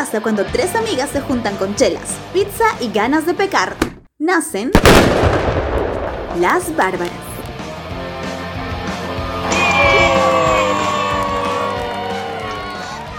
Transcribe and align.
pasa 0.00 0.22
cuando 0.22 0.46
tres 0.46 0.74
amigas 0.74 1.10
se 1.10 1.20
juntan 1.20 1.54
con 1.58 1.76
chelas, 1.76 2.16
pizza 2.32 2.64
y 2.80 2.90
ganas 2.90 3.26
de 3.26 3.34
pecar? 3.34 3.76
Nacen 4.18 4.70
las 6.38 6.74
bárbaras. 6.74 7.12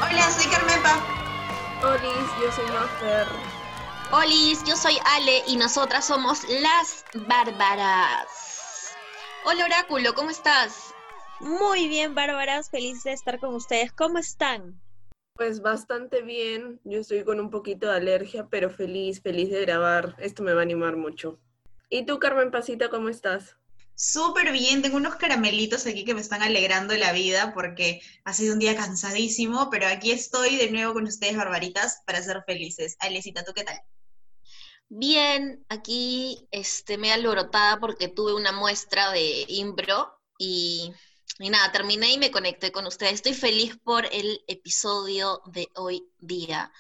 Hola, 0.02 0.31
soy 0.31 0.49
Carmepa. 0.49 0.97
Olis, 1.83 2.29
yo 2.42 2.52
soy 2.52 2.65
Mafer. 2.72 3.28
Olis, 4.12 4.63
yo 4.63 4.76
soy 4.76 4.98
Ale 5.06 5.44
y 5.46 5.58
nosotras 5.58 6.04
somos 6.04 6.50
las 6.50 7.06
bárbaras. 7.28 8.96
Hola 9.46 9.66
Oráculo, 9.66 10.16
¿cómo 10.16 10.32
estás? 10.32 10.96
Muy 11.42 11.88
bien, 11.88 12.16
bárbaras, 12.16 12.72
feliz 12.72 13.04
de 13.04 13.13
estar 13.13 13.40
con 13.40 13.54
ustedes. 13.54 13.92
¿Cómo 13.92 14.18
están? 14.18 14.82
Pues 15.42 15.63
bastante 15.63 16.21
bien. 16.21 16.80
Yo 16.84 16.99
estoy 16.99 17.23
con 17.23 17.39
un 17.39 17.49
poquito 17.49 17.88
de 17.88 17.95
alergia, 17.95 18.47
pero 18.47 18.70
feliz, 18.70 19.23
feliz 19.23 19.49
de 19.49 19.61
grabar. 19.61 20.16
Esto 20.20 20.43
me 20.43 20.53
va 20.53 20.59
a 20.59 20.61
animar 20.61 20.97
mucho. 20.97 21.39
¿Y 21.89 22.05
tú, 22.05 22.20
Carmen 22.20 22.52
Pasita, 22.52 22.91
cómo 22.91 23.09
estás? 23.09 23.55
Súper 23.95 24.52
bien, 24.52 24.83
tengo 24.83 24.97
unos 24.97 25.16
caramelitos 25.16 25.88
aquí 25.88 26.05
que 26.05 26.13
me 26.13 26.21
están 26.21 26.43
alegrando 26.43 26.95
la 26.95 27.11
vida 27.11 27.55
porque 27.55 28.03
ha 28.23 28.33
sido 28.33 28.53
un 28.53 28.59
día 28.59 28.75
cansadísimo, 28.75 29.71
pero 29.71 29.88
aquí 29.88 30.11
estoy 30.11 30.57
de 30.57 30.69
nuevo 30.69 30.93
con 30.93 31.05
ustedes, 31.05 31.35
barbaritas, 31.35 32.03
para 32.05 32.21
ser 32.21 32.44
felices. 32.45 32.95
Alecita, 32.99 33.44
¿tú 33.44 33.53
qué 33.55 33.63
tal? 33.63 33.81
Bien, 34.89 35.66
aquí 35.69 36.47
este, 36.52 36.99
me 36.99 37.08
he 37.08 37.13
alborotada 37.13 37.80
porque 37.80 38.09
tuve 38.09 38.35
una 38.35 38.52
muestra 38.52 39.11
de 39.11 39.45
impro 39.47 40.21
y, 40.38 40.94
y 41.41 41.50
nada, 41.50 41.72
terminé 41.72 42.12
y 42.13 42.18
me 42.18 42.31
conecté 42.31 42.72
con 42.72 42.86
ustedes. 42.86 43.13
Estoy 43.13 43.34
feliz 43.34 43.77
por 43.84 44.05
el 44.12 44.44
episodio 44.48 45.41
de 45.45 45.70
hoy 45.76 46.08
día. 46.20 46.72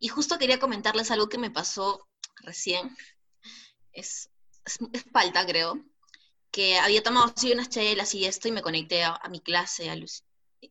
Y 0.00 0.08
justo 0.08 0.38
quería 0.38 0.58
comentarles 0.58 1.10
algo 1.10 1.28
que 1.28 1.38
me 1.38 1.50
pasó 1.50 2.08
recién. 2.36 2.96
Es, 3.92 4.30
es, 4.64 4.78
es 4.92 5.04
falta, 5.12 5.46
creo 5.46 5.84
que 6.54 6.78
había 6.78 7.02
tomado 7.02 7.32
así 7.34 7.50
unas 7.50 7.68
chelas 7.68 8.14
y 8.14 8.26
esto 8.26 8.46
y 8.46 8.52
me 8.52 8.62
conecté 8.62 9.02
a, 9.02 9.16
a 9.16 9.28
mi 9.28 9.40
clase, 9.40 9.90
a 9.90 9.96
Luz. 9.96 10.22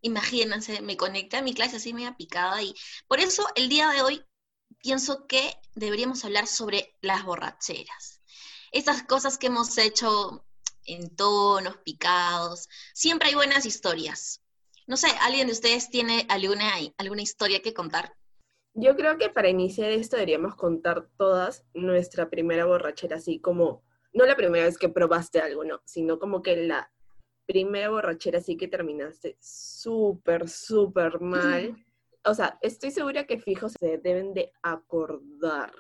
Imagínense, 0.02 0.82
me 0.82 0.96
conecté 0.96 1.36
a 1.36 1.42
mi 1.42 1.54
clase 1.54 1.76
así 1.76 1.94
media 1.94 2.16
picada 2.16 2.62
y 2.64 2.74
por 3.06 3.20
eso 3.20 3.46
el 3.56 3.68
día 3.68 3.90
de 3.90 4.02
hoy 4.02 4.26
pienso 4.80 5.28
que 5.28 5.58
deberíamos 5.76 6.24
hablar 6.24 6.48
sobre 6.48 6.96
las 7.02 7.26
borracheras. 7.26 8.22
Estas 8.72 9.04
cosas 9.04 9.38
que 9.38 9.48
hemos 9.48 9.78
hecho 9.78 10.46
en 10.86 11.16
tonos 11.16 11.78
picados, 11.78 12.70
siempre 12.94 13.30
hay 13.30 13.36
buenas 13.36 13.66
historias. 13.66 14.42
No 14.86 14.98
sé, 14.98 15.08
¿alguien 15.22 15.48
de 15.48 15.54
ustedes 15.54 15.90
tiene 15.90 16.26
alguna, 16.30 16.72
alguna 16.98 17.22
historia 17.22 17.62
que 17.62 17.74
contar? 17.74 18.14
Yo 18.74 18.96
creo 18.96 19.18
que 19.18 19.30
para 19.30 19.50
iniciar 19.50 19.92
esto 19.92 20.16
deberíamos 20.16 20.56
contar 20.56 21.08
todas 21.18 21.64
nuestra 21.74 22.30
primera 22.30 22.66
borrachera, 22.66 23.18
así 23.18 23.40
como 23.40 23.84
no 24.14 24.26
la 24.26 24.36
primera 24.36 24.66
vez 24.66 24.78
que 24.78 24.90
probaste 24.90 25.40
algo, 25.40 25.64
no, 25.64 25.82
sino 25.86 26.20
como 26.20 26.42
que 26.42 26.56
la 26.56 26.92
primera 27.46 27.90
borrachera 27.90 28.42
sí 28.42 28.58
que 28.58 28.68
terminaste 28.68 29.38
súper, 29.40 30.50
súper 30.50 31.20
mal. 31.20 31.76
O 32.26 32.34
sea, 32.34 32.58
estoy 32.62 32.90
segura 32.92 33.26
que 33.26 33.38
fijos 33.38 33.74
se 33.78 33.98
deben 33.98 34.34
de 34.34 34.54
acordar. 34.62 35.74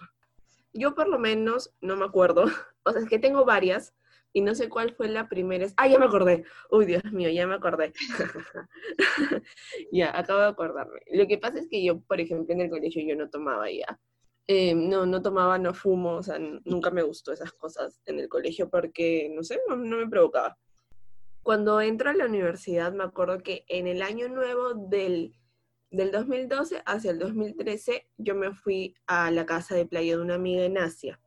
Yo 0.74 0.94
por 0.94 1.08
lo 1.08 1.18
menos 1.18 1.74
no 1.80 1.96
me 1.96 2.04
acuerdo. 2.04 2.44
O 2.86 2.92
sea, 2.92 3.02
es 3.02 3.08
que 3.08 3.18
tengo 3.18 3.46
varias 3.46 3.94
y 4.34 4.42
no 4.42 4.56
sé 4.56 4.68
cuál 4.68 4.94
fue 4.96 5.08
la 5.08 5.30
primera. 5.30 5.68
Ah, 5.78 5.88
ya 5.88 6.00
me 6.00 6.06
acordé. 6.06 6.44
Uy, 6.72 6.86
Dios 6.86 7.04
mío, 7.12 7.30
ya 7.30 7.46
me 7.46 7.54
acordé. 7.54 7.94
ya, 9.92 10.18
acabo 10.18 10.40
de 10.40 10.48
acordarme. 10.48 11.00
Lo 11.12 11.28
que 11.28 11.38
pasa 11.38 11.60
es 11.60 11.68
que 11.70 11.84
yo, 11.84 12.02
por 12.02 12.20
ejemplo, 12.20 12.54
en 12.54 12.62
el 12.62 12.70
colegio 12.70 13.04
yo 13.08 13.16
no 13.16 13.30
tomaba 13.30 13.72
ya. 13.72 14.00
Eh, 14.48 14.74
no, 14.76 15.06
no 15.06 15.22
tomaba, 15.22 15.58
no 15.58 15.74
fumo, 15.74 16.16
o 16.16 16.24
sea, 16.24 16.38
nunca 16.66 16.92
me 16.92 17.04
gustó 17.04 17.32
esas 17.32 17.54
cosas 17.54 18.02
en 18.06 18.20
el 18.20 18.28
colegio 18.28 18.70
porque, 18.70 19.32
no 19.34 19.44
sé, 19.44 19.62
no, 19.70 19.78
no, 19.78 19.98
me 19.98 20.10
provocaba. 20.10 20.58
Cuando 21.44 21.80
entro 21.80 22.10
a 22.10 22.14
la 22.14 22.26
universidad, 22.26 22.92
me 22.92 23.04
acuerdo 23.04 23.42
que 23.42 23.66
en 23.70 23.88
el 23.88 24.02
año 24.02 24.28
nuevo 24.30 24.74
del, 24.74 25.36
del 25.92 26.12
2012 26.12 26.82
hacia 26.86 27.12
el 27.12 27.20
2013, 27.20 28.10
yo 28.18 28.36
me 28.36 28.54
fui 28.54 28.96
a 29.06 29.32
la 29.32 29.46
casa 29.46 29.76
de 29.76 29.86
playa 29.86 30.18
de 30.18 30.22
una 30.22 30.36
amiga 30.36 30.66
en 30.66 30.78
Asia. 30.78 31.22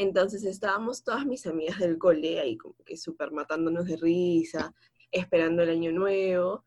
Entonces 0.00 0.44
estábamos 0.44 1.04
todas 1.04 1.26
mis 1.26 1.46
amigas 1.46 1.78
del 1.78 1.98
cole 1.98 2.40
ahí 2.40 2.56
como 2.56 2.74
que 2.86 2.96
súper 2.96 3.32
matándonos 3.32 3.84
de 3.84 3.98
risa, 3.98 4.74
esperando 5.10 5.62
el 5.62 5.68
año 5.68 5.92
nuevo. 5.92 6.64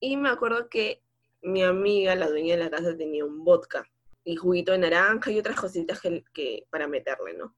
Y 0.00 0.16
me 0.16 0.30
acuerdo 0.30 0.70
que 0.70 1.02
mi 1.42 1.62
amiga, 1.62 2.14
la 2.14 2.30
dueña 2.30 2.56
de 2.56 2.64
la 2.64 2.70
casa, 2.70 2.96
tenía 2.96 3.26
un 3.26 3.44
vodka 3.44 3.84
y 4.24 4.36
juguito 4.36 4.72
de 4.72 4.78
naranja 4.78 5.30
y 5.30 5.38
otras 5.38 5.60
cositas 5.60 6.00
que, 6.00 6.24
que, 6.32 6.66
para 6.70 6.88
meterle, 6.88 7.34
¿no? 7.34 7.54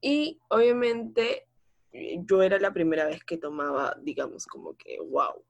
Y 0.00 0.40
obviamente 0.48 1.46
yo 1.92 2.42
era 2.42 2.58
la 2.58 2.72
primera 2.72 3.04
vez 3.04 3.22
que 3.24 3.36
tomaba, 3.36 3.98
digamos, 4.00 4.46
como 4.46 4.78
que, 4.78 4.98
wow. 4.98 5.44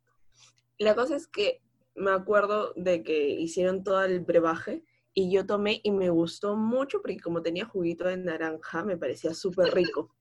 La 0.78 0.96
cosa 0.96 1.14
es 1.14 1.28
que 1.28 1.62
me 1.94 2.10
acuerdo 2.10 2.72
de 2.74 3.04
que 3.04 3.28
hicieron 3.28 3.84
todo 3.84 4.02
el 4.02 4.18
brebaje 4.18 4.82
y 5.14 5.30
yo 5.30 5.46
tomé 5.46 5.80
y 5.82 5.90
me 5.90 6.10
gustó 6.10 6.56
mucho 6.56 7.00
porque 7.02 7.20
como 7.20 7.42
tenía 7.42 7.66
juguito 7.66 8.04
de 8.04 8.16
naranja 8.16 8.84
me 8.84 8.96
parecía 8.96 9.34
súper 9.34 9.74
rico. 9.74 10.14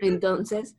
Entonces, 0.00 0.76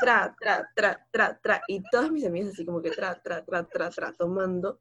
tra, 0.00 0.36
tra, 0.38 0.68
tra, 0.74 1.06
tra, 1.10 1.40
tra, 1.40 1.62
y 1.68 1.82
todas 1.90 2.10
mis 2.10 2.26
amigas 2.26 2.50
así 2.52 2.64
como 2.64 2.82
que 2.82 2.90
tra, 2.90 3.20
tra, 3.22 3.44
tra, 3.44 3.64
tra, 3.66 3.90
tra, 3.90 4.12
tomando. 4.12 4.80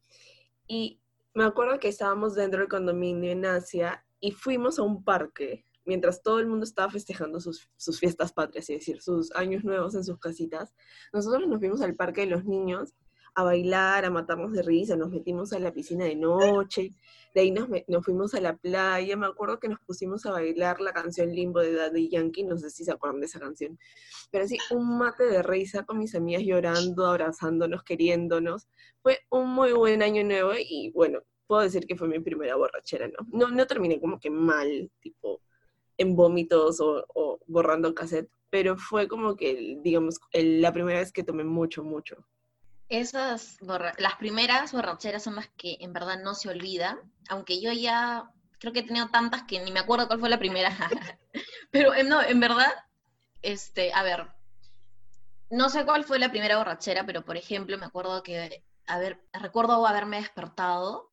Y 0.68 1.00
me 1.34 1.44
acuerdo 1.44 1.80
que 1.80 1.90
estábamos 1.90 2.36
dentro 2.36 2.60
del 2.60 2.70
condominio 2.70 3.32
en 3.32 3.46
Asia 3.46 4.06
y 4.20 4.32
fuimos 4.32 4.80
a 4.80 4.84
un 4.84 5.04
parque 5.04 5.66
mientras 5.86 6.24
todo 6.24 6.40
el 6.40 6.48
mundo 6.48 6.64
estaba 6.66 6.92
festejando 6.92 7.40
sus, 7.40 7.70
sus, 7.78 8.00
fiestas 8.00 8.34
patrias, 8.34 8.70
es 8.70 8.80
decir, 8.80 9.02
sus 9.02 9.32
años 9.36 9.64
nuevos 9.64 9.94
en 9.94 10.04
sus 10.04 10.18
casitas. 10.18 10.74
Nosotros 11.14 11.48
nos 11.48 11.60
fuimos 11.60 11.82
al 11.82 11.96
parque 11.96 12.22
de 12.22 12.28
los 12.28 12.44
niños 12.44 12.96
a 13.36 13.44
bailar, 13.44 14.06
a 14.06 14.10
matarnos 14.10 14.54
de 14.54 14.62
risa, 14.62 14.96
nos 14.96 15.12
metimos 15.12 15.52
a 15.52 15.60
la 15.60 15.74
piscina 15.74 16.06
de 16.06 16.16
noche, 16.16 16.92
de 17.34 17.42
ahí 17.42 17.52
nos, 17.52 17.68
nos 17.88 18.06
fuimos 18.06 18.34
a 18.34 18.40
la 18.40 18.56
playa, 18.56 19.18
me 19.18 19.28
acuerdo 19.28 19.60
que 19.60 19.68
nos 19.68 19.80
pusimos 19.82 20.26
a 20.26 20.32
bailar 20.32 20.80
la 20.80 20.94
canción 20.94 21.36
Limbo 21.36 21.60
de 21.60 21.74
Daddy 21.74 22.10
Yankee, 22.10 22.44
no 22.44 22.58
sé 22.58 22.70
si 22.70 22.86
se 22.86 22.94
acuerdan 22.94 23.20
de 23.20 23.26
esa 23.26 23.42
canción, 23.42 23.78
pero 24.32 24.46
así 24.46 24.58
un 24.72 24.98
mate 24.98 25.26
de 25.26 25.44
risa 25.44 25.84
con 25.84 26.00
mis 26.00 26.16
amigas 26.16 26.44
llorando, 26.44 27.06
abrazándonos, 27.06 27.84
queriéndonos. 27.84 28.68
Fue 29.04 29.20
un 29.30 29.50
muy 29.50 29.74
buen 29.74 30.02
año 30.02 30.24
nuevo 30.24 30.54
y 30.58 30.92
bueno, 30.92 31.20
puedo 31.46 31.62
decir 31.62 31.86
que 31.86 31.98
fue 31.98 32.08
mi 32.08 32.20
primera 32.20 32.56
borrachera, 32.56 33.10
¿no? 33.10 33.50
No, 33.50 33.68
terminé 33.68 34.00
como 34.00 34.18
que 34.20 34.30
mal, 34.30 34.90
tipo 35.02 35.42
en 35.98 36.16
vómitos 36.16 36.80
o, 36.80 37.06
o 37.14 37.40
borrando 37.48 37.94
cassette, 37.94 38.30
pero 38.50 38.78
fue 38.78 39.08
como 39.08 39.36
que, 39.36 39.78
digamos, 39.82 40.20
la 40.34 40.72
primera 40.72 41.00
vez 41.00 41.12
que 41.12 41.24
tomé 41.24 41.44
mucho, 41.44 41.84
mucho. 41.84 42.26
Esas, 42.88 43.58
las 43.62 44.16
primeras 44.20 44.72
borracheras 44.72 45.24
son 45.24 45.36
las 45.36 45.48
que 45.58 45.78
en 45.80 45.92
verdad 45.92 46.20
no 46.22 46.36
se 46.36 46.50
olvidan, 46.50 47.00
aunque 47.30 47.60
yo 47.60 47.72
ya 47.72 48.32
creo 48.60 48.74
que 48.74 48.80
he 48.80 48.84
tenido 48.84 49.10
tantas 49.10 49.44
que 49.44 49.60
ni 49.64 49.72
me 49.72 49.80
acuerdo 49.80 50.08
cuál 50.08 50.20
fue 50.20 50.30
la 50.30 50.38
primera. 50.38 50.70
pero 51.72 51.92
no, 52.04 52.22
en 52.22 52.40
verdad, 52.40 52.72
este, 53.42 53.92
a 53.92 54.04
ver, 54.04 54.28
no 55.50 55.70
sé 55.70 55.84
cuál 55.84 56.04
fue 56.04 56.20
la 56.20 56.30
primera 56.30 56.58
borrachera, 56.58 57.06
pero 57.06 57.26
por 57.26 57.38
ejemplo 57.38 57.78
me 57.78 57.86
acuerdo 57.86 58.22
que, 58.22 58.64
a 58.86 59.00
ver, 59.00 59.20
recuerdo 59.34 59.86
haberme 59.88 60.18
despertado 60.18 61.12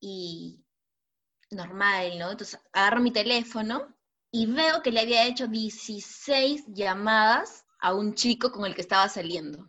y 0.00 0.64
normal, 1.50 2.16
¿no? 2.18 2.30
Entonces 2.30 2.60
agarro 2.72 3.00
mi 3.00 3.10
teléfono 3.10 3.92
y 4.30 4.46
veo 4.46 4.82
que 4.82 4.92
le 4.92 5.00
había 5.00 5.26
hecho 5.26 5.48
16 5.48 6.64
llamadas 6.68 7.64
a 7.80 7.94
un 7.94 8.14
chico 8.14 8.52
con 8.52 8.66
el 8.66 8.74
que 8.76 8.82
estaba 8.82 9.08
saliendo 9.08 9.68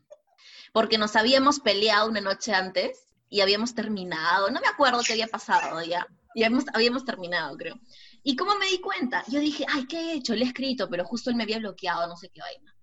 porque 0.74 0.98
nos 0.98 1.16
habíamos 1.16 1.60
peleado 1.60 2.10
una 2.10 2.22
noche 2.22 2.54
antes 2.54 3.06
y 3.30 3.42
habíamos 3.42 3.76
terminado, 3.76 4.50
no 4.50 4.60
me 4.60 4.68
acuerdo 4.68 5.02
qué 5.06 5.14
había 5.14 5.28
pasado 5.28 5.82
ya, 5.84 6.08
y 6.34 6.44
habíamos, 6.44 6.66
habíamos 6.74 7.06
terminado, 7.06 7.56
creo. 7.58 7.80
¿Y 8.24 8.36
cómo 8.36 8.56
me 8.56 8.68
di 8.68 8.80
cuenta? 8.80 9.24
Yo 9.28 9.40
dije, 9.40 9.66
ay, 9.70 9.86
¿qué 9.88 9.98
he 9.98 10.14
hecho? 10.14 10.36
Le 10.36 10.46
he 10.46 10.48
escrito, 10.48 10.90
pero 10.90 11.06
justo 11.06 11.30
él 11.30 11.36
me 11.36 11.44
había 11.44 11.60
bloqueado, 11.60 12.08
no 12.08 12.18
sé 12.18 12.30
qué 12.30 12.42
vaina. 12.42 12.76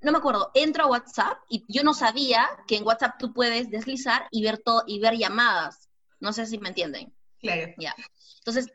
No 0.00 0.12
me 0.12 0.18
acuerdo, 0.18 0.50
entro 0.54 0.84
a 0.84 0.88
WhatsApp 0.88 1.38
y 1.48 1.64
yo 1.68 1.82
no 1.82 1.94
sabía 1.94 2.48
que 2.66 2.76
en 2.76 2.86
WhatsApp 2.86 3.18
tú 3.18 3.32
puedes 3.32 3.70
deslizar 3.70 4.26
y 4.30 4.42
ver 4.42 4.58
todo 4.58 4.82
y 4.86 4.98
ver 4.98 5.16
llamadas. 5.16 5.88
No 6.18 6.32
sé 6.32 6.46
si 6.46 6.58
me 6.58 6.68
entienden. 6.70 7.14
Claro. 7.38 7.72
Ya. 7.78 7.94
Entonces, 8.38 8.66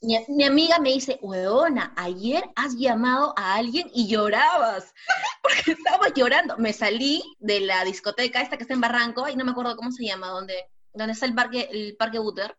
mi, 0.00 0.18
mi, 0.28 0.44
amiga 0.44 0.78
me 0.78 0.92
dice, 0.92 1.18
weona, 1.22 1.92
ayer 1.96 2.44
has 2.54 2.76
llamado 2.76 3.34
a 3.36 3.54
alguien 3.54 3.90
y 3.94 4.06
llorabas, 4.08 4.94
porque 5.42 5.72
estaba 5.72 6.08
llorando. 6.14 6.56
Me 6.58 6.72
salí 6.72 7.22
de 7.38 7.60
la 7.60 7.84
discoteca 7.84 8.40
esta 8.40 8.56
que 8.56 8.64
está 8.64 8.74
en 8.74 8.80
Barranco, 8.80 9.28
y 9.28 9.36
no 9.36 9.44
me 9.44 9.52
acuerdo 9.52 9.76
cómo 9.76 9.90
se 9.92 10.04
llama, 10.04 10.28
donde, 10.28 10.66
donde 10.92 11.12
está 11.12 11.26
el 11.26 11.34
parque, 11.34 11.68
el 11.70 11.96
parque 11.96 12.18
Buter. 12.18 12.56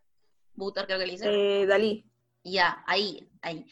Buter 0.53 0.85
creo 0.85 0.99
que 0.99 1.05
le 1.05 1.11
dice. 1.13 1.25
Eh, 1.29 1.65
Dalí. 1.65 2.05
Ya, 2.43 2.83
ahí, 2.87 3.29
ahí. 3.41 3.65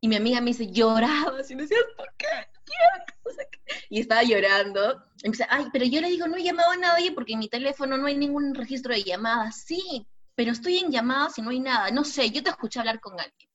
Y 0.00 0.08
mi 0.08 0.16
amiga 0.16 0.40
me 0.40 0.48
dice, 0.48 0.70
llorabas, 0.70 1.50
y 1.50 1.56
me 1.56 1.62
decía, 1.62 1.78
¿por 1.96 2.12
qué? 2.16 2.26
Y 3.88 4.00
estaba 4.00 4.22
llorando. 4.22 5.04
Y 5.22 5.28
me 5.28 5.32
dice, 5.32 5.46
ay, 5.48 5.66
pero 5.72 5.84
yo 5.84 6.00
le 6.00 6.08
digo, 6.08 6.26
no 6.26 6.36
he 6.36 6.42
llamado 6.42 6.70
a 6.72 6.76
nadie 6.76 7.12
porque 7.12 7.34
en 7.34 7.40
mi 7.40 7.48
teléfono 7.48 7.96
no 7.96 8.06
hay 8.06 8.16
ningún 8.16 8.54
registro 8.54 8.94
de 8.94 9.02
llamadas. 9.02 9.62
Sí, 9.64 10.06
pero 10.40 10.52
estoy 10.52 10.78
en 10.78 10.90
llamadas 10.90 11.36
y 11.36 11.42
no 11.42 11.50
hay 11.50 11.60
nada. 11.60 11.90
No 11.90 12.02
sé, 12.02 12.30
yo 12.30 12.42
te 12.42 12.48
escuché 12.48 12.78
hablar 12.78 12.98
con 12.98 13.12
alguien. 13.20 13.50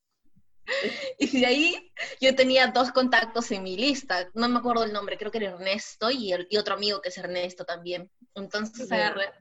Y 1.18 1.40
de 1.40 1.46
ahí 1.48 1.92
yo 2.22 2.36
tenía 2.36 2.68
dos 2.68 2.92
contactos 2.92 3.50
en 3.50 3.64
mi 3.64 3.76
lista, 3.76 4.30
no 4.36 4.48
me 4.48 4.60
acuerdo 4.60 4.84
el 4.84 4.94
nombre, 4.94 5.18
creo 5.18 5.32
que 5.32 5.40
era 5.40 5.50
Ernesto 5.50 6.12
y, 6.12 6.32
el, 6.32 6.46
y 6.48 6.58
otro 6.58 6.76
amigo 6.76 7.02
que 7.02 7.10
es 7.10 7.18
Ernesto 7.18 7.66
también. 7.66 8.08
Entonces 8.36 8.92
agarré, 8.92 9.32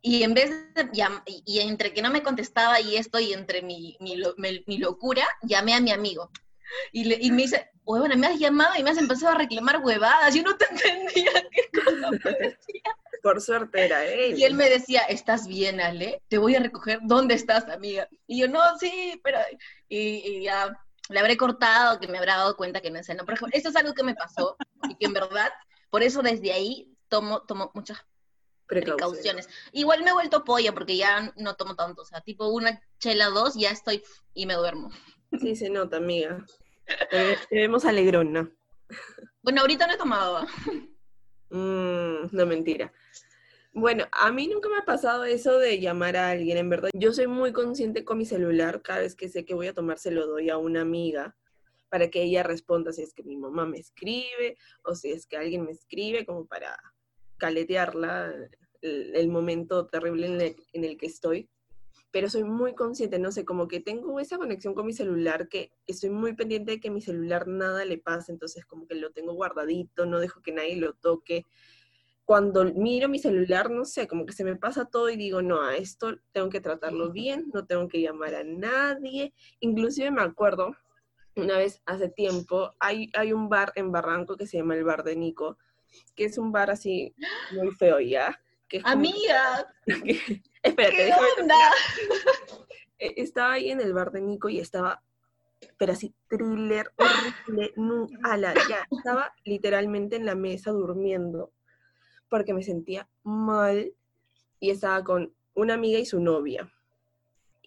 y 0.00 0.22
en 0.22 0.32
vez 0.32 0.50
de, 0.74 0.88
y, 1.26 1.42
y 1.44 1.58
entre 1.58 1.92
que 1.92 2.02
no 2.02 2.10
me 2.10 2.22
contestaba 2.22 2.80
y 2.80 2.94
esto, 2.96 3.18
y 3.18 3.32
entre 3.32 3.62
mi, 3.62 3.96
mi, 3.98 4.16
mi 4.68 4.78
locura, 4.78 5.26
llamé 5.42 5.74
a 5.74 5.80
mi 5.80 5.90
amigo. 5.90 6.30
Y, 6.92 7.02
le- 7.02 7.18
y 7.20 7.32
me 7.32 7.42
dice, 7.42 7.68
bueno, 7.82 8.16
me 8.16 8.28
has 8.28 8.38
llamado 8.38 8.74
y 8.78 8.84
me 8.84 8.90
has 8.90 8.98
empezado 8.98 9.32
a 9.32 9.38
reclamar 9.38 9.78
huevadas, 9.84 10.32
yo 10.36 10.44
no 10.44 10.56
te 10.56 10.66
entendía 10.70 11.32
qué 11.50 11.68
cosa 11.84 12.30
decía. 12.38 12.71
Por 13.22 13.40
suerte 13.40 13.84
era 13.84 14.04
él. 14.04 14.36
Y 14.36 14.44
él 14.44 14.54
me 14.54 14.68
decía, 14.68 15.02
¿estás 15.02 15.46
bien, 15.46 15.80
Ale? 15.80 16.20
Te 16.28 16.38
voy 16.38 16.56
a 16.56 16.60
recoger. 16.60 16.98
¿Dónde 17.02 17.34
estás, 17.34 17.68
amiga? 17.68 18.08
Y 18.26 18.40
yo, 18.40 18.48
no, 18.48 18.60
sí, 18.78 19.20
pero... 19.22 19.38
Y, 19.88 19.98
y 19.98 20.42
ya 20.42 20.76
le 21.08 21.20
habré 21.20 21.36
cortado, 21.36 22.00
que 22.00 22.08
me 22.08 22.18
habrá 22.18 22.36
dado 22.36 22.56
cuenta 22.56 22.80
que 22.80 22.90
no 22.90 22.98
es 22.98 23.08
él. 23.08 23.16
No, 23.16 23.24
por 23.24 23.34
ejemplo, 23.34 23.56
esto 23.56 23.68
es 23.68 23.76
algo 23.76 23.94
que 23.94 24.02
me 24.02 24.14
pasó 24.14 24.56
y 24.88 24.96
que 24.96 25.06
en 25.06 25.12
verdad, 25.12 25.50
por 25.90 26.02
eso 26.02 26.22
desde 26.22 26.52
ahí 26.52 26.92
tomo, 27.08 27.42
tomo 27.42 27.70
muchas 27.74 27.98
precauciones. 28.66 29.48
Igual 29.72 30.02
me 30.02 30.10
he 30.10 30.14
vuelto 30.14 30.44
polla 30.44 30.72
porque 30.72 30.96
ya 30.96 31.32
no 31.36 31.54
tomo 31.54 31.76
tanto. 31.76 32.02
O 32.02 32.06
sea, 32.06 32.20
tipo 32.22 32.48
una 32.48 32.80
chela, 32.98 33.26
dos, 33.28 33.54
ya 33.54 33.70
estoy 33.70 34.02
y 34.34 34.46
me 34.46 34.54
duermo. 34.54 34.90
Sí, 35.40 35.54
se 35.54 35.70
nota, 35.70 35.98
amiga. 35.98 36.44
Te 37.10 37.36
vemos 37.50 37.84
alegrona. 37.84 38.50
Bueno, 39.42 39.60
ahorita 39.60 39.86
no 39.86 39.94
he 39.94 39.98
tomado. 39.98 40.46
Mm, 41.52 42.28
no, 42.32 42.46
mentira. 42.46 42.92
Bueno, 43.74 44.06
a 44.12 44.32
mí 44.32 44.48
nunca 44.48 44.68
me 44.70 44.78
ha 44.78 44.84
pasado 44.84 45.24
eso 45.24 45.58
de 45.58 45.80
llamar 45.80 46.16
a 46.16 46.30
alguien, 46.30 46.56
en 46.56 46.70
verdad. 46.70 46.90
Yo 46.94 47.12
soy 47.12 47.26
muy 47.26 47.52
consciente 47.52 48.04
con 48.04 48.18
mi 48.18 48.24
celular, 48.24 48.82
cada 48.82 49.00
vez 49.00 49.14
que 49.14 49.28
sé 49.28 49.44
que 49.44 49.54
voy 49.54 49.66
a 49.66 49.74
tomar 49.74 49.98
se 49.98 50.10
lo 50.10 50.26
doy 50.26 50.50
a 50.50 50.56
una 50.58 50.80
amiga 50.80 51.36
para 51.90 52.08
que 52.10 52.22
ella 52.22 52.42
responda 52.42 52.92
si 52.92 53.02
es 53.02 53.12
que 53.12 53.22
mi 53.22 53.36
mamá 53.36 53.66
me 53.66 53.78
escribe 53.78 54.56
o 54.82 54.94
si 54.94 55.12
es 55.12 55.26
que 55.26 55.36
alguien 55.36 55.64
me 55.64 55.72
escribe, 55.72 56.24
como 56.24 56.46
para 56.46 56.74
caletearla 57.36 58.34
el, 58.80 59.14
el 59.14 59.28
momento 59.28 59.86
terrible 59.86 60.26
en 60.26 60.40
el, 60.40 60.56
en 60.72 60.84
el 60.84 60.96
que 60.96 61.06
estoy. 61.06 61.50
Pero 62.12 62.28
soy 62.30 62.44
muy 62.44 62.74
consciente, 62.74 63.18
no 63.18 63.32
sé, 63.32 63.44
como 63.44 63.66
que 63.66 63.80
tengo 63.80 64.20
esa 64.20 64.38
conexión 64.38 64.74
con 64.74 64.86
mi 64.86 64.92
celular 64.92 65.48
que 65.48 65.72
estoy 65.86 66.10
muy 66.10 66.34
pendiente 66.34 66.72
de 66.72 66.80
que 66.80 66.90
mi 66.90 67.00
celular 67.00 67.48
nada 67.48 67.84
le 67.84 67.98
pase, 67.98 68.30
entonces 68.30 68.64
como 68.66 68.86
que 68.86 68.94
lo 68.94 69.10
tengo 69.10 69.32
guardadito, 69.32 70.06
no 70.06 70.20
dejo 70.20 70.40
que 70.42 70.52
nadie 70.52 70.76
lo 70.76 70.92
toque 70.92 71.46
cuando 72.24 72.64
miro 72.64 73.08
mi 73.08 73.18
celular, 73.18 73.70
no 73.70 73.84
sé, 73.84 74.06
como 74.06 74.24
que 74.26 74.32
se 74.32 74.44
me 74.44 74.56
pasa 74.56 74.84
todo 74.84 75.10
y 75.10 75.16
digo, 75.16 75.42
no, 75.42 75.60
a 75.62 75.76
esto 75.76 76.16
tengo 76.30 76.48
que 76.50 76.60
tratarlo 76.60 77.10
bien, 77.10 77.50
no 77.52 77.66
tengo 77.66 77.88
que 77.88 78.00
llamar 78.00 78.34
a 78.36 78.44
nadie. 78.44 79.34
Inclusive 79.60 80.10
me 80.10 80.22
acuerdo, 80.22 80.74
una 81.34 81.58
vez 81.58 81.82
hace 81.84 82.08
tiempo, 82.08 82.72
hay, 82.78 83.10
hay 83.14 83.32
un 83.32 83.48
bar 83.48 83.72
en 83.74 83.90
Barranco 83.90 84.36
que 84.36 84.46
se 84.46 84.58
llama 84.58 84.76
el 84.76 84.84
Bar 84.84 85.02
de 85.02 85.16
Nico, 85.16 85.58
que 86.14 86.24
es 86.26 86.38
un 86.38 86.52
bar 86.52 86.70
así 86.70 87.14
muy 87.50 87.70
feo 87.72 87.98
ya. 88.00 88.40
Que 88.68 88.80
Amiga, 88.84 89.66
que- 90.04 90.42
espérate, 90.62 90.96
¿qué 90.96 91.04
déjame 91.04 91.28
onda? 91.40 91.54
eh, 92.98 93.14
estaba 93.16 93.52
ahí 93.52 93.70
en 93.70 93.80
el 93.80 93.92
bar 93.92 94.12
de 94.12 94.20
Nico 94.20 94.48
y 94.48 94.60
estaba, 94.60 95.02
pero 95.78 95.92
así, 95.92 96.14
thriller, 96.28 96.92
horrible, 96.96 97.72
nu, 97.76 98.08
ala, 98.22 98.54
ya, 98.68 98.86
estaba 98.90 99.34
literalmente 99.44 100.16
en 100.16 100.26
la 100.26 100.34
mesa 100.34 100.70
durmiendo 100.70 101.52
porque 102.28 102.54
me 102.54 102.62
sentía 102.62 103.08
mal 103.22 103.92
y 104.58 104.70
estaba 104.70 105.04
con 105.04 105.34
una 105.54 105.74
amiga 105.74 105.98
y 105.98 106.06
su 106.06 106.18
novia. 106.18 106.72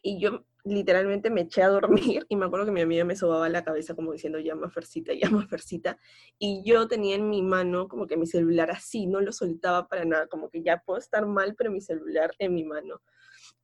Y 0.01 0.19
yo 0.19 0.43
literalmente 0.65 1.29
me 1.29 1.41
eché 1.41 1.61
a 1.61 1.69
dormir 1.69 2.25
y 2.29 2.35
me 2.35 2.45
acuerdo 2.45 2.65
que 2.65 2.71
mi 2.71 2.81
amiga 2.81 3.05
me 3.05 3.15
sobaba 3.15 3.47
la 3.49 3.63
cabeza 3.63 3.95
como 3.95 4.11
diciendo, 4.11 4.39
llama 4.39 4.69
Fercita, 4.69 5.13
llama 5.13 5.47
Fercita. 5.47 5.97
Y 6.39 6.63
yo 6.65 6.87
tenía 6.87 7.15
en 7.15 7.29
mi 7.29 7.41
mano 7.41 7.87
como 7.87 8.07
que 8.07 8.17
mi 8.17 8.25
celular 8.25 8.71
así, 8.71 9.05
no 9.05 9.21
lo 9.21 9.31
soltaba 9.31 9.87
para 9.87 10.05
nada, 10.05 10.27
como 10.27 10.49
que 10.49 10.63
ya 10.63 10.81
puedo 10.85 10.99
estar 10.99 11.25
mal, 11.25 11.55
pero 11.55 11.71
mi 11.71 11.81
celular 11.81 12.33
en 12.39 12.53
mi 12.53 12.63
mano. 12.63 13.01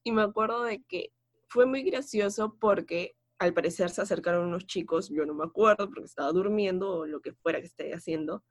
Y 0.03 0.12
me 0.12 0.21
acuerdo 0.21 0.63
de 0.63 0.83
que 0.83 1.12
fue 1.48 1.65
muy 1.65 1.83
gracioso 1.83 2.56
porque 2.59 3.15
al 3.39 3.54
parecer 3.54 3.89
se 3.89 4.01
acercaron 4.01 4.47
unos 4.47 4.68
chicos, 4.68 5.09
yo 5.09 5.25
no 5.25 5.33
me 5.33 5.44
acuerdo 5.44 5.89
porque 5.89 6.06
estaba 6.06 6.31
durmiendo 6.31 7.00
o 7.00 7.06
lo 7.07 7.21
que 7.21 7.33
fuera 7.33 7.59
que 7.59 7.65
esté 7.65 7.92
haciendo, 7.94 8.44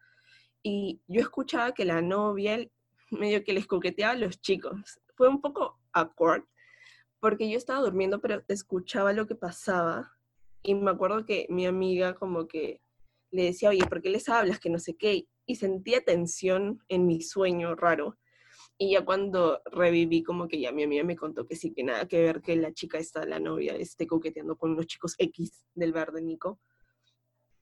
y 0.62 1.00
yo 1.06 1.20
escuchaba 1.20 1.72
que 1.72 1.84
la 1.84 2.02
novia 2.02 2.68
medio 3.10 3.42
que 3.44 3.52
les 3.52 3.66
coqueteaba 3.66 4.12
a 4.12 4.16
los 4.16 4.40
chicos. 4.40 5.00
Fue 5.16 5.28
un 5.28 5.40
poco 5.40 5.78
awkward 5.92 6.44
porque 7.20 7.48
yo 7.50 7.58
estaba 7.58 7.80
durmiendo 7.80 8.20
pero 8.20 8.42
escuchaba 8.48 9.12
lo 9.12 9.26
que 9.26 9.34
pasaba 9.34 10.16
y 10.62 10.74
me 10.74 10.90
acuerdo 10.90 11.24
que 11.24 11.46
mi 11.48 11.66
amiga 11.66 12.14
como 12.14 12.46
que 12.46 12.80
le 13.30 13.44
decía, 13.44 13.70
oye, 13.70 13.86
¿por 13.86 14.02
qué 14.02 14.10
les 14.10 14.28
hablas? 14.28 14.60
Que 14.60 14.70
no 14.70 14.78
sé 14.78 14.96
qué. 14.96 15.26
Y 15.46 15.56
sentía 15.56 16.04
tensión 16.04 16.82
en 16.88 17.06
mi 17.06 17.22
sueño 17.22 17.74
raro. 17.74 18.18
Y 18.76 18.92
ya 18.92 19.04
cuando 19.04 19.60
reviví, 19.66 20.22
como 20.22 20.48
que 20.48 20.60
ya 20.60 20.72
mi 20.72 20.82
amiga 20.82 21.04
me 21.04 21.16
contó 21.16 21.46
que 21.46 21.56
sí, 21.56 21.72
que 21.72 21.84
nada 21.84 22.08
que 22.08 22.20
ver 22.20 22.40
que 22.40 22.56
la 22.56 22.72
chica 22.72 22.98
esta, 22.98 23.24
la 23.24 23.38
novia, 23.38 23.74
esté 23.76 24.06
coqueteando 24.06 24.56
con 24.56 24.72
unos 24.72 24.86
chicos 24.86 25.14
X 25.18 25.66
del 25.74 25.92
bar 25.92 26.12
de 26.12 26.22
Nico. 26.22 26.60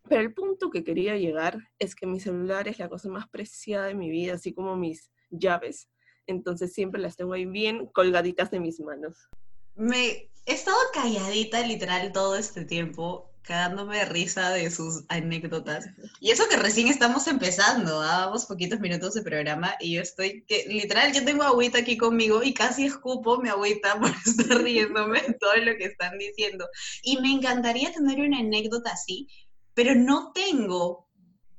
Pero 0.08 0.22
el 0.22 0.32
punto 0.32 0.70
que 0.70 0.84
quería 0.84 1.16
llegar 1.16 1.58
es 1.78 1.94
que 1.94 2.06
mi 2.06 2.20
celular 2.20 2.66
es 2.66 2.78
la 2.78 2.88
cosa 2.88 3.08
más 3.10 3.28
preciada 3.28 3.86
de 3.86 3.94
mi 3.94 4.10
vida, 4.10 4.34
así 4.34 4.54
como 4.54 4.76
mis 4.76 5.10
llaves. 5.30 5.88
Entonces 6.26 6.72
siempre 6.72 7.00
las 7.00 7.16
tengo 7.16 7.34
ahí 7.34 7.46
bien 7.46 7.86
colgaditas 7.86 8.50
de 8.50 8.60
mis 8.60 8.80
manos. 8.80 9.28
Me 9.78 10.28
he 10.44 10.54
estado 10.54 10.76
calladita 10.92 11.64
literal 11.64 12.10
todo 12.10 12.34
este 12.34 12.64
tiempo, 12.64 13.30
cagándome 13.42 13.98
de 13.98 14.06
risa 14.06 14.50
de 14.50 14.72
sus 14.72 15.04
anécdotas. 15.08 15.86
Y 16.18 16.32
eso 16.32 16.48
que 16.50 16.56
recién 16.56 16.88
estamos 16.88 17.28
empezando, 17.28 18.02
¿ah? 18.02 18.26
vamos 18.26 18.46
poquitos 18.46 18.80
minutos 18.80 19.14
de 19.14 19.22
programa 19.22 19.76
y 19.78 19.94
yo 19.94 20.02
estoy 20.02 20.44
que 20.48 20.64
literal 20.66 21.12
yo 21.12 21.24
tengo 21.24 21.44
agüita 21.44 21.78
aquí 21.78 21.96
conmigo 21.96 22.42
y 22.42 22.54
casi 22.54 22.86
escupo 22.86 23.38
mi 23.38 23.50
agüita 23.50 24.00
por 24.00 24.10
estar 24.10 24.60
riéndome 24.62 25.22
de 25.22 25.34
todo 25.34 25.54
lo 25.58 25.76
que 25.76 25.84
están 25.84 26.18
diciendo. 26.18 26.66
Y 27.04 27.20
me 27.20 27.30
encantaría 27.30 27.92
tener 27.92 28.20
una 28.20 28.40
anécdota 28.40 28.90
así, 28.90 29.28
pero 29.74 29.94
no 29.94 30.32
tengo. 30.32 31.08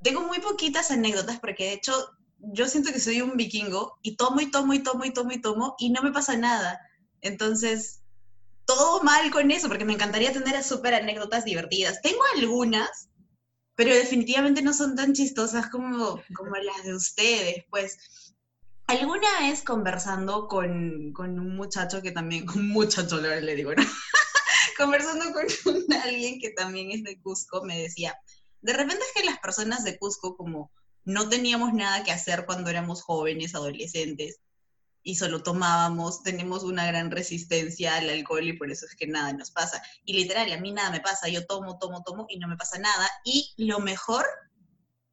Tengo 0.02 0.20
muy 0.20 0.40
poquitas 0.40 0.90
anécdotas 0.90 1.40
porque 1.40 1.64
de 1.64 1.72
hecho 1.72 1.94
yo 2.38 2.68
siento 2.68 2.92
que 2.92 3.00
soy 3.00 3.22
un 3.22 3.38
vikingo 3.38 3.98
y 4.02 4.16
tomo 4.16 4.42
y 4.42 4.50
tomo 4.50 4.74
y 4.74 4.82
tomo 4.82 5.06
y 5.06 5.10
tomo 5.10 5.32
y 5.32 5.40
tomo 5.40 5.74
y 5.78 5.88
no 5.88 6.02
me 6.02 6.12
pasa 6.12 6.36
nada. 6.36 6.78
Entonces, 7.22 7.99
todo 8.70 9.02
mal 9.02 9.32
con 9.32 9.50
eso, 9.50 9.66
porque 9.66 9.84
me 9.84 9.94
encantaría 9.94 10.32
tener 10.32 10.62
súper 10.62 10.94
anécdotas 10.94 11.44
divertidas. 11.44 12.00
Tengo 12.02 12.20
algunas, 12.36 13.08
pero 13.74 13.92
definitivamente 13.92 14.62
no 14.62 14.72
son 14.72 14.94
tan 14.94 15.12
chistosas 15.12 15.68
como, 15.70 16.22
como 16.36 16.54
las 16.54 16.84
de 16.84 16.94
ustedes. 16.94 17.64
Pues, 17.68 17.98
alguna 18.86 19.40
vez 19.40 19.62
conversando 19.62 20.46
con, 20.46 21.12
con 21.12 21.40
un 21.40 21.56
muchacho 21.56 22.00
que 22.00 22.12
también, 22.12 22.48
un 22.54 22.68
muchacho 22.68 23.20
le 23.20 23.56
digo, 23.56 23.74
¿no? 23.74 23.82
conversando 24.78 25.24
con 25.32 25.46
alguien 26.04 26.38
que 26.38 26.50
también 26.50 26.92
es 26.92 27.02
de 27.02 27.20
Cusco, 27.20 27.64
me 27.64 27.76
decía, 27.76 28.14
de 28.60 28.72
repente 28.72 29.02
es 29.04 29.20
que 29.20 29.28
las 29.28 29.40
personas 29.40 29.82
de 29.82 29.98
Cusco, 29.98 30.36
como 30.36 30.70
no 31.04 31.28
teníamos 31.28 31.74
nada 31.74 32.04
que 32.04 32.12
hacer 32.12 32.46
cuando 32.46 32.70
éramos 32.70 33.02
jóvenes, 33.02 33.56
adolescentes, 33.56 34.38
y 35.02 35.14
solo 35.14 35.42
tomábamos, 35.42 36.22
tenemos 36.22 36.62
una 36.62 36.86
gran 36.86 37.10
resistencia 37.10 37.96
al 37.96 38.10
alcohol 38.10 38.46
y 38.46 38.52
por 38.52 38.70
eso 38.70 38.86
es 38.86 38.94
que 38.94 39.06
nada 39.06 39.32
nos 39.32 39.50
pasa. 39.50 39.82
Y 40.04 40.14
literal, 40.14 40.52
a 40.52 40.58
mí 40.58 40.72
nada 40.72 40.90
me 40.90 41.00
pasa, 41.00 41.28
yo 41.28 41.46
tomo, 41.46 41.78
tomo, 41.78 42.02
tomo 42.02 42.26
y 42.28 42.38
no 42.38 42.48
me 42.48 42.56
pasa 42.56 42.78
nada. 42.78 43.08
Y 43.24 43.54
lo 43.56 43.80
mejor 43.80 44.26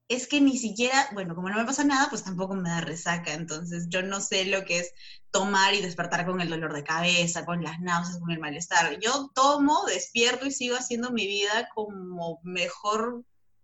es 0.09 0.27
que 0.27 0.39
ni 0.39 0.57
siquiera, 0.57 1.09
bueno, 1.13 1.35
como 1.35 1.49
no 1.49 1.57
me 1.57 1.65
pasa 1.65 1.83
nada, 1.83 2.09
pues 2.09 2.23
tampoco 2.23 2.55
me 2.55 2.69
da 2.69 2.81
resaca. 2.81 3.33
Entonces 3.33 3.87
yo 3.89 4.01
no 4.01 4.21
sé 4.21 4.45
lo 4.45 4.65
que 4.65 4.79
es 4.79 4.93
tomar 5.31 5.73
y 5.73 5.81
despertar 5.81 6.25
con 6.25 6.41
el 6.41 6.49
dolor 6.49 6.73
de 6.73 6.83
cabeza, 6.83 7.45
con 7.45 7.63
las 7.63 7.79
náuseas, 7.79 8.19
con 8.19 8.31
el 8.31 8.39
malestar. 8.39 8.99
Yo 8.99 9.31
tomo, 9.33 9.85
despierto 9.85 10.45
y 10.45 10.51
sigo 10.51 10.77
haciendo 10.77 11.11
mi 11.11 11.27
vida 11.27 11.69
como 11.73 12.39
mejor 12.43 13.23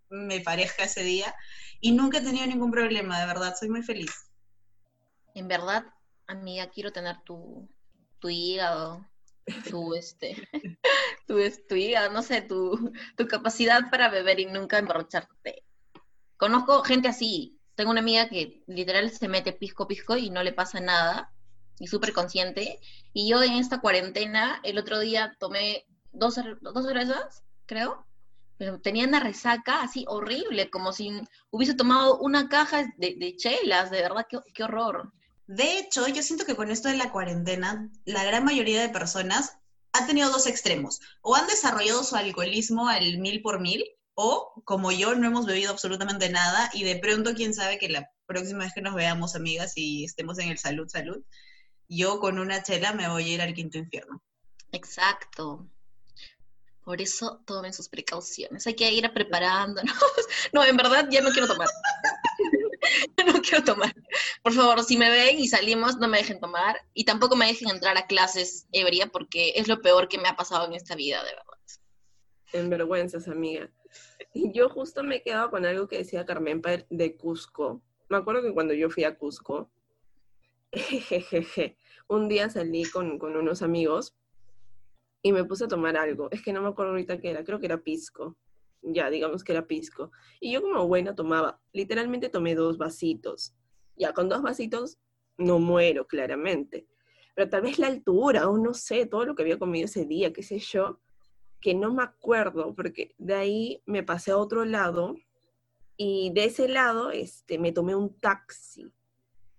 me 0.10 0.42
parezca 0.42 0.84
ese 0.84 1.03
día 1.03 1.34
y 1.80 1.92
nunca 1.92 2.20
he 2.20 2.22
tenido 2.22 2.46
ningún 2.46 2.72
problema, 2.72 3.20
de 3.20 3.25
verdad, 3.25 3.56
soy 3.60 3.70
muy 3.70 3.82
feliz. 3.82 4.12
En 5.36 5.48
verdad, 5.48 5.86
amiga, 6.27 6.70
quiero 6.70 6.92
tener 6.92 7.22
tu, 7.24 7.70
tu 8.20 8.30
hígado, 8.30 9.06
tu 9.70 9.94
este, 9.96 10.36
tu, 11.27 11.38
tu 11.68 11.75
hígado, 11.75 12.12
no 12.12 12.22
sé, 12.22 12.42
tu, 12.42 12.92
tu 13.18 13.27
capacidad 13.27 13.89
para 13.89 14.10
beber 14.10 14.39
y 14.39 14.46
nunca 14.46 14.80
emborracharte. 14.80 15.63
Conozco 16.38 16.84
gente 16.84 17.08
así. 17.08 17.60
Tengo 17.75 17.92
una 17.92 18.01
amiga 18.01 18.30
que 18.30 18.63
literal 18.68 19.10
se 19.10 19.27
mete 19.27 19.53
pisco 19.53 19.88
pisco 19.88 20.15
y 20.15 20.30
no 20.30 20.44
le 20.44 20.53
pasa 20.53 20.80
nada, 20.80 21.34
y 21.80 21.88
súper 21.88 22.13
consciente. 22.13 22.80
Y 23.13 23.30
yo 23.30 23.42
en 23.44 23.53
esta 23.53 23.82
cuarentena, 23.82 24.60
el 24.63 24.77
otro 24.77 25.00
día 25.00 25.36
tomé 25.39 25.86
dos, 26.12 26.39
dos 26.62 26.86
cervezas, 26.86 27.44
creo, 27.65 28.06
pero 28.58 28.80
tenía 28.80 29.08
una 29.08 29.20
resaca 29.20 29.82
así 29.82 30.06
horrible, 30.08 30.70
como 30.70 30.94
si 30.94 31.22
hubiese 31.50 31.74
tomado 31.74 32.20
una 32.20 32.48
caja 32.48 32.84
de, 32.98 33.15
de 33.15 33.36
chelas, 33.36 33.92
de 33.92 34.01
verdad, 34.01 34.25
qué, 34.30 34.39
qué 34.53 34.63
horror. 34.63 35.12
De 35.48 35.78
hecho, 35.78 36.08
yo 36.08 36.24
siento 36.24 36.46
que 36.46 36.56
con 36.56 36.72
esto 36.72 36.90
de 36.90 36.98
la 36.98 37.12
cuarentena, 37.12 37.90
la 38.06 38.24
gran 38.24 38.46
mayoría 38.46 38.82
de 38.82 38.90
personas 38.90 39.58
ha 39.92 40.08
tenido 40.08 40.32
dos 40.32 40.48
extremos. 40.48 41.00
O 41.22 41.36
han 41.36 41.48
desarrollado 41.48 42.04
su 42.04 42.16
alcoholismo 42.16 42.88
al 42.88 43.18
mil 43.18 43.42
por 43.42 43.60
mil, 43.60 43.84
o 44.16 44.62
como 44.66 44.92
yo, 44.92 45.16
no 45.16 45.28
hemos 45.28 45.46
bebido 45.46 45.72
absolutamente 45.72 46.30
nada 46.30 46.70
y 46.74 46.84
de 46.84 46.98
pronto, 46.98 47.34
quién 47.34 47.54
sabe 47.54 47.78
que 47.78 47.90
la 47.90 48.10
próxima 48.26 48.64
vez 48.64 48.74
que 48.74 48.82
nos 48.82 48.96
veamos, 48.96 49.36
amigas, 49.36 49.74
y 49.76 50.06
estemos 50.06 50.40
en 50.40 50.50
el 50.50 50.58
salud, 50.58 50.88
salud, 50.88 51.24
yo 51.88 52.20
con 52.20 52.40
una 52.40 52.64
chela 52.64 52.94
me 52.94 53.10
voy 53.10 53.24
a 53.24 53.34
ir 53.34 53.42
al 53.42 53.54
quinto 53.54 53.78
infierno. 53.78 54.24
Exacto. 54.72 55.68
Por 56.84 57.02
eso 57.02 57.42
tomen 57.46 57.74
sus 57.74 57.88
precauciones. 57.88 58.68
Hay 58.68 58.76
que 58.76 58.92
ir 58.92 59.12
preparándonos. 59.14 59.96
No, 60.52 60.64
en 60.64 60.76
verdad 60.76 61.08
ya 61.10 61.22
no 61.22 61.32
quiero 61.32 61.48
tomar. 61.48 61.68
No 63.25 63.42
quiero 63.42 63.63
tomar. 63.63 63.94
Por 64.42 64.54
favor, 64.54 64.84
si 64.84 64.98
me 64.98 65.10
ven 65.10 65.40
y 65.40 65.48
salimos, 65.48 65.98
no 65.98 66.08
me 66.08 66.18
dejen 66.18 66.40
tomar. 66.40 66.78
Y 66.94 67.06
tampoco 67.06 67.36
me 67.36 67.48
dejen 67.48 67.70
entrar 67.70 67.98
a 67.98 68.08
clases 68.08 68.68
ebria 68.72 69.08
porque 69.08 69.54
es 69.56 69.68
lo 69.68 69.82
peor 69.82 70.08
que 70.08 70.18
me 70.18 70.28
ha 70.28 70.36
pasado 70.36 70.68
en 70.68 70.74
esta 70.74 70.96
vida, 70.96 71.24
de 71.24 71.32
verdad. 71.32 71.44
En 72.54 72.70
vergüenzas, 72.70 73.28
amiga. 73.28 73.70
Yo 74.34 74.70
justo 74.70 75.04
me 75.04 75.18
he 75.18 75.22
quedado 75.22 75.50
con 75.50 75.66
algo 75.66 75.88
que 75.88 75.98
decía 75.98 76.25
Carmen 76.25 76.62
de 76.90 77.16
Cusco. 77.16 77.82
Me 78.10 78.18
acuerdo 78.18 78.42
que 78.42 78.54
cuando 78.54 78.74
yo 78.74 78.90
fui 78.90 79.04
a 79.04 79.18
Cusco, 79.18 79.72
un 82.08 82.28
día 82.28 82.50
salí 82.50 82.84
con, 82.86 83.18
con 83.20 83.36
unos 83.36 83.62
amigos 83.62 84.16
y 85.22 85.32
me 85.32 85.46
puse 85.46 85.66
a 85.66 85.68
tomar 85.68 85.98
algo. 85.98 86.30
Es 86.32 86.42
que 86.44 86.54
no 86.54 86.62
me 86.62 86.70
acuerdo 86.70 86.92
ahorita 86.92 87.20
qué 87.20 87.32
era, 87.32 87.44
creo 87.44 87.60
que 87.60 87.68
era 87.68 87.78
pisco. 87.78 88.36
Ya, 88.84 89.10
digamos 89.10 89.44
que 89.44 89.54
era 89.54 89.66
pisco. 89.66 90.12
Y 90.40 90.52
yo 90.52 90.62
como 90.62 90.88
buena 90.88 91.16
tomaba, 91.16 91.62
literalmente 91.72 92.30
tomé 92.30 92.54
dos 92.54 92.78
vasitos. 92.78 93.56
Ya, 93.96 94.13
con 94.13 94.28
dos 94.30 94.42
vasitos 94.42 95.00
no 95.38 95.60
muero, 95.60 96.06
claramente. 96.06 96.88
Pero 97.36 97.50
tal 97.50 97.62
vez 97.62 97.80
la 97.80 97.88
altura, 97.88 98.50
o 98.50 98.58
no 98.58 98.74
sé, 98.74 99.06
todo 99.06 99.25
lo 99.25 99.36
que 99.36 99.44
había 99.44 99.58
comido 99.58 99.86
ese 99.86 100.06
día, 100.06 100.34
qué 100.34 100.44
sé 100.44 100.60
yo, 100.60 101.00
que 101.62 101.74
no 101.74 101.94
me 101.94 102.04
acuerdo, 102.04 102.75
porque 102.75 103.16
de 103.18 103.34
ahí 103.34 103.82
me 103.86 104.04
pasé 104.04 104.32
a 104.32 104.38
otro 104.38 104.66
lado 104.66 105.16
y 105.96 106.32
de 106.34 106.46
ese 106.46 106.68
lado 106.68 107.12
este, 107.12 107.58
me 107.58 107.72
tomé 107.72 107.96
un 107.96 108.20
taxi. 108.20 108.92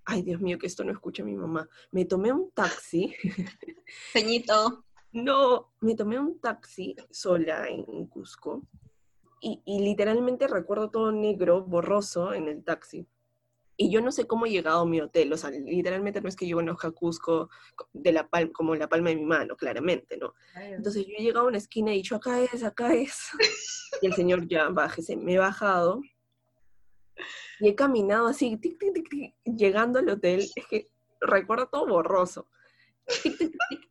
Ay, 0.04 0.22
Dios 0.22 0.40
mío, 0.40 0.58
que 0.58 0.66
esto 0.66 0.84
no 0.84 0.92
escucha 0.92 1.24
mi 1.24 1.34
mamá. 1.34 1.66
Me 1.90 2.04
tomé 2.04 2.30
un 2.32 2.50
taxi. 2.50 3.14
Peñito. 4.12 4.84
No, 5.16 5.72
me 5.80 5.94
tomé 5.94 6.18
un 6.18 6.40
taxi 6.40 6.96
sola 7.08 7.68
en 7.68 8.06
Cusco 8.08 8.66
y, 9.44 9.62
y 9.66 9.80
literalmente 9.80 10.48
recuerdo 10.48 10.90
todo 10.90 11.12
negro, 11.12 11.62
borroso 11.62 12.32
en 12.32 12.48
el 12.48 12.64
taxi. 12.64 13.06
Y 13.76 13.90
yo 13.90 14.00
no 14.00 14.12
sé 14.12 14.26
cómo 14.26 14.46
he 14.46 14.50
llegado 14.50 14.80
a 14.82 14.86
mi 14.86 15.00
hotel, 15.00 15.32
o 15.32 15.36
sea, 15.36 15.50
literalmente 15.50 16.20
no 16.20 16.28
es 16.28 16.36
que 16.36 16.46
yo 16.46 16.56
conozca 16.56 16.92
Cusco 16.92 17.50
de 17.92 18.12
la 18.12 18.28
pal- 18.30 18.52
como 18.52 18.74
la 18.76 18.88
palma 18.88 19.10
de 19.10 19.16
mi 19.16 19.24
mano, 19.24 19.56
claramente, 19.56 20.16
¿no? 20.16 20.34
Entonces 20.76 21.04
yo 21.06 21.12
he 21.18 21.22
llegado 21.22 21.46
a 21.46 21.48
una 21.48 21.58
esquina 21.58 21.90
y 21.90 21.94
he 21.94 21.96
dicho, 21.98 22.16
acá 22.16 22.40
es, 22.40 22.62
acá 22.64 22.94
es. 22.94 23.30
Y 24.02 24.06
el 24.06 24.14
señor 24.14 24.46
ya, 24.48 24.68
bájese, 24.70 25.16
me 25.16 25.34
he 25.34 25.38
bajado 25.38 26.00
y 27.60 27.68
he 27.68 27.74
caminado 27.74 28.26
así, 28.26 28.56
tic, 28.56 28.78
tic, 28.78 28.92
tic, 28.92 29.08
tic, 29.08 29.34
llegando 29.44 29.98
al 30.00 30.08
hotel, 30.08 30.40
es 30.54 30.66
que 30.66 30.88
recuerdo 31.20 31.68
todo 31.68 31.86
borroso. 31.86 32.48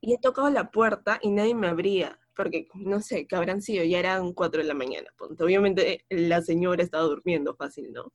Y 0.02 0.14
he 0.14 0.18
tocado 0.18 0.50
la 0.50 0.72
puerta 0.72 1.20
y 1.22 1.30
nadie 1.32 1.56
me 1.56 1.68
abría, 1.68 2.20
porque 2.36 2.68
no 2.75 3.02
sé, 3.02 3.28
que 3.28 3.36
habrán 3.36 3.62
sido, 3.62 3.84
ya 3.84 4.00
eran 4.00 4.34
4 4.34 4.62
de 4.62 4.68
la 4.68 4.74
mañana, 4.74 5.10
ponte. 5.18 5.44
Obviamente 5.44 6.06
la 6.10 6.42
señora 6.42 6.84
estaba 6.84 7.04
durmiendo 7.04 7.56
fácil, 7.56 7.92
¿no? 7.94 8.12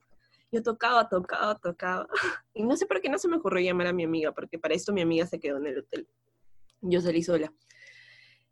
Yo 0.51 0.63
tocaba, 0.63 1.07
tocaba, 1.07 1.55
tocaba. 1.59 2.07
Y 2.53 2.63
no 2.63 2.75
sé 2.75 2.85
por 2.85 3.01
qué 3.01 3.09
no 3.09 3.17
se 3.17 3.27
me 3.27 3.37
ocurrió 3.37 3.63
llamar 3.63 3.87
a 3.87 3.93
mi 3.93 4.03
amiga, 4.03 4.31
porque 4.33 4.59
para 4.59 4.73
esto 4.73 4.91
mi 4.93 5.01
amiga 5.01 5.25
se 5.25 5.39
quedó 5.39 5.57
en 5.57 5.67
el 5.67 5.79
hotel. 5.79 6.07
Yo 6.81 7.01
salí 7.01 7.23
sola. 7.23 7.53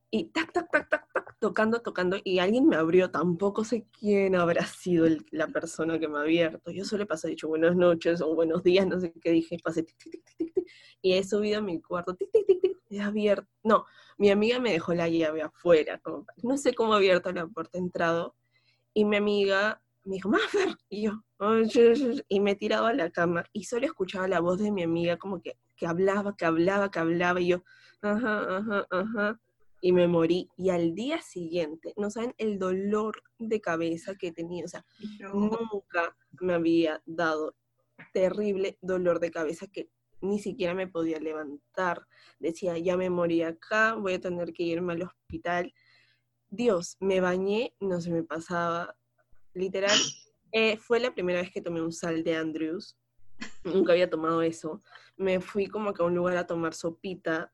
Y 0.09 0.25
tac, 0.25 0.53
tac, 0.53 0.71
tac, 0.71 0.89
tac, 0.89 1.07
tocando, 1.39 1.81
tocando, 1.81 2.17
y 2.24 2.39
alguien 2.39 2.67
me 2.67 2.75
abrió, 2.75 3.12
tampoco 3.12 3.63
sé 3.63 3.86
quién 4.00 4.36
habrá 4.36 4.65
sido 4.65 5.05
la 5.31 5.47
persona 5.47 6.00
que 6.00 6.07
me 6.07 6.17
ha 6.17 6.21
abierto. 6.21 6.71
Yo 6.71 6.86
solo 6.86 7.05
pasé, 7.05 7.29
dicho 7.29 7.47
buenas 7.47 7.75
noches 7.75 8.21
o 8.21 8.33
buenos 8.33 8.63
días, 8.63 8.88
no 8.88 9.00
sé 9.00 9.13
qué 9.21 9.31
dije, 9.31 9.57
pasé 9.63 9.83
tic, 9.83 9.97
tic, 9.97 10.12
tic, 10.12 10.24
tic, 10.38 10.53
tic, 10.53 10.67
y 11.01 11.13
he 11.13 11.24
subido 11.24 11.59
a 11.59 11.62
mi 11.62 11.81
cuarto, 11.81 12.15
tic, 12.15 12.31
tic, 12.31 12.45
tic, 12.62 12.76
he 12.89 13.01
abierto. 13.01 13.48
No, 13.63 13.86
mi 14.17 14.29
amiga 14.29 14.60
me 14.60 14.72
dejó 14.72 14.94
la 14.94 15.08
llave 15.10 15.41
afuera, 15.41 16.00
como- 16.00 16.25
no 16.44 16.58
sé 16.58 16.74
cómo 16.74 16.94
he 16.94 16.98
abierto 16.98 17.32
la 17.32 17.48
puerta, 17.48 17.77
he 17.77 17.82
entrado, 17.82 18.36
y 18.94 19.06
mi 19.06 19.17
amiga 19.17 19.82
me 20.06 20.15
dijo, 20.15 20.29
Maffer, 20.29 20.70
y 20.89 21.03
yo, 21.03 21.24
"Oh, 21.39 21.58
sh-", 21.65 22.24
y 22.29 22.39
me 22.39 22.51
he 22.51 22.56
tirado 22.56 22.86
a 22.86 22.94
la 22.94 23.10
cama, 23.12 23.44
y 23.53 23.65
solo 23.65 23.86
escuchaba 23.86 24.27
la 24.27 24.39
voz 24.39 24.60
de 24.60 24.72
mi 24.72 24.84
amiga 24.84 25.17
como 25.17 25.41
que, 25.41 25.58
que 25.75 25.86
hablaba, 25.86 26.36
que 26.36 26.46
hablaba, 26.46 26.89
que 26.89 27.00
hablaba, 27.00 27.41
y 27.41 27.48
yo, 27.48 27.63
ajá, 28.01 28.58
ajá, 28.58 28.88
ajá, 28.89 29.39
y 29.82 29.91
me 29.91 30.08
morí. 30.08 30.50
Y 30.58 30.70
al 30.72 30.96
día 30.96 31.22
siguiente, 31.22 31.94
no 31.98 32.10
saben 32.10 32.34
el 32.38 32.58
dolor 32.58 33.22
de 33.38 33.60
cabeza 33.62 34.15
que 34.15 34.27
he 34.27 34.32
tenido, 34.32 34.65
o 34.65 34.70
sea, 34.70 34.86
nunca 35.34 36.15
me 36.39 36.53
había 36.53 37.01
dado 37.06 37.56
terrible 38.13 38.77
dolor 38.82 39.20
de 39.20 39.29
cabeza 39.32 39.67
que 39.67 39.89
ni 40.21 40.39
siquiera 40.39 40.74
me 40.74 40.88
podía 40.88 41.19
levantar. 41.19 42.05
Decía, 42.39 42.77
ya 42.77 42.97
me 42.97 43.09
morí 43.09 43.41
acá, 43.43 43.95
voy 43.95 44.13
a 44.13 44.21
tener 44.21 44.53
que 44.53 44.63
irme 44.63 44.93
al 44.93 45.03
hospital. 45.03 45.74
Dios, 46.50 46.97
me 47.00 47.19
bañé, 47.19 47.75
no 47.79 48.01
se 48.01 48.12
me 48.12 48.24
pasaba. 48.24 48.95
Literal, 49.53 49.97
eh, 50.51 50.77
fue 50.77 51.00
la 51.00 51.13
primera 51.13 51.41
vez 51.41 51.51
que 51.51 51.62
tomé 51.62 51.81
un 51.81 51.91
sal 51.91 52.24
de 52.24 52.36
Andrews. 52.36 52.97
Nunca 53.63 53.91
había 53.91 54.09
tomado 54.09 54.41
eso. 54.41 54.81
Me 55.15 55.39
fui 55.39 55.67
como 55.67 55.93
que 55.93 56.01
a 56.01 56.05
un 56.05 56.15
lugar 56.15 56.38
a 56.38 56.47
tomar 56.47 56.74
sopita. 56.74 57.53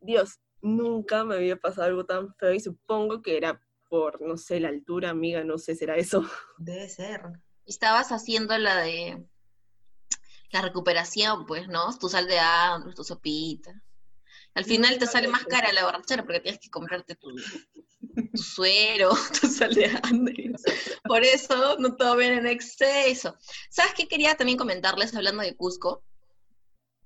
Dios, 0.00 0.40
nunca 0.62 1.24
me 1.24 1.36
había 1.36 1.56
pasado 1.56 1.86
algo 1.88 2.06
tan 2.06 2.34
feo 2.34 2.52
y 2.52 2.60
supongo 2.60 3.22
que 3.22 3.36
era 3.36 3.60
por, 3.88 4.20
no 4.20 4.36
sé, 4.36 4.60
la 4.60 4.68
altura, 4.68 5.10
amiga, 5.10 5.44
no 5.44 5.58
sé, 5.58 5.74
será 5.74 5.96
eso. 5.96 6.24
Debe 6.58 6.88
ser. 6.88 7.22
Estabas 7.64 8.12
haciendo 8.12 8.56
la 8.58 8.80
de 8.82 9.26
la 10.50 10.62
recuperación, 10.62 11.46
pues, 11.46 11.68
¿no? 11.68 11.96
Tu 11.98 12.08
sal 12.08 12.26
de 12.26 12.38
Andrews, 12.38 12.94
tu 12.94 13.04
sopita. 13.04 13.72
Al 14.54 14.64
final 14.64 14.98
te 14.98 15.06
sale 15.06 15.28
más 15.28 15.44
cara 15.44 15.72
la 15.72 15.84
borrachera 15.84 16.22
porque 16.24 16.40
tienes 16.40 16.60
que 16.60 16.70
comprarte 16.70 17.14
tu, 17.14 17.28
tu 18.34 18.42
suero, 18.42 19.10
tu 19.40 19.48
sal 19.48 19.74
de 19.74 19.86
Andrews. 20.02 20.62
Por 21.04 21.24
eso 21.24 21.76
no 21.78 21.94
tomen 21.96 22.32
en 22.32 22.46
exceso. 22.46 23.36
¿Sabes 23.68 23.92
qué 23.94 24.08
quería 24.08 24.34
también 24.34 24.56
comentarles 24.56 25.14
hablando 25.14 25.42
de 25.42 25.54
Cusco? 25.56 26.04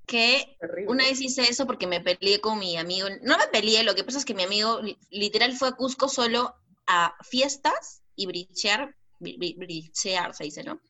Que 0.07 0.57
Terrible. 0.61 0.91
una 0.91 1.05
vez 1.05 1.21
hice 1.21 1.43
eso 1.43 1.67
porque 1.67 1.87
me 1.87 2.01
peleé 2.01 2.41
con 2.41 2.59
mi 2.59 2.77
amigo. 2.77 3.09
No 3.23 3.39
me 3.39 3.47
peleé, 3.49 3.83
lo 3.85 3.95
que 3.95 4.05
pasa 4.05 4.19
es 4.19 4.25
que 4.25 4.35
mi 4.35 4.43
amigo 4.43 4.81
li- 4.81 4.99
literal 5.11 5.53
fue 5.53 5.69
a 5.69 5.73
Cusco 5.73 6.09
solo 6.09 6.55
a 6.87 7.15
fiestas 7.23 8.03
y 8.17 8.27
brichear, 8.27 8.97
bri- 9.21 9.39
bri- 9.39 9.57
brichear 9.57 10.35
se 10.35 10.45
dice, 10.45 10.65
¿no? 10.65 10.81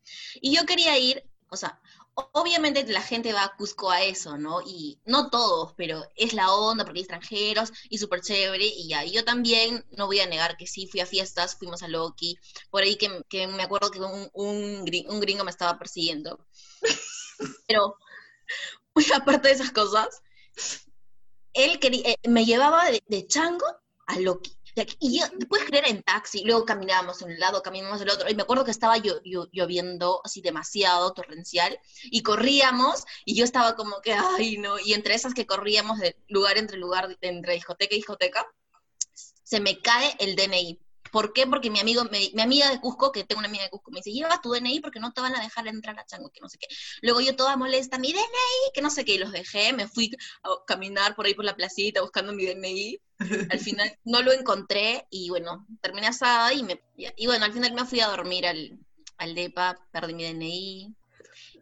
Y 0.41 0.55
yo 0.57 0.65
quería 0.65 0.97
ir, 0.99 1.23
o 1.51 1.57
sea, 1.57 1.79
obviamente 2.33 2.85
la 2.93 3.03
gente 3.03 3.33
va 3.33 3.45
a 3.45 3.57
Cusco 3.57 3.91
a 3.91 4.03
eso, 4.03 4.37
¿no? 4.39 4.61
Y 4.63 5.01
no 5.05 5.31
todos, 5.31 5.75
pero 5.77 6.03
es 6.17 6.33
la 6.35 6.53
onda 6.55 6.85
porque 6.85 6.99
hay 7.01 7.03
extranjeros 7.05 7.73
y 7.89 7.99
súper 7.99 8.21
chévere 8.21 8.65
y 8.67 8.89
ya. 8.89 9.05
Y 9.05 9.13
yo 9.13 9.25
también, 9.25 9.85
no 9.93 10.07
voy 10.07 10.21
a 10.21 10.27
negar 10.27 10.57
que 10.57 10.67
sí, 10.67 10.87
fui 10.87 11.01
a 11.01 11.07
fiestas, 11.07 11.57
fuimos 11.57 11.83
a 11.83 11.89
Loki, 11.89 12.39
por 12.71 12.83
ahí 12.83 12.97
que, 12.97 13.23
que 13.29 13.47
me 13.47 13.63
acuerdo 13.63 13.91
que 13.91 14.01
un, 14.01 14.29
un, 14.33 14.85
gri- 14.87 15.07
un 15.09 15.21
gringo 15.21 15.45
me 15.45 15.51
estaba 15.51 15.79
persiguiendo. 15.79 16.47
Pero, 17.67 17.97
aparte 19.15 19.49
de 19.49 19.55
esas 19.55 19.73
cosas, 19.73 20.23
él 21.53 21.79
quería, 21.79 22.03
eh, 22.11 22.29
me 22.29 22.45
llevaba 22.45 22.91
de, 22.91 23.03
de 23.07 23.27
chango 23.29 23.65
a 24.07 24.19
Loki. 24.19 24.57
Y 24.99 25.19
yo, 25.19 25.27
puedes 25.49 25.67
creer 25.67 25.89
en 25.89 26.03
taxi, 26.03 26.45
luego 26.45 26.65
caminábamos 26.65 27.19
de 27.19 27.27
un 27.27 27.39
lado, 27.39 27.63
caminábamos 27.63 28.01
del 28.01 28.11
otro, 28.11 28.29
y 28.31 28.35
me 28.35 28.43
acuerdo 28.43 28.65
que 28.65 28.71
estaba 28.71 28.97
llo- 28.99 29.21
llo- 29.23 29.49
lloviendo 29.53 30.21
así 30.25 30.41
demasiado, 30.41 31.13
torrencial, 31.13 31.79
y 32.05 32.23
corríamos, 32.23 33.05
y 33.25 33.35
yo 33.35 33.45
estaba 33.45 33.77
como 33.77 34.01
que, 34.01 34.13
ay, 34.13 34.59
no, 34.59 34.79
y 34.79 34.95
entre 34.95 35.15
esas 35.15 35.35
que 35.35 35.47
corríamos 35.47 35.99
de 35.99 36.17
lugar 36.29 36.59
entre 36.59 36.79
lugar, 36.79 37.17
entre 37.21 37.55
discoteca 37.55 37.95
y 37.95 37.99
discoteca, 37.99 38.47
se 39.15 39.61
me 39.61 39.81
cae 39.81 40.15
el 40.21 40.37
DNI. 40.37 40.81
¿Por 41.13 41.33
qué? 41.33 41.47
Porque 41.47 41.71
mi 41.71 41.81
amigo, 41.81 42.05
me- 42.05 42.31
mi 42.35 42.43
amiga 42.43 42.71
de 42.71 42.81
Cusco, 42.81 43.11
que 43.13 43.25
tengo 43.25 43.39
una 43.41 43.49
amiga 43.49 43.65
de 43.65 43.71
Cusco, 43.71 43.91
me 43.91 43.99
dice, 43.99 44.13
lleva 44.13 44.41
tu 44.41 44.53
DNI 44.53 44.81
porque 44.81 45.01
no 45.01 45.13
te 45.13 45.21
van 45.21 45.35
a 45.35 45.41
dejar 45.43 45.67
entrar 45.69 45.99
a 45.99 46.07
Chango, 46.07 46.31
que 46.31 46.41
no 46.41 46.49
sé 46.49 46.59
qué. 46.59 46.67
Luego 47.03 47.21
yo 47.21 47.35
toda 47.37 47.57
molesta, 47.57 47.99
mi 47.99 48.13
DNI, 48.13 48.73
que 48.75 48.83
no 48.83 48.91
sé 48.91 49.05
qué, 49.05 49.15
y 49.15 49.19
los 49.19 49.33
dejé, 49.33 49.73
me 49.73 49.89
fui 49.89 50.11
a 50.43 50.51
caminar 50.67 51.15
por 51.17 51.27
ahí 51.27 51.35
por 51.35 51.45
la 51.45 51.57
placita 51.57 52.01
buscando 52.03 52.33
mi 52.33 52.45
DNI. 52.47 53.01
Al 53.51 53.59
final 53.61 53.99
no 54.05 54.23
lo 54.23 54.33
encontré 54.33 55.07
y 55.11 55.29
bueno, 55.31 55.67
terminé 55.81 56.07
asada 56.07 56.53
y 56.55 56.63
me... 56.63 56.81
Y 56.97 57.27
bueno, 57.27 57.45
al 57.45 57.53
final 57.53 57.73
me 57.75 57.85
fui 57.85 58.01
a 58.01 58.09
dormir 58.09 58.47
al, 58.47 58.79
al 59.19 59.35
DEPA, 59.35 59.79
perdí 59.93 60.15
mi 60.15 60.25
DNI, 60.25 60.95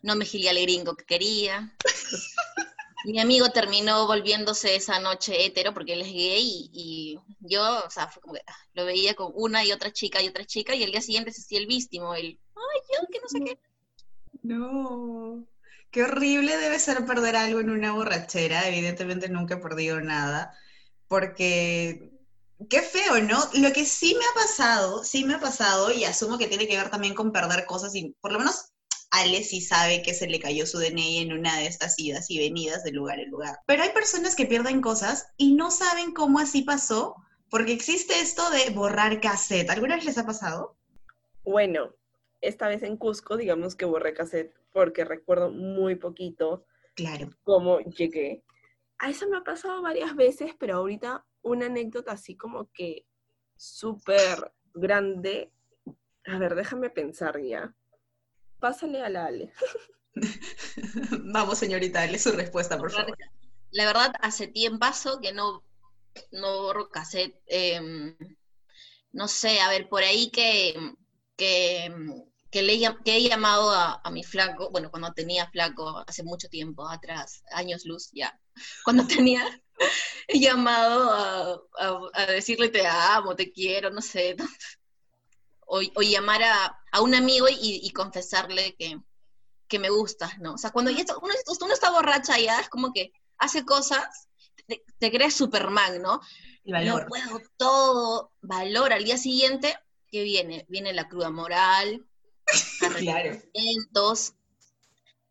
no 0.03 0.15
me 0.15 0.25
gilé 0.25 0.51
al 0.51 0.61
gringo 0.61 0.95
que 0.95 1.05
quería. 1.05 1.77
Mi 3.05 3.21
amigo 3.21 3.51
terminó 3.51 4.07
volviéndose 4.07 4.75
esa 4.75 4.99
noche 4.99 5.47
hetero 5.47 5.73
porque 5.73 5.93
él 5.93 6.03
es 6.03 6.13
gay 6.13 6.71
y, 6.73 7.19
yo, 7.41 7.85
o 7.85 7.91
sea, 7.91 8.05
ah, 8.05 8.57
lo 8.75 8.85
veía 8.85 9.15
con 9.15 9.31
una 9.35 9.65
y 9.65 9.73
otra 9.73 9.93
chica 9.93 10.21
y 10.21 10.29
otra 10.29 10.45
chica 10.45 10.75
y 10.75 10.83
el 10.83 10.91
día 10.91 11.01
siguiente 11.01 11.33
se 11.33 11.43
hacía 11.43 11.61
el 11.61 11.67
víctimo, 11.67 12.15
el, 12.15 12.39
ay, 12.57 12.81
yo, 12.93 13.07
que 13.11 13.21
no 13.21 13.29
sé 13.29 13.41
qué. 13.45 13.59
No. 14.43 15.47
Qué 15.91 16.03
horrible 16.03 16.57
debe 16.57 16.79
ser 16.79 17.07
perder 17.07 17.37
algo 17.37 17.61
en 17.61 17.71
una 17.71 17.93
borrachera. 17.93 18.69
Evidentemente 18.69 19.29
nunca 19.29 19.55
he 19.55 19.59
perdido 19.59 20.01
nada, 20.01 20.53
porque 21.07 22.11
qué 22.69 22.83
feo, 22.83 23.23
¿no? 23.23 23.39
Lo 23.55 23.73
que 23.73 23.85
sí 23.85 24.15
me 24.15 24.25
ha 24.25 24.35
pasado, 24.35 25.05
sí 25.05 25.25
me 25.25 25.35
ha 25.35 25.41
pasado, 25.41 25.93
y 25.93 26.05
asumo 26.05 26.39
que 26.39 26.49
tiene 26.49 26.67
que 26.67 26.77
ver 26.77 26.91
también 26.91 27.15
con 27.15 27.33
perder 27.33 27.65
cosas, 27.67 27.95
y 27.95 28.15
por 28.21 28.33
lo 28.33 28.39
menos 28.39 28.73
Ale 29.11 29.43
sí 29.43 29.61
sabe 29.61 30.03
que 30.03 30.13
se 30.15 30.27
le 30.27 30.39
cayó 30.41 30.67
su 30.67 30.79
DNI 30.79 31.19
en 31.19 31.33
una 31.33 31.57
de 31.59 31.67
estas 31.67 31.99
idas 31.99 32.31
y 32.31 32.39
venidas 32.39 32.85
de 32.85 32.93
lugar 32.93 33.21
en 33.21 33.31
lugar. 33.31 33.59
Pero 33.67 33.83
hay 33.83 33.91
personas 33.91 34.37
que 34.37 34.47
pierden 34.47 34.81
cosas 34.81 35.29
y 35.37 35.55
no 35.55 35.71
saben 35.71 36.13
cómo 36.13 36.39
así 36.39 36.63
pasó, 36.63 37.17
porque 37.51 37.73
existe 37.73 38.21
esto 38.21 38.51
de 38.51 38.71
borrar 38.71 39.21
cassette. 39.21 39.71
¿Alguna 39.71 39.97
vez 39.97 40.05
les 40.05 40.19
ha 40.19 40.27
pasado? 40.27 40.77
Bueno, 41.45 41.95
esta 42.41 42.69
vez 42.69 42.83
en 42.83 42.97
Cusco, 42.99 43.37
digamos 43.37 43.75
que 43.75 43.87
borré 43.87 44.13
cassette 44.13 44.55
porque 44.73 45.05
recuerdo 45.05 45.51
muy 45.51 45.95
poquito 45.97 46.67
Claro. 46.95 47.31
cómo 47.45 47.81
llegué. 47.81 48.45
A 48.99 49.09
eso 49.11 49.29
me 49.29 49.39
ha 49.39 49.45
pasado 49.45 49.81
varias 49.81 50.15
veces, 50.17 50.53
pero 50.59 50.77
ahorita 50.77 51.25
una 51.43 51.67
anécdota 51.67 52.13
así 52.13 52.37
como 52.37 52.71
que 52.73 53.07
súper 53.57 54.53
grande. 54.75 55.53
A 56.27 56.39
ver, 56.39 56.55
déjame 56.55 56.91
pensar 56.91 57.41
ya. 57.41 57.75
Pásale 58.61 59.03
a 59.03 59.09
la 59.09 59.27
Ale. 59.27 59.53
Vamos, 61.33 61.59
señorita, 61.59 62.01
dale 62.01 62.19
su 62.19 62.33
respuesta, 62.33 62.79
por 62.79 62.91
favor. 62.91 63.17
La 63.71 63.85
verdad, 63.87 64.13
hace 64.21 64.49
tiempo 64.49 64.87
que 65.23 65.33
no, 65.33 65.65
no 66.33 66.63
borro 66.63 66.91
cassette. 66.91 67.35
em, 67.47 68.17
no 69.13 69.29
sé, 69.29 69.61
a 69.61 69.69
ver, 69.71 69.89
por 69.89 70.03
ahí 70.03 70.31
que, 70.31 70.75
que, 71.37 71.93
que, 72.51 72.63
le, 72.63 72.79
que 73.05 73.17
he 73.17 73.29
llamado 73.29 73.71
a, 73.71 74.01
a 74.05 74.11
mi 74.11 74.25
flaco, 74.25 74.71
bueno, 74.71 74.91
cuando 74.91 75.13
tenía 75.13 75.49
flaco, 75.51 76.05
hace 76.07 76.23
mucho 76.23 76.49
tiempo 76.49 76.89
atrás, 76.89 77.43
años 77.53 77.85
luz 77.87 78.11
ya, 78.13 78.39
cuando 78.85 79.07
tenía, 79.07 79.45
he 80.29 80.41
llamado 80.41 81.11
a, 81.13 81.53
a- 81.79 82.01
a 82.15 82.27
decirle 82.27 82.69
te 82.71 82.87
amo, 82.87 83.37
te 83.37 83.53
quiero, 83.53 83.91
no 83.91 84.01
sé, 84.03 84.37
o, 85.69 85.81
o 85.95 86.03
llamar 86.03 86.43
a, 86.43 86.79
a 86.93 87.01
un 87.03 87.15
amigo 87.15 87.49
y, 87.49 87.81
y 87.83 87.91
confesarle 87.91 88.75
que, 88.77 88.99
que 89.69 89.79
me 89.79 89.91
gustas, 89.91 90.39
¿no? 90.41 90.55
O 90.55 90.59
sea, 90.59 90.71
cuando 90.71 90.91
ya 90.91 91.01
está- 91.01 91.19
uno, 91.19 91.35
uno 91.61 91.73
está 91.75 91.91
borracha 91.91 92.39
ya, 92.39 92.61
es 92.61 92.69
como 92.69 92.93
que 92.93 93.13
hace 93.39 93.65
cosas, 93.65 94.29
te, 94.67 94.85
te 94.99 95.11
crees 95.11 95.35
Superman, 95.35 96.03
¿no? 96.03 96.21
Yo 96.65 96.73
valor. 96.73 97.07
puedo 97.09 97.41
todo, 97.57 98.33
valor. 98.43 98.93
Al 98.93 99.05
día 99.05 99.19
siguiente, 99.19 99.77
¿qué 100.11 100.23
viene? 100.23 100.67
Viene 100.69 100.93
la 100.93 101.09
cruda 101.09 101.31
moral, 101.31 102.07
Claro. 102.81 102.95
arrepentimientos, 102.95 104.35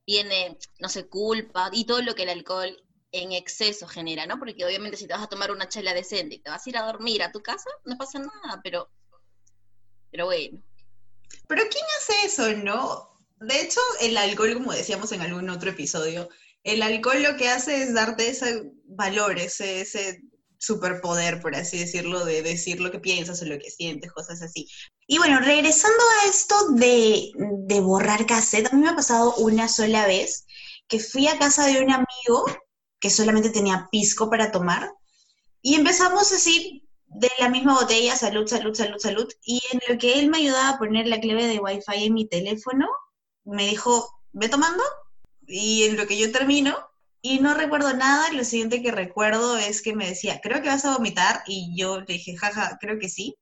viene, 0.05 0.57
no 0.79 0.89
sé, 0.89 1.07
culpa 1.07 1.69
y 1.73 1.85
todo 1.85 2.01
lo 2.01 2.15
que 2.15 2.23
el 2.23 2.29
alcohol 2.29 2.81
en 3.11 3.31
exceso 3.31 3.87
genera, 3.87 4.25
¿no? 4.25 4.39
Porque 4.39 4.65
obviamente 4.65 4.97
si 4.97 5.07
te 5.07 5.13
vas 5.13 5.23
a 5.23 5.27
tomar 5.27 5.51
una 5.51 5.67
chela 5.69 5.93
decente 5.93 6.35
y 6.35 6.39
te 6.39 6.49
vas 6.49 6.65
a 6.65 6.69
ir 6.69 6.77
a 6.77 6.85
dormir 6.85 7.23
a 7.23 7.31
tu 7.31 7.41
casa, 7.41 7.69
no 7.85 7.97
pasa 7.97 8.19
nada, 8.19 8.59
pero, 8.63 8.89
pero 10.11 10.25
bueno. 10.25 10.61
Pero 11.47 11.63
¿quién 11.69 11.85
hace 11.97 12.25
eso, 12.25 12.63
no? 12.63 13.09
De 13.39 13.61
hecho, 13.61 13.79
el 14.01 14.17
alcohol, 14.17 14.53
como 14.53 14.73
decíamos 14.73 15.11
en 15.11 15.21
algún 15.21 15.49
otro 15.49 15.69
episodio, 15.69 16.29
el 16.63 16.81
alcohol 16.81 17.23
lo 17.23 17.37
que 17.37 17.49
hace 17.49 17.83
es 17.83 17.93
darte 17.93 18.29
ese 18.29 18.63
valor, 18.85 19.39
ese, 19.39 19.81
ese 19.81 20.21
superpoder, 20.57 21.39
por 21.39 21.55
así 21.55 21.77
decirlo, 21.77 22.25
de 22.25 22.41
decir 22.41 22.81
lo 22.81 22.91
que 22.91 22.99
piensas 22.99 23.41
o 23.41 23.45
lo 23.45 23.57
que 23.59 23.69
sientes, 23.69 24.11
cosas 24.11 24.41
así. 24.41 24.67
Y 25.07 25.17
bueno, 25.17 25.39
regresando 25.39 26.03
a 26.21 26.29
esto 26.29 26.71
de, 26.71 27.31
de 27.67 27.79
borrar 27.79 28.25
cassette, 28.25 28.67
a 28.67 28.75
mí 28.75 28.81
me 28.81 28.89
ha 28.89 28.95
pasado 28.95 29.35
una 29.35 29.67
sola 29.67 30.07
vez 30.07 30.45
que 30.87 30.99
fui 30.99 31.27
a 31.27 31.37
casa 31.37 31.67
de 31.67 31.81
un 31.81 31.91
amigo 31.91 32.45
que 32.99 33.09
solamente 33.09 33.49
tenía 33.49 33.87
pisco 33.91 34.29
para 34.29 34.51
tomar 34.51 34.91
y 35.61 35.75
empezamos 35.75 36.31
así 36.31 36.76
de 37.17 37.29
la 37.39 37.49
misma 37.49 37.73
botella, 37.73 38.15
salud, 38.15 38.47
salud, 38.47 38.75
salud, 38.75 38.99
salud, 38.99 39.27
y 39.43 39.59
en 39.71 39.81
lo 39.87 39.97
que 39.97 40.19
él 40.19 40.29
me 40.29 40.37
ayudaba 40.37 40.69
a 40.69 40.77
poner 40.77 41.07
la 41.07 41.19
clave 41.19 41.47
de 41.47 41.59
Wi-Fi 41.59 42.05
en 42.05 42.13
mi 42.13 42.27
teléfono, 42.27 42.87
me 43.43 43.67
dijo, 43.67 44.21
ve 44.33 44.49
tomando, 44.49 44.83
y 45.47 45.85
en 45.85 45.97
lo 45.97 46.05
que 46.05 46.17
yo 46.17 46.31
termino, 46.31 46.77
y 47.21 47.39
no 47.39 47.55
recuerdo 47.55 47.93
nada, 47.93 48.31
lo 48.33 48.43
siguiente 48.43 48.83
que 48.83 48.91
recuerdo 48.91 49.57
es 49.57 49.81
que 49.81 49.95
me 49.95 50.07
decía, 50.07 50.39
creo 50.43 50.61
que 50.61 50.69
vas 50.69 50.85
a 50.85 50.93
vomitar, 50.93 51.41
y 51.47 51.73
yo 51.75 52.01
le 52.01 52.05
dije, 52.05 52.37
jaja, 52.37 52.77
creo 52.79 52.99
que 52.99 53.09
sí, 53.09 53.35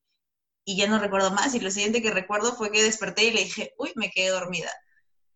y 0.63 0.77
ya 0.77 0.87
no 0.87 0.97
recuerdo 0.97 1.31
más, 1.31 1.53
y 1.53 1.59
lo 1.59 1.69
siguiente 1.69 2.01
que 2.01 2.11
recuerdo 2.11 2.55
fue 2.55 2.71
que 2.71 2.81
desperté 2.81 3.25
y 3.25 3.31
le 3.31 3.43
dije, 3.43 3.73
uy, 3.77 3.91
me 3.95 4.09
quedé 4.09 4.29
dormida. 4.29 4.71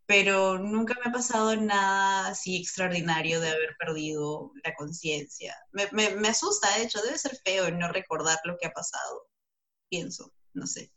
Pero 0.10 0.58
nunca 0.58 0.95
me 0.95 1.12
ha 1.12 1.13
pasado 1.13 1.56
nada 1.56 2.30
así 2.30 2.58
extraordinario 2.58 3.39
de 3.39 3.50
haber 3.50 3.78
perdido 3.78 4.52
la 4.63 4.74
conciencia. 4.74 5.56
Me, 5.72 5.88
me, 5.91 6.15
me 6.15 6.30
asusta, 6.30 6.67
de 6.76 6.84
hecho, 6.86 7.00
debe 7.04 7.19
ser 7.19 7.38
feo 7.45 7.69
no 7.69 7.91
recordar 7.91 8.39
lo 8.43 8.58
que 8.58 8.65
ha 8.65 8.72
pasado. 8.72 9.28
Pienso, 9.88 10.34
no 10.54 10.65
sé. 10.65 10.91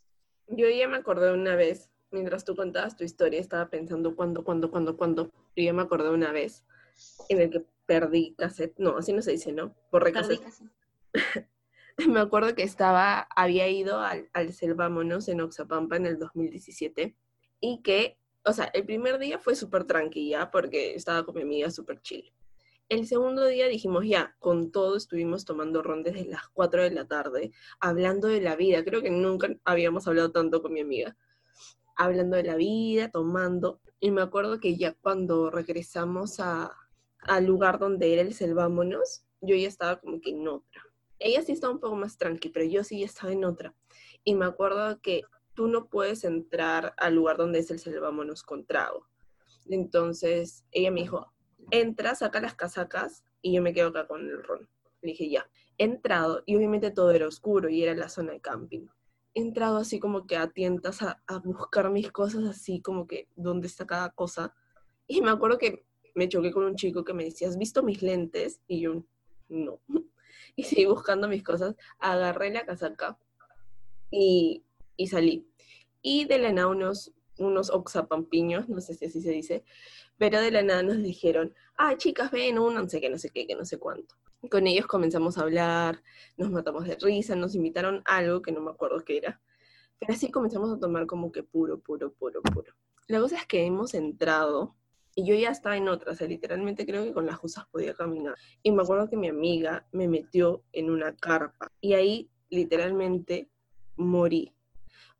Yo 0.47 0.67
ya 0.67 0.87
me 0.87 0.97
acordé 0.97 1.31
una 1.31 1.55
vez, 1.55 1.91
mientras 2.09 2.43
tú 2.43 2.55
contabas 2.55 2.97
tu 2.97 3.03
historia, 3.03 3.39
estaba 3.39 3.69
pensando 3.69 4.15
cuándo, 4.15 4.43
cuándo, 4.43 4.71
cuándo, 4.71 4.97
cuándo. 4.97 5.31
Yo 5.55 5.63
ya 5.63 5.73
me 5.73 5.83
acordé 5.83 6.09
una 6.09 6.31
vez 6.31 6.63
en 7.29 7.39
el 7.39 7.51
que 7.51 7.63
perdí 7.85 8.33
cassette. 8.35 8.73
No, 8.79 8.97
así 8.97 9.13
no 9.13 9.21
se 9.21 9.29
dice, 9.29 9.51
¿no? 9.51 9.75
Borré 9.91 10.11
cassette. 10.11 10.41
casi. 10.41 10.65
Me 12.09 12.19
acuerdo 12.19 12.55
que 12.55 12.63
estaba, 12.63 13.27
había 13.35 13.67
ido 13.67 13.99
al, 13.99 14.27
al 14.33 14.53
Selvámonos 14.53 15.27
en 15.27 15.41
Oxapampa 15.41 15.97
en 15.97 16.07
el 16.07 16.17
2017 16.17 17.15
y 17.59 17.83
que, 17.83 18.17
o 18.45 18.53
sea, 18.53 18.65
el 18.73 18.85
primer 18.85 19.19
día 19.19 19.39
fue 19.39 19.55
súper 19.55 19.85
tranquila 19.85 20.51
porque 20.51 20.95
estaba 20.95 21.25
con 21.25 21.35
mi 21.35 21.41
amiga 21.41 21.71
súper 21.71 22.01
chill. 22.01 22.31
El 22.89 23.07
segundo 23.07 23.45
día 23.47 23.67
dijimos 23.67 24.05
ya, 24.05 24.35
con 24.39 24.71
todo 24.71 24.97
estuvimos 24.97 25.45
tomando 25.45 25.81
ron 25.81 26.03
desde 26.03 26.25
las 26.25 26.47
4 26.49 26.83
de 26.83 26.91
la 26.91 27.05
tarde, 27.05 27.51
hablando 27.79 28.27
de 28.27 28.41
la 28.41 28.55
vida. 28.55 28.83
Creo 28.83 29.01
que 29.01 29.09
nunca 29.09 29.49
habíamos 29.63 30.07
hablado 30.07 30.31
tanto 30.31 30.61
con 30.61 30.73
mi 30.73 30.81
amiga. 30.81 31.15
Hablando 31.95 32.35
de 32.37 32.43
la 32.43 32.55
vida, 32.55 33.09
tomando. 33.09 33.79
Y 33.99 34.11
me 34.11 34.21
acuerdo 34.21 34.59
que 34.59 34.75
ya 34.75 34.93
cuando 34.93 35.49
regresamos 35.49 36.39
a, 36.39 36.71
al 37.19 37.45
lugar 37.45 37.79
donde 37.79 38.13
era 38.13 38.21
el 38.21 38.33
Selvámonos, 38.33 39.25
yo 39.41 39.55
ya 39.55 39.67
estaba 39.67 39.99
como 39.99 40.19
que 40.19 40.31
en 40.31 40.47
otra 40.47 40.83
ella 41.23 41.41
sí 41.41 41.53
estaba 41.53 41.73
un 41.73 41.79
poco 41.79 41.95
más 41.95 42.17
tranqui, 42.17 42.49
pero 42.49 42.65
yo 42.65 42.83
sí 42.83 43.03
estaba 43.03 43.31
en 43.31 43.45
otra. 43.45 43.73
Y 44.23 44.35
me 44.35 44.45
acuerdo 44.45 44.99
que 45.01 45.21
tú 45.53 45.67
no 45.67 45.87
puedes 45.87 46.23
entrar 46.23 46.93
al 46.97 47.15
lugar 47.15 47.37
donde 47.37 47.59
es 47.59 47.71
el 47.71 47.79
selvámonos 47.79 48.43
con 48.43 48.65
trago. 48.65 49.07
Entonces 49.69 50.65
ella 50.71 50.91
me 50.91 51.01
dijo, 51.01 51.33
entra, 51.71 52.15
saca 52.15 52.41
las 52.41 52.55
casacas 52.55 53.23
y 53.41 53.53
yo 53.53 53.61
me 53.61 53.73
quedo 53.73 53.89
acá 53.89 54.07
con 54.07 54.21
el 54.21 54.43
ron. 54.43 54.67
Le 55.01 55.11
dije, 55.11 55.29
ya. 55.29 55.49
He 55.77 55.85
entrado 55.85 56.43
y 56.45 56.55
obviamente 56.55 56.91
todo 56.91 57.11
era 57.11 57.27
oscuro 57.27 57.69
y 57.69 57.83
era 57.83 57.95
la 57.95 58.09
zona 58.09 58.33
de 58.33 58.41
camping. 58.41 58.87
He 59.33 59.41
entrado 59.41 59.77
así 59.77 59.99
como 59.99 60.27
que 60.27 60.37
a 60.37 60.51
tientas 60.51 61.01
a, 61.01 61.23
a 61.25 61.39
buscar 61.39 61.89
mis 61.89 62.11
cosas, 62.11 62.43
así 62.45 62.81
como 62.81 63.07
que 63.07 63.27
dónde 63.35 63.67
está 63.67 63.87
cada 63.87 64.11
cosa. 64.11 64.53
Y 65.07 65.21
me 65.21 65.31
acuerdo 65.31 65.57
que 65.57 65.85
me 66.13 66.29
choqué 66.29 66.51
con 66.51 66.65
un 66.65 66.75
chico 66.75 67.03
que 67.03 67.13
me 67.13 67.23
decía, 67.23 67.47
¿has 67.47 67.57
visto 67.57 67.81
mis 67.81 68.03
lentes? 68.03 68.61
Y 68.67 68.81
yo, 68.81 69.03
no 69.49 69.79
y 70.55 70.63
seguí 70.63 70.85
buscando 70.85 71.27
mis 71.27 71.43
cosas, 71.43 71.75
agarré 71.99 72.51
la 72.51 72.65
casaca 72.65 73.17
y, 74.11 74.63
y 74.97 75.07
salí. 75.07 75.47
Y 76.01 76.25
de 76.25 76.37
la 76.37 76.51
nada 76.51 76.67
unos, 76.67 77.13
unos 77.37 77.69
oxapampiños, 77.69 78.69
no 78.69 78.81
sé 78.81 78.93
si 78.93 79.05
así 79.05 79.21
se 79.21 79.31
dice, 79.31 79.63
pero 80.17 80.41
de 80.41 80.51
la 80.51 80.63
nada 80.63 80.83
nos 80.83 81.01
dijeron, 81.01 81.53
ah, 81.77 81.97
chicas, 81.97 82.31
ven, 82.31 82.59
únanse, 82.59 83.01
que 83.01 83.09
no 83.09 83.17
sé 83.17 83.29
qué, 83.29 83.47
que 83.47 83.55
no 83.55 83.65
sé 83.65 83.77
cuánto. 83.77 84.15
Con 84.49 84.67
ellos 84.67 84.87
comenzamos 84.87 85.37
a 85.37 85.41
hablar, 85.41 86.03
nos 86.37 86.51
matamos 86.51 86.85
de 86.85 86.97
risa, 87.01 87.35
nos 87.35 87.55
invitaron 87.55 88.03
a 88.05 88.17
algo 88.17 88.41
que 88.41 88.51
no 88.51 88.61
me 88.61 88.71
acuerdo 88.71 88.99
qué 89.05 89.17
era. 89.17 89.41
Pero 89.99 90.13
así 90.13 90.29
comenzamos 90.29 90.71
a 90.71 90.79
tomar 90.79 91.07
como 91.07 91.31
que 91.31 91.43
puro, 91.43 91.79
puro, 91.79 92.11
puro, 92.11 92.41
puro. 92.41 92.73
La 93.07 93.19
cosa 93.19 93.37
es 93.37 93.45
que 93.45 93.65
hemos 93.65 93.93
entrado 93.93 94.75
y 95.15 95.25
yo 95.25 95.35
ya 95.35 95.49
estaba 95.49 95.77
en 95.77 95.87
otra, 95.87 96.11
o 96.11 96.15
sea, 96.15 96.27
literalmente 96.27 96.85
creo 96.85 97.03
que 97.03 97.13
con 97.13 97.25
las 97.25 97.39
cosas 97.39 97.65
podía 97.71 97.93
caminar. 97.93 98.35
Y 98.63 98.71
me 98.71 98.81
acuerdo 98.81 99.09
que 99.09 99.17
mi 99.17 99.27
amiga 99.29 99.87
me 99.91 100.07
metió 100.07 100.63
en 100.71 100.89
una 100.89 101.15
carpa 101.15 101.71
y 101.79 101.93
ahí 101.93 102.29
literalmente 102.49 103.49
morí. 103.95 104.51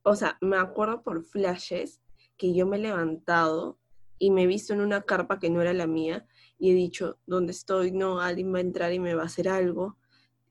O 0.04 0.16
sea, 0.16 0.38
me 0.42 0.58
acuerdo 0.58 1.02
por 1.02 1.24
flashes 1.24 2.02
que 2.38 2.54
yo 2.54 2.68
me 2.68 2.78
he 2.78 2.82
levantado 2.82 3.80
y 4.20 4.32
me 4.32 4.44
he 4.44 4.48
visto 4.48 4.74
en 4.74 4.82
una 4.82 5.02
carpa 5.02 5.40
que 5.40 5.50
no 5.50 5.62
era 5.62 5.74
la 5.74 5.88
mía 5.88 6.26
y 6.58 6.72
he 6.72 6.74
dicho, 6.74 7.20
¿dónde 7.26 7.52
estoy? 7.52 7.92
No, 7.92 8.20
alguien 8.20 8.54
va 8.54 8.58
a 8.58 8.62
entrar 8.62 8.94
y 8.94 9.00
me 9.00 9.16
va 9.16 9.24
a 9.24 9.28
hacer 9.28 9.48
algo. 9.48 9.98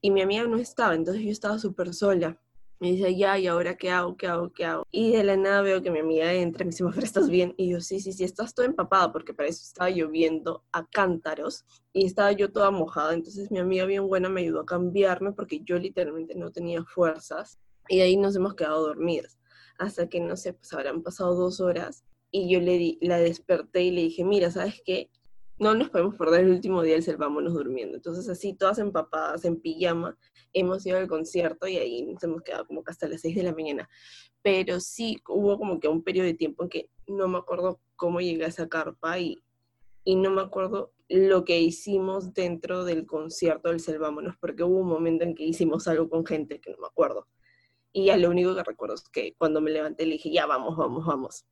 Y 0.00 0.10
mi 0.10 0.22
amiga 0.22 0.44
no 0.44 0.56
estaba, 0.56 0.94
entonces 0.94 1.22
yo 1.22 1.30
estaba 1.30 1.58
súper 1.58 1.94
sola. 1.94 2.38
Me 2.80 2.92
dice, 2.92 3.14
ya, 3.16 3.38
¿y 3.38 3.46
ahora 3.46 3.76
qué 3.76 3.90
hago? 3.90 4.16
¿Qué 4.16 4.26
hago? 4.26 4.52
¿Qué 4.52 4.64
hago? 4.64 4.86
Y 4.90 5.12
de 5.12 5.22
la 5.22 5.36
nada 5.36 5.62
veo 5.62 5.80
que 5.82 5.90
mi 5.92 6.00
amiga 6.00 6.32
entra 6.32 6.62
y 6.62 6.66
me 6.66 6.70
dice, 6.72 6.82
Mafra, 6.82 7.04
¿estás 7.04 7.30
bien? 7.30 7.54
Y 7.56 7.70
yo, 7.70 7.80
sí, 7.80 8.00
sí, 8.00 8.12
sí, 8.12 8.24
estás 8.24 8.54
todo 8.54 8.66
empapada, 8.66 9.12
porque 9.12 9.32
para 9.32 9.48
eso 9.48 9.62
estaba 9.62 9.88
lloviendo 9.88 10.64
a 10.72 10.84
cántaros 10.86 11.64
y 11.92 12.06
estaba 12.06 12.32
yo 12.32 12.50
toda 12.50 12.72
mojada. 12.72 13.14
Entonces 13.14 13.52
mi 13.52 13.60
amiga 13.60 13.84
bien 13.84 14.08
buena 14.08 14.28
me 14.28 14.40
ayudó 14.40 14.60
a 14.60 14.66
cambiarme 14.66 15.32
porque 15.32 15.60
yo 15.60 15.78
literalmente 15.78 16.34
no 16.34 16.50
tenía 16.50 16.82
fuerzas. 16.84 17.60
Y 17.88 18.00
ahí 18.00 18.16
nos 18.16 18.34
hemos 18.34 18.54
quedado 18.54 18.86
dormidas. 18.86 19.38
Hasta 19.78 20.08
que, 20.08 20.20
no 20.20 20.37
sé, 20.37 20.52
pues 20.52 20.72
habrán 20.72 21.02
pasado 21.02 21.35
dos 21.35 21.61
horas 21.61 22.04
y 22.30 22.50
yo 22.50 22.61
le 22.61 22.78
di, 22.78 22.98
la 23.00 23.18
desperté 23.18 23.82
y 23.85 23.90
le 23.90 24.02
dije, 24.02 24.24
mira, 24.24 24.50
¿sabes 24.50 24.82
qué? 24.85 25.11
No 25.58 25.74
nos 25.74 25.90
podemos 25.90 26.16
perder 26.16 26.40
el 26.40 26.50
último 26.50 26.82
día 26.82 26.94
del 26.94 27.02
Selvámonos 27.02 27.54
durmiendo. 27.54 27.96
Entonces 27.96 28.28
así, 28.28 28.54
todas 28.54 28.78
empapadas, 28.78 29.44
en 29.44 29.61
pijama, 29.61 30.16
hemos 30.52 30.85
ido 30.87 30.98
al 30.98 31.08
concierto 31.08 31.68
y 31.68 31.76
ahí 31.76 32.02
nos 32.02 32.22
hemos 32.24 32.42
quedado 32.42 32.66
como 32.66 32.82
hasta 32.87 33.06
las 33.06 33.20
6 33.20 33.37
de 33.37 33.42
la 33.42 33.52
mañana. 33.52 33.88
Pero 34.42 34.80
sí 34.80 35.20
hubo 35.28 35.58
como 35.58 35.78
que 35.78 35.88
un 35.88 36.02
periodo 36.02 36.26
de 36.26 36.35
tiempo 36.35 36.64
en 36.64 36.68
que 36.70 36.90
no 37.06 37.28
me 37.28 37.38
acuerdo 37.38 37.80
cómo 37.96 38.20
llegué 38.20 38.44
a 38.44 38.48
esa 38.48 38.68
carpa 38.68 39.18
y, 39.18 39.42
y 40.04 40.16
no 40.16 40.30
me 40.30 40.40
acuerdo 40.40 40.92
lo 41.08 41.44
que 41.44 41.61
hicimos 41.61 42.32
dentro 42.32 42.85
del 42.85 43.06
concierto 43.06 43.68
del 43.68 43.80
Selvámonos, 43.80 44.37
porque 44.38 44.64
hubo 44.64 44.78
un 44.78 44.88
momento 44.88 45.24
en 45.24 45.35
que 45.35 45.44
hicimos 45.44 45.87
algo 45.87 46.08
con 46.08 46.24
gente 46.24 46.61
que 46.61 46.70
no 46.70 46.78
me 46.78 46.87
acuerdo. 46.87 47.28
Y 47.92 48.07
ya 48.07 48.16
lo 48.16 48.31
único 48.31 48.55
que 48.55 48.62
recuerdo 48.62 48.94
es 48.94 49.09
que 49.09 49.35
cuando 49.37 49.61
me 49.61 49.70
levanté 49.70 50.07
le 50.07 50.14
dije, 50.14 50.31
ya 50.31 50.46
vamos, 50.46 50.76
vamos, 50.76 51.05
vamos. 51.05 51.44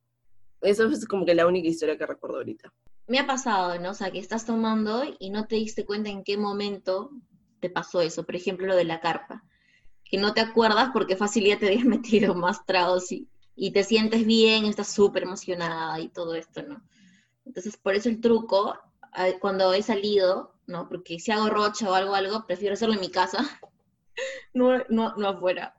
Eso 0.61 0.85
es 0.87 1.07
como 1.07 1.25
que 1.25 1.35
la 1.35 1.47
única 1.47 1.67
historia 1.67 1.97
que 1.97 2.05
recuerdo 2.05 2.37
ahorita. 2.37 2.73
Me 3.07 3.19
ha 3.19 3.27
pasado, 3.27 3.79
¿no? 3.79 3.91
O 3.91 3.93
sea, 3.93 4.11
que 4.11 4.19
estás 4.19 4.45
tomando 4.45 5.03
y 5.19 5.29
no 5.29 5.47
te 5.47 5.55
diste 5.55 5.85
cuenta 5.85 6.09
en 6.09 6.23
qué 6.23 6.37
momento 6.37 7.11
te 7.59 7.69
pasó 7.69 8.01
eso. 8.01 8.25
Por 8.25 8.35
ejemplo, 8.35 8.67
lo 8.67 8.75
de 8.75 8.85
la 8.85 9.01
carpa. 9.01 9.43
Que 10.03 10.17
no 10.17 10.33
te 10.33 10.41
acuerdas 10.41 10.89
porque 10.93 11.15
fácil 11.15 11.45
ya 11.45 11.59
te 11.59 11.67
habías 11.67 11.85
metido 11.85 12.35
más 12.35 12.65
tragos 12.65 13.11
y, 13.11 13.27
y 13.55 13.71
te 13.71 13.83
sientes 13.83 14.25
bien, 14.25 14.65
estás 14.65 14.87
súper 14.87 15.23
emocionada 15.23 15.99
y 15.99 16.09
todo 16.09 16.35
esto, 16.35 16.63
¿no? 16.63 16.81
Entonces, 17.45 17.77
por 17.77 17.95
eso 17.95 18.09
el 18.09 18.21
truco, 18.21 18.77
ah, 19.13 19.27
cuando 19.39 19.73
he 19.73 19.81
salido, 19.81 20.53
¿no? 20.67 20.87
Porque 20.87 21.19
si 21.19 21.31
hago 21.31 21.49
rocha 21.49 21.89
o 21.89 21.93
algo, 21.93 22.15
algo, 22.15 22.45
prefiero 22.45 22.73
hacerlo 22.73 22.95
en 22.95 23.01
mi 23.01 23.09
casa, 23.09 23.39
no, 24.53 24.79
no, 24.89 25.15
no 25.15 25.27
afuera. 25.27 25.75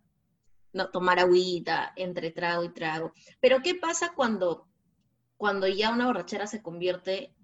No, 0.72 0.90
tomar 0.90 1.18
agüita 1.18 1.92
entre 1.96 2.30
trago 2.30 2.64
y 2.64 2.72
trago. 2.72 3.12
Pero 3.40 3.62
¿qué 3.62 3.74
pasa 3.74 4.12
cuando, 4.14 4.68
cuando 5.36 5.66
ya 5.66 5.90
una 5.90 6.06
borrachera 6.06 6.46
se 6.46 6.62
convierte, 6.62 7.34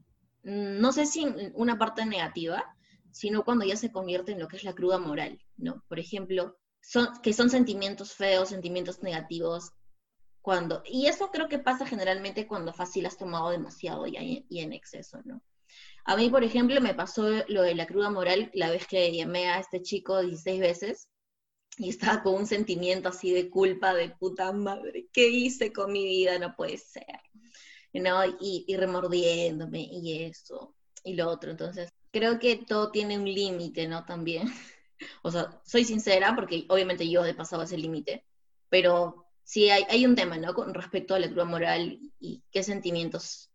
mm, 0.45 0.81
no 0.81 0.93
sé 0.93 1.07
si 1.07 1.23
en 1.23 1.53
una 1.55 1.79
parte 1.79 2.07
negativa, 2.07 2.75
sino 3.11 3.45
cuando 3.45 3.65
ya 3.65 3.77
se 3.77 3.93
convierte 3.93 4.33
en 4.33 4.41
lo 4.41 4.49
que 4.49 4.57
es 4.57 4.65
la 4.65 4.75
cruda 4.75 4.99
moral, 4.99 5.41
¿no? 5.57 5.85
Por 5.89 5.99
ejemplo, 5.99 6.59
son, 6.81 7.09
que 7.23 7.33
son 7.33 7.51
sentimientos 7.51 8.15
feos, 8.15 8.51
sentimientos 8.51 9.03
negativos, 9.03 9.73
cuando, 10.41 10.83
y 10.87 11.07
eso 11.07 11.31
creo 11.31 11.49
que 11.49 11.59
pasa 11.59 11.87
generalmente 11.87 12.47
cuando 12.47 12.73
fácil 12.73 13.07
has 13.07 13.19
tomado 13.19 13.51
demasiado 13.51 14.07
y, 14.07 14.47
y 14.49 14.61
en 14.61 14.73
exceso, 14.73 15.21
¿no? 15.25 15.43
A 16.05 16.17
mí, 16.17 16.31
por 16.31 16.43
ejemplo, 16.43 16.81
me 16.81 16.95
pasó 16.95 17.29
lo 17.49 17.63
de 17.63 17.75
la 17.75 17.87
cruda 17.87 18.09
moral 18.09 18.51
la 18.55 18.71
vez 18.71 18.87
que 18.87 19.15
llamé 19.15 19.51
a 19.51 19.59
este 19.59 19.83
chico 19.83 20.23
16 20.23 20.61
veces 20.61 21.09
y 21.79 21.91
estaba 21.91 22.23
con 22.23 22.35
un 22.35 22.47
sentimiento 22.47 23.09
así 23.09 23.33
de 23.33 23.51
culpa, 23.51 23.95
de 23.95 24.11
puta 24.11 24.53
madre, 24.53 25.09
¿qué 25.13 25.29
hice 25.29 25.73
con 25.73 25.93
mi 25.93 26.05
vida? 26.05 26.39
No 26.39 26.55
puede 26.57 26.79
ser, 26.79 27.21
¿no? 27.93 28.25
Y, 28.41 28.65
y 28.67 28.77
remordiéndome 28.77 29.81
y 29.81 30.25
eso 30.25 30.75
y 31.05 31.15
lo 31.15 31.29
otro. 31.29 31.51
Entonces, 31.51 31.91
creo 32.13 32.39
que 32.39 32.57
todo 32.57 32.91
tiene 32.91 33.19
un 33.19 33.25
límite, 33.25 33.87
¿no? 33.89 34.05
También. 34.05 34.49
o 35.23 35.31
sea, 35.31 35.61
soy 35.65 35.85
sincera 35.85 36.35
porque 36.35 36.67
obviamente 36.69 37.09
yo 37.09 37.25
he 37.25 37.35
pasado 37.35 37.63
ese 37.63 37.79
límite, 37.79 38.25
pero 38.69 39.27
sí 39.45 39.71
hay, 39.71 39.85
hay 39.89 40.07
un 40.07 40.17
tema, 40.17 40.37
¿no? 40.39 40.55
Con 40.55 40.75
respecto 40.75 41.15
a 41.15 41.19
la 41.19 41.29
cruda 41.29 41.45
moral 41.45 41.99
y 42.21 42.43
qué 42.51 42.63
sentimientos 42.63 43.51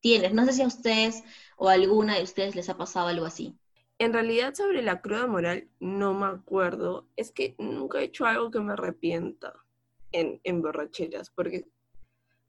tienes. 0.00 0.34
No 0.34 0.44
sé 0.44 0.52
si 0.52 0.62
a 0.62 0.66
ustedes 0.66 1.22
o 1.56 1.68
a 1.68 1.74
alguna 1.74 2.16
de 2.16 2.24
ustedes 2.24 2.54
les 2.54 2.68
ha 2.68 2.76
pasado 2.76 3.08
algo 3.08 3.26
así. 3.26 3.58
En 4.02 4.12
realidad 4.12 4.52
sobre 4.52 4.82
la 4.82 5.00
cruda 5.00 5.28
moral 5.28 5.68
no 5.78 6.12
me 6.12 6.26
acuerdo. 6.26 7.06
Es 7.14 7.30
que 7.30 7.54
nunca 7.56 8.00
he 8.00 8.06
hecho 8.06 8.26
algo 8.26 8.50
que 8.50 8.58
me 8.58 8.72
arrepienta 8.72 9.54
en, 10.10 10.40
en 10.42 10.60
borracheras, 10.60 11.30
porque 11.30 11.68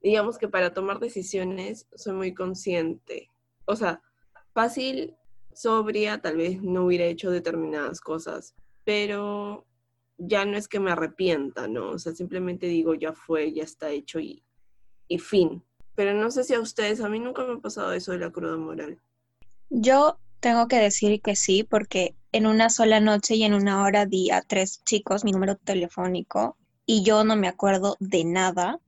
digamos 0.02 0.40
que 0.40 0.48
para 0.48 0.74
tomar 0.74 1.00
decisiones 1.00 1.88
soy 1.94 2.14
muy 2.14 2.34
consciente. 2.34 3.30
O 3.66 3.76
sea, 3.76 4.02
fácil, 4.56 5.16
sobria, 5.54 6.20
tal 6.24 6.38
vez 6.38 6.60
no 6.60 6.86
hubiera 6.86 7.06
hecho 7.06 7.30
determinadas 7.30 8.02
cosas, 8.02 8.56
pero 8.84 9.68
ya 10.18 10.46
no 10.46 10.58
es 10.58 10.68
que 10.68 10.80
me 10.80 10.90
arrepienta, 10.90 11.68
¿no? 11.68 11.92
O 11.92 12.00
sea, 12.00 12.14
simplemente 12.14 12.66
digo, 12.66 12.96
ya 12.96 13.14
fue, 13.14 13.54
ya 13.54 13.62
está 13.62 13.92
hecho 13.92 14.20
y, 14.20 14.44
y 15.08 15.20
fin. 15.20 15.64
Pero 15.94 16.16
no 16.16 16.32
sé 16.32 16.46
si 16.46 16.56
a 16.56 16.60
ustedes, 16.60 17.00
a 17.00 17.10
mí 17.10 17.20
nunca 17.20 17.46
me 17.46 17.54
ha 17.54 17.60
pasado 17.60 17.94
eso 17.94 18.12
de 18.12 18.18
la 18.18 18.32
cruda 18.32 18.58
moral. 18.58 19.00
Yo 19.70 20.18
tengo 20.44 20.68
que 20.68 20.76
decir 20.76 21.22
que 21.22 21.38
sí, 21.38 21.64
porque 21.64 22.18
en 22.34 22.48
una 22.48 22.70
sola 22.70 23.00
noche 23.00 23.36
y 23.36 23.44
en 23.44 23.54
una 23.54 23.82
hora 23.82 24.06
di 24.06 24.30
a 24.30 24.42
tres 24.42 24.84
chicos 24.84 25.24
mi 25.24 25.32
número 25.32 25.56
telefónico 25.56 26.58
y 26.86 27.02
yo 27.04 27.24
no 27.24 27.38
me 27.38 27.48
acuerdo 27.48 27.96
de 28.02 28.26
nada. 28.26 28.82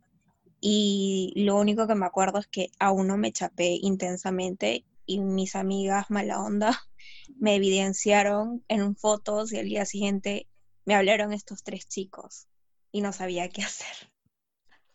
Y 0.60 1.32
lo 1.38 1.56
único 1.56 1.88
que 1.88 1.96
me 1.96 2.06
acuerdo 2.06 2.40
es 2.40 2.48
que 2.48 2.72
a 2.78 2.92
uno 2.92 3.16
me 3.16 3.32
chapé 3.32 3.80
intensamente 3.82 4.84
y 5.06 5.22
mis 5.22 5.56
amigas 5.56 6.12
mala 6.12 6.42
onda 6.42 6.78
me 7.40 7.56
evidenciaron 7.56 8.66
en 8.68 8.98
fotos 8.98 9.54
y 9.54 9.58
al 9.58 9.66
día 9.66 9.86
siguiente 9.86 10.48
me 10.84 10.94
hablaron 10.94 11.32
estos 11.32 11.64
tres 11.64 11.88
chicos 11.88 12.48
y 12.92 13.00
no 13.00 13.14
sabía 13.14 13.48
qué 13.48 13.62
hacer. 13.64 14.12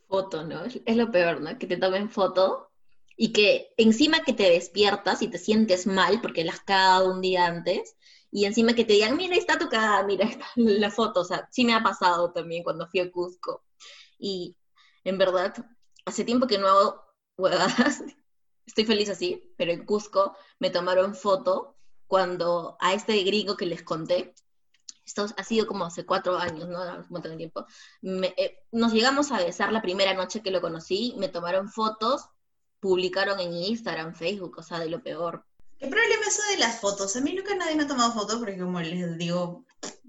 Foto, 0.08 0.44
¿no? 0.44 0.64
Es 0.66 0.96
lo 0.96 1.10
peor, 1.10 1.40
¿no? 1.40 1.56
Que 1.58 1.66
te 1.66 1.78
tomen 1.78 2.10
foto 2.10 2.69
y 3.22 3.34
que 3.34 3.74
encima 3.76 4.20
que 4.20 4.32
te 4.32 4.44
despiertas 4.44 5.20
y 5.20 5.28
te 5.28 5.36
sientes 5.36 5.86
mal 5.86 6.22
porque 6.22 6.42
la 6.42 6.52
has 6.52 6.60
cagado 6.60 7.12
un 7.12 7.20
día 7.20 7.44
antes, 7.44 7.94
y 8.30 8.46
encima 8.46 8.72
que 8.72 8.86
te 8.86 8.94
digan, 8.94 9.18
mira, 9.18 9.36
está 9.36 9.58
tu 9.58 9.68
cagada, 9.68 10.02
mira, 10.04 10.24
está 10.24 10.46
la 10.56 10.90
foto, 10.90 11.20
o 11.20 11.24
sea, 11.24 11.46
sí 11.52 11.66
me 11.66 11.74
ha 11.74 11.82
pasado 11.82 12.32
también 12.32 12.64
cuando 12.64 12.88
fui 12.88 13.00
a 13.00 13.12
Cusco. 13.12 13.62
Y 14.18 14.56
en 15.04 15.18
verdad, 15.18 15.54
hace 16.06 16.24
tiempo 16.24 16.46
que 16.46 16.56
no 16.56 16.66
hago 16.66 17.04
huevadas, 17.36 18.02
estoy 18.64 18.86
feliz 18.86 19.10
así, 19.10 19.52
pero 19.58 19.70
en 19.70 19.84
Cusco 19.84 20.34
me 20.58 20.70
tomaron 20.70 21.14
foto 21.14 21.76
cuando 22.06 22.78
a 22.80 22.94
este 22.94 23.22
gringo 23.22 23.54
que 23.54 23.66
les 23.66 23.82
conté, 23.82 24.34
esto 25.04 25.26
ha 25.36 25.44
sido 25.44 25.66
como 25.66 25.84
hace 25.84 26.06
cuatro 26.06 26.38
años, 26.38 26.70
¿no? 26.70 26.80
Un 26.80 27.06
montón 27.10 27.32
de 27.32 27.36
tiempo. 27.36 27.66
Eh, 28.02 28.64
nos 28.72 28.94
llegamos 28.94 29.30
a 29.30 29.44
besar 29.44 29.72
la 29.72 29.82
primera 29.82 30.14
noche 30.14 30.42
que 30.42 30.50
lo 30.50 30.62
conocí, 30.62 31.14
me 31.18 31.28
tomaron 31.28 31.68
fotos 31.68 32.30
publicaron 32.80 33.38
en 33.40 33.52
Instagram, 33.52 34.14
Facebook, 34.14 34.56
o 34.58 34.62
sea, 34.62 34.78
de 34.78 34.88
lo 34.88 35.02
peor. 35.02 35.44
¿Qué 35.78 35.86
problema 35.86 36.22
eso 36.26 36.42
de 36.50 36.58
las 36.58 36.80
fotos? 36.80 37.16
A 37.16 37.20
mí 37.20 37.34
nunca 37.34 37.54
nadie 37.54 37.76
me 37.76 37.84
ha 37.84 37.86
tomado 37.86 38.12
fotos 38.12 38.38
porque 38.38 38.58
como 38.58 38.80
les 38.80 39.16
digo, 39.16 39.64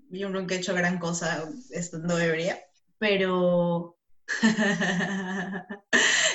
yo 0.10 0.30
nunca 0.30 0.56
he 0.56 0.58
hecho 0.58 0.74
gran 0.74 1.00
cosa 1.00 1.50
estando 1.70 2.20
ebria, 2.20 2.62
pero... 2.98 3.98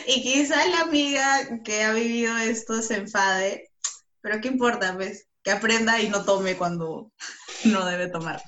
y 0.06 0.22
quizá 0.22 0.66
la 0.66 0.80
amiga 0.80 1.62
que 1.64 1.82
ha 1.82 1.92
vivido 1.92 2.36
esto 2.36 2.82
se 2.82 2.96
enfade, 2.96 3.70
pero 4.20 4.40
¿qué 4.40 4.48
importa? 4.48 4.94
Pues 4.94 5.28
que 5.42 5.50
aprenda 5.50 6.00
y 6.00 6.08
no 6.08 6.24
tome 6.24 6.56
cuando 6.56 7.12
no 7.64 7.86
debe 7.86 8.08
tomar. 8.08 8.42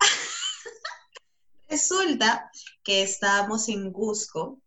Resulta 1.68 2.50
que 2.84 3.02
estábamos 3.02 3.68
en 3.68 3.92
Cusco 3.92 4.60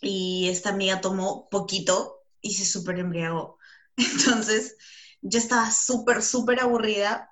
y 0.00 0.48
esta 0.48 0.70
amiga 0.70 1.00
tomó 1.00 1.48
poquito 1.50 2.22
y 2.40 2.54
se 2.54 2.64
súper 2.64 2.98
embriagó. 2.98 3.58
Entonces 3.96 4.76
yo 5.20 5.38
estaba 5.38 5.70
súper, 5.70 6.22
súper 6.22 6.60
aburrida 6.60 7.30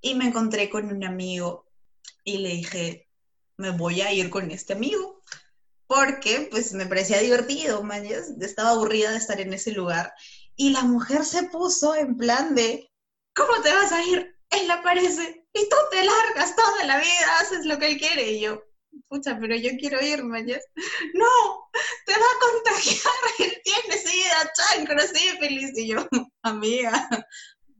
y 0.00 0.14
me 0.14 0.26
encontré 0.26 0.70
con 0.70 0.86
un 0.86 1.04
amigo 1.04 1.66
y 2.24 2.38
le 2.38 2.48
dije, 2.50 3.08
me 3.56 3.70
voy 3.70 4.00
a 4.00 4.12
ir 4.12 4.30
con 4.30 4.50
este 4.50 4.72
amigo 4.72 5.22
porque 5.86 6.48
pues 6.50 6.72
me 6.72 6.86
parecía 6.86 7.20
divertido, 7.20 7.82
estaba 8.40 8.70
aburrida 8.70 9.12
de 9.12 9.18
estar 9.18 9.40
en 9.40 9.52
ese 9.52 9.72
lugar. 9.72 10.12
Y 10.56 10.70
la 10.70 10.82
mujer 10.82 11.24
se 11.24 11.44
puso 11.44 11.94
en 11.94 12.16
plan 12.16 12.54
de, 12.54 12.90
¿cómo 13.34 13.62
te 13.62 13.72
vas 13.72 13.92
a 13.92 14.02
ir? 14.04 14.36
Él 14.50 14.70
aparece 14.70 15.46
y 15.52 15.68
tú 15.68 15.76
te 15.90 16.04
largas 16.04 16.56
toda 16.56 16.84
la 16.84 16.98
vida, 16.98 17.38
haces 17.40 17.66
lo 17.66 17.78
que 17.78 17.88
él 17.88 17.98
quiere. 17.98 18.32
Y 18.32 18.40
yo, 18.40 18.62
pucha, 19.08 19.38
pero 19.40 19.56
yo 19.56 19.70
quiero 19.78 20.00
ir, 20.04 20.22
mañana. 20.24 20.60
No, 21.14 21.70
te 22.06 22.12
va 22.12 22.18
a 22.18 22.52
contagiar, 22.52 23.14
él 23.38 23.62
tiene 23.64 23.98
sida, 23.98 24.52
chancro, 24.54 24.98
feliz 25.38 25.72
Y 25.76 25.88
yo, 25.88 26.06
amiga, 26.42 27.08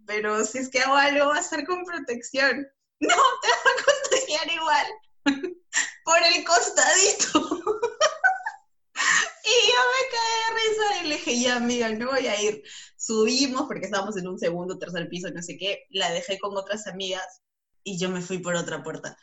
pero 0.07 0.45
si 0.45 0.59
es 0.59 0.69
que 0.69 0.81
hago 0.81 0.95
algo 0.95 1.27
va 1.29 1.39
a 1.39 1.43
ser 1.43 1.67
con 1.67 1.85
protección. 1.85 2.67
No, 2.99 3.09
te 3.43 3.49
va 3.49 3.55
a 3.55 3.85
contagiar 3.85 4.55
igual, 4.55 4.87
por 6.03 6.19
el 6.23 6.45
costadito. 6.45 7.61
Y 9.47 9.69
yo 9.69 9.79
me 9.93 10.03
caí 10.11 10.35
de 10.41 10.55
risa 10.59 11.05
y 11.05 11.09
le 11.09 11.15
dije, 11.17 11.41
ya 11.41 11.57
amiga, 11.57 11.89
no 11.91 12.11
voy 12.11 12.27
a 12.27 12.41
ir. 12.43 12.63
Subimos 12.97 13.67
porque 13.69 13.85
estábamos 13.85 14.17
en 14.17 14.27
un 14.27 14.39
segundo, 14.39 14.79
tercer 14.79 15.09
piso, 15.09 15.31
no 15.31 15.41
sé 15.41 15.57
qué. 15.57 15.85
La 15.91 16.11
dejé 16.11 16.39
con 16.41 16.57
otras 16.57 16.89
amigas 16.89 17.43
y 17.85 17.97
yo 17.99 18.09
me 18.09 18.23
fui 18.23 18.39
por 18.39 18.57
otra 18.57 18.83
puerta. 18.83 19.17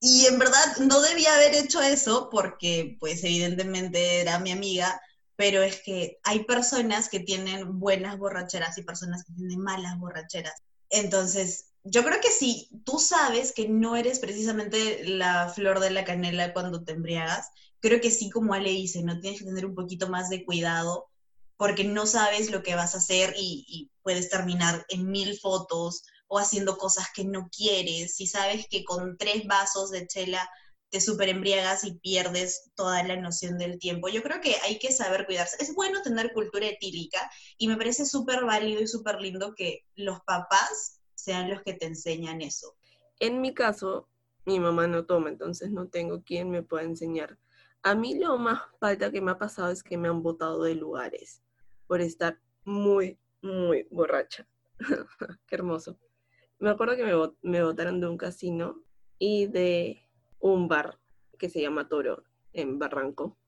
Y 0.00 0.26
en 0.26 0.38
verdad 0.38 0.78
no 0.78 1.00
debía 1.02 1.34
haber 1.34 1.54
hecho 1.54 1.82
eso 1.82 2.30
porque 2.30 2.96
pues 2.98 3.22
evidentemente 3.22 4.20
era 4.20 4.38
mi 4.38 4.50
amiga, 4.50 5.00
pero 5.36 5.62
es 5.62 5.82
que 5.82 6.18
hay 6.22 6.44
personas 6.44 7.08
que 7.10 7.20
tienen 7.20 7.78
buenas 7.78 8.18
borracheras 8.18 8.78
y 8.78 8.82
personas 8.82 9.24
que 9.24 9.34
tienen 9.34 9.60
malas 9.60 9.98
borracheras. 9.98 10.54
Entonces, 10.88 11.66
yo 11.84 12.02
creo 12.02 12.20
que 12.20 12.30
si 12.30 12.70
tú 12.84 12.98
sabes 12.98 13.52
que 13.52 13.68
no 13.68 13.94
eres 13.94 14.18
precisamente 14.18 15.04
la 15.04 15.48
flor 15.48 15.80
de 15.80 15.90
la 15.90 16.04
canela 16.04 16.52
cuando 16.52 16.82
te 16.82 16.92
embriagas, 16.92 17.50
creo 17.80 18.00
que 18.00 18.10
sí, 18.10 18.30
como 18.30 18.54
Ale 18.54 18.70
dice, 18.70 19.02
no 19.02 19.20
tienes 19.20 19.40
que 19.40 19.46
tener 19.46 19.66
un 19.66 19.74
poquito 19.74 20.08
más 20.08 20.30
de 20.30 20.44
cuidado 20.44 21.08
porque 21.56 21.84
no 21.84 22.06
sabes 22.06 22.50
lo 22.50 22.62
que 22.62 22.74
vas 22.74 22.94
a 22.94 22.98
hacer 22.98 23.34
y, 23.36 23.64
y 23.68 23.90
puedes 24.02 24.30
terminar 24.30 24.86
en 24.88 25.10
mil 25.10 25.38
fotos 25.38 26.04
o 26.32 26.38
haciendo 26.38 26.78
cosas 26.78 27.08
que 27.12 27.24
no 27.24 27.48
quieres. 27.50 28.14
Si 28.14 28.28
sabes 28.28 28.66
que 28.70 28.84
con 28.84 29.18
tres 29.18 29.46
vasos 29.48 29.90
de 29.90 30.06
chela 30.06 30.48
te 30.88 31.00
super 31.00 31.28
embriagas 31.28 31.82
y 31.82 31.98
pierdes 31.98 32.70
toda 32.76 33.02
la 33.02 33.16
noción 33.16 33.58
del 33.58 33.80
tiempo. 33.80 34.08
Yo 34.08 34.22
creo 34.22 34.40
que 34.40 34.54
hay 34.64 34.78
que 34.78 34.92
saber 34.92 35.26
cuidarse. 35.26 35.56
Es 35.58 35.74
bueno 35.74 36.02
tener 36.02 36.32
cultura 36.32 36.68
etílica 36.68 37.18
y 37.58 37.66
me 37.66 37.76
parece 37.76 38.06
súper 38.06 38.44
válido 38.44 38.80
y 38.80 38.86
súper 38.86 39.20
lindo 39.20 39.54
que 39.56 39.84
los 39.96 40.20
papás 40.20 41.00
sean 41.14 41.50
los 41.50 41.62
que 41.62 41.74
te 41.74 41.86
enseñan 41.86 42.42
eso. 42.42 42.76
En 43.18 43.40
mi 43.40 43.52
caso, 43.52 44.08
mi 44.46 44.60
mamá 44.60 44.86
no 44.86 45.06
toma, 45.06 45.30
entonces 45.30 45.72
no 45.72 45.88
tengo 45.88 46.22
quien 46.22 46.48
me 46.48 46.62
pueda 46.62 46.84
enseñar. 46.84 47.38
A 47.82 47.96
mí 47.96 48.14
lo 48.14 48.38
más 48.38 48.62
falta 48.78 49.10
que 49.10 49.20
me 49.20 49.32
ha 49.32 49.38
pasado 49.38 49.72
es 49.72 49.82
que 49.82 49.98
me 49.98 50.08
han 50.08 50.22
botado 50.22 50.62
de 50.62 50.76
lugares 50.76 51.42
por 51.88 52.00
estar 52.00 52.40
muy, 52.64 53.18
muy 53.42 53.88
borracha. 53.90 54.46
Qué 55.48 55.56
hermoso. 55.56 55.98
Me 56.60 56.70
acuerdo 56.70 56.94
que 56.94 57.04
me, 57.04 57.12
me 57.42 57.64
botaron 57.64 58.00
de 58.00 58.06
un 58.06 58.18
casino 58.18 58.82
y 59.18 59.46
de 59.46 60.02
un 60.38 60.68
bar 60.68 60.98
que 61.38 61.48
se 61.48 61.60
llama 61.60 61.88
Toro 61.88 62.22
en 62.52 62.78
Barranco. 62.78 63.38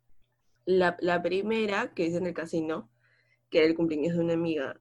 La, 0.65 0.97
la, 1.01 1.23
primera, 1.23 1.93
que 1.93 2.07
es 2.07 2.15
en 2.15 2.27
el 2.27 2.33
casino, 2.33 2.91
que 3.51 3.59
era 3.59 3.67
el 3.67 3.75
cumpleaños 3.75 4.15
de 4.15 4.21
una 4.25 4.33
amiga, 4.33 4.81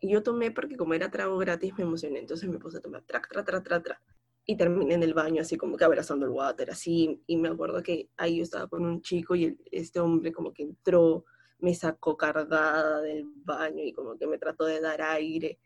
yo 0.00 0.22
tomé 0.22 0.50
porque 0.52 0.76
como 0.76 0.94
era 0.94 1.10
trago 1.10 1.36
gratis 1.38 1.76
me 1.76 1.84
emocioné, 1.84 2.20
entonces 2.20 2.48
me 2.48 2.58
puse 2.58 2.78
a 2.78 2.80
tomar 2.80 3.02
tra, 3.02 3.20
tra, 3.22 3.44
tra, 3.44 3.62
tra, 3.62 3.82
tra. 3.82 4.00
Y 4.46 4.56
terminé 4.56 4.94
en 4.94 5.02
el 5.02 5.14
baño 5.14 5.40
así 5.40 5.56
como 5.56 5.76
que 5.76 5.84
abrazando 5.84 6.26
el 6.26 6.32
water, 6.32 6.70
así, 6.70 7.22
y 7.26 7.36
me 7.36 7.48
acuerdo 7.48 7.82
que 7.82 8.10
ahí 8.18 8.36
yo 8.36 8.42
estaba 8.42 8.68
con 8.68 8.84
un 8.84 9.00
chico 9.00 9.34
y 9.34 9.58
este 9.72 9.98
hombre 9.98 10.32
como 10.32 10.52
que 10.52 10.62
entró, 10.62 11.24
me 11.58 11.74
sacó 11.74 12.16
cargada 12.16 13.00
del 13.00 13.24
baño 13.36 13.82
y 13.82 13.92
como 13.92 14.16
que 14.16 14.26
me 14.26 14.38
trató 14.38 14.66
de 14.66 14.80
dar 14.80 15.00
aire. 15.02 15.58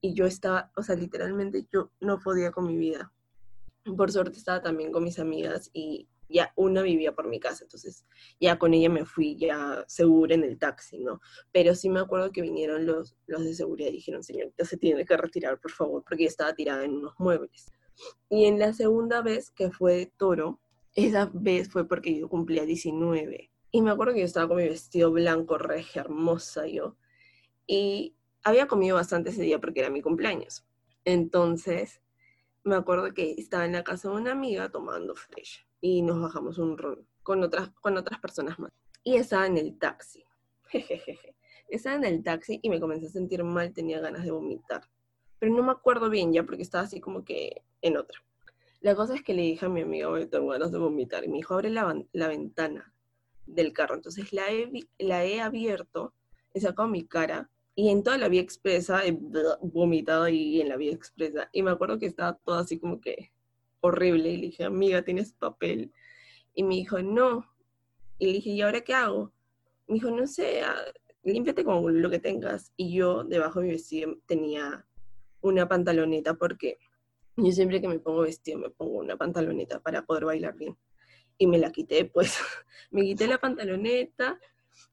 Y 0.00 0.14
yo 0.14 0.26
estaba, 0.26 0.72
o 0.76 0.82
sea, 0.82 0.96
literalmente 0.96 1.66
yo 1.72 1.90
no 2.00 2.18
podía 2.18 2.52
con 2.52 2.66
mi 2.66 2.76
vida 2.76 3.12
por 3.92 4.10
suerte 4.10 4.38
estaba 4.38 4.62
también 4.62 4.92
con 4.92 5.04
mis 5.04 5.18
amigas 5.18 5.70
y 5.72 6.08
ya 6.28 6.52
una 6.56 6.82
vivía 6.82 7.14
por 7.14 7.28
mi 7.28 7.38
casa, 7.38 7.64
entonces 7.64 8.06
ya 8.40 8.58
con 8.58 8.72
ella 8.72 8.88
me 8.88 9.04
fui 9.04 9.36
ya 9.36 9.84
segura 9.86 10.34
en 10.34 10.42
el 10.42 10.58
taxi, 10.58 10.98
¿no? 10.98 11.20
Pero 11.52 11.74
sí 11.74 11.90
me 11.90 12.00
acuerdo 12.00 12.32
que 12.32 12.40
vinieron 12.40 12.86
los, 12.86 13.14
los 13.26 13.44
de 13.44 13.54
seguridad 13.54 13.90
y 13.90 13.92
dijeron, 13.92 14.22
señorita, 14.22 14.64
se 14.64 14.78
tiene 14.78 15.04
que 15.04 15.16
retirar, 15.16 15.60
por 15.60 15.70
favor, 15.70 16.02
porque 16.02 16.24
estaba 16.24 16.54
tirada 16.54 16.84
en 16.84 16.94
unos 16.94 17.14
muebles. 17.18 17.70
Y 18.30 18.46
en 18.46 18.58
la 18.58 18.72
segunda 18.72 19.20
vez 19.20 19.50
que 19.50 19.70
fue 19.70 20.12
Toro, 20.16 20.60
esa 20.94 21.30
vez 21.32 21.68
fue 21.68 21.86
porque 21.86 22.18
yo 22.18 22.28
cumplía 22.28 22.64
19. 22.64 23.50
Y 23.70 23.82
me 23.82 23.90
acuerdo 23.90 24.14
que 24.14 24.20
yo 24.20 24.26
estaba 24.26 24.48
con 24.48 24.56
mi 24.56 24.64
vestido 24.64 25.12
blanco, 25.12 25.58
regia, 25.58 26.02
hermosa 26.02 26.66
yo. 26.66 26.96
Y 27.66 28.16
había 28.44 28.68
comido 28.68 28.96
bastante 28.96 29.30
ese 29.30 29.42
día 29.42 29.58
porque 29.58 29.80
era 29.80 29.90
mi 29.90 30.02
cumpleaños. 30.02 30.64
Entonces, 31.04 32.00
me 32.62 32.76
acuerdo 32.76 33.12
que 33.12 33.32
estaba 33.32 33.64
en 33.64 33.72
la 33.72 33.84
casa 33.84 34.08
de 34.08 34.14
una 34.14 34.32
amiga 34.32 34.70
tomando 34.70 35.14
fresh 35.14 35.66
y 35.80 36.02
nos 36.02 36.20
bajamos 36.20 36.58
un 36.58 36.78
ron 36.78 37.06
con 37.22 37.42
otras, 37.42 37.70
con 37.80 37.96
otras 37.96 38.20
personas 38.20 38.58
más. 38.58 38.70
Y 39.02 39.16
estaba 39.16 39.46
en 39.46 39.58
el 39.58 39.78
taxi. 39.78 40.24
Estaba 41.68 41.96
en 41.96 42.04
el 42.04 42.22
taxi 42.22 42.60
y 42.62 42.68
me 42.68 42.78
comencé 42.78 43.06
a 43.06 43.10
sentir 43.10 43.42
mal, 43.42 43.72
tenía 43.72 43.98
ganas 43.98 44.22
de 44.22 44.30
vomitar. 44.30 44.82
Pero 45.38 45.52
no 45.54 45.62
me 45.62 45.72
acuerdo 45.72 46.10
bien 46.10 46.30
ya 46.32 46.44
porque 46.44 46.62
estaba 46.62 46.84
así 46.84 47.00
como 47.00 47.24
que 47.24 47.62
en 47.80 47.96
otra. 47.96 48.22
La 48.80 48.94
cosa 48.94 49.14
es 49.14 49.22
que 49.22 49.32
le 49.32 49.42
dije 49.42 49.64
a 49.64 49.70
mi 49.70 49.80
amiga, 49.80 50.10
hoy 50.10 50.26
tengo 50.26 50.48
ganas 50.48 50.70
de 50.72 50.78
vomitar. 50.78 51.24
Y 51.24 51.28
me 51.28 51.38
dijo, 51.38 51.54
abre 51.54 51.70
la, 51.70 52.04
la 52.12 52.28
ventana 52.28 52.94
del 53.46 53.72
carro. 53.72 53.94
Entonces 53.94 54.32
la 54.34 54.52
he, 54.52 54.70
la 54.98 55.24
he 55.24 55.40
abierto, 55.40 56.12
he 56.52 56.60
sacado 56.60 56.86
mi 56.86 57.06
cara 57.06 57.50
y 57.76 57.88
en 57.90 58.02
toda 58.02 58.18
la 58.18 58.28
vía 58.28 58.40
expresa 58.40 59.04
he 59.04 59.18
vomitado 59.62 60.24
ahí 60.24 60.60
en 60.60 60.68
la 60.68 60.76
vía 60.76 60.92
expresa. 60.92 61.48
Y 61.52 61.62
me 61.62 61.72
acuerdo 61.72 61.98
que 61.98 62.06
estaba 62.06 62.34
todo 62.34 62.56
así 62.56 62.78
como 62.78 63.00
que 63.00 63.32
horrible. 63.80 64.30
Y 64.30 64.36
le 64.36 64.46
dije, 64.46 64.64
amiga, 64.64 65.02
¿tienes 65.02 65.32
papel? 65.32 65.92
Y 66.54 66.62
me 66.62 66.76
dijo, 66.76 67.02
no. 67.02 67.44
Y 68.18 68.26
le 68.26 68.32
dije, 68.34 68.50
¿y 68.50 68.62
ahora 68.62 68.82
qué 68.82 68.94
hago? 68.94 69.32
Me 69.88 69.94
dijo, 69.94 70.10
no 70.10 70.26
sé, 70.26 70.62
ah, 70.62 70.76
límpiate 71.24 71.64
con 71.64 72.00
lo 72.00 72.10
que 72.10 72.20
tengas. 72.20 72.72
Y 72.76 72.94
yo 72.94 73.24
debajo 73.24 73.60
de 73.60 73.66
mi 73.66 73.72
vestido 73.72 74.18
tenía 74.26 74.86
una 75.40 75.68
pantaloneta 75.68 76.34
porque 76.34 76.78
yo 77.36 77.50
siempre 77.50 77.80
que 77.80 77.88
me 77.88 77.98
pongo 77.98 78.22
vestido 78.22 78.58
me 78.58 78.70
pongo 78.70 78.98
una 78.98 79.16
pantaloneta 79.16 79.80
para 79.80 80.06
poder 80.06 80.26
bailar 80.26 80.56
bien. 80.56 80.76
Y 81.36 81.48
me 81.48 81.58
la 81.58 81.72
quité, 81.72 82.04
pues. 82.04 82.38
me 82.92 83.02
quité 83.02 83.26
la 83.26 83.38
pantaloneta, 83.38 84.38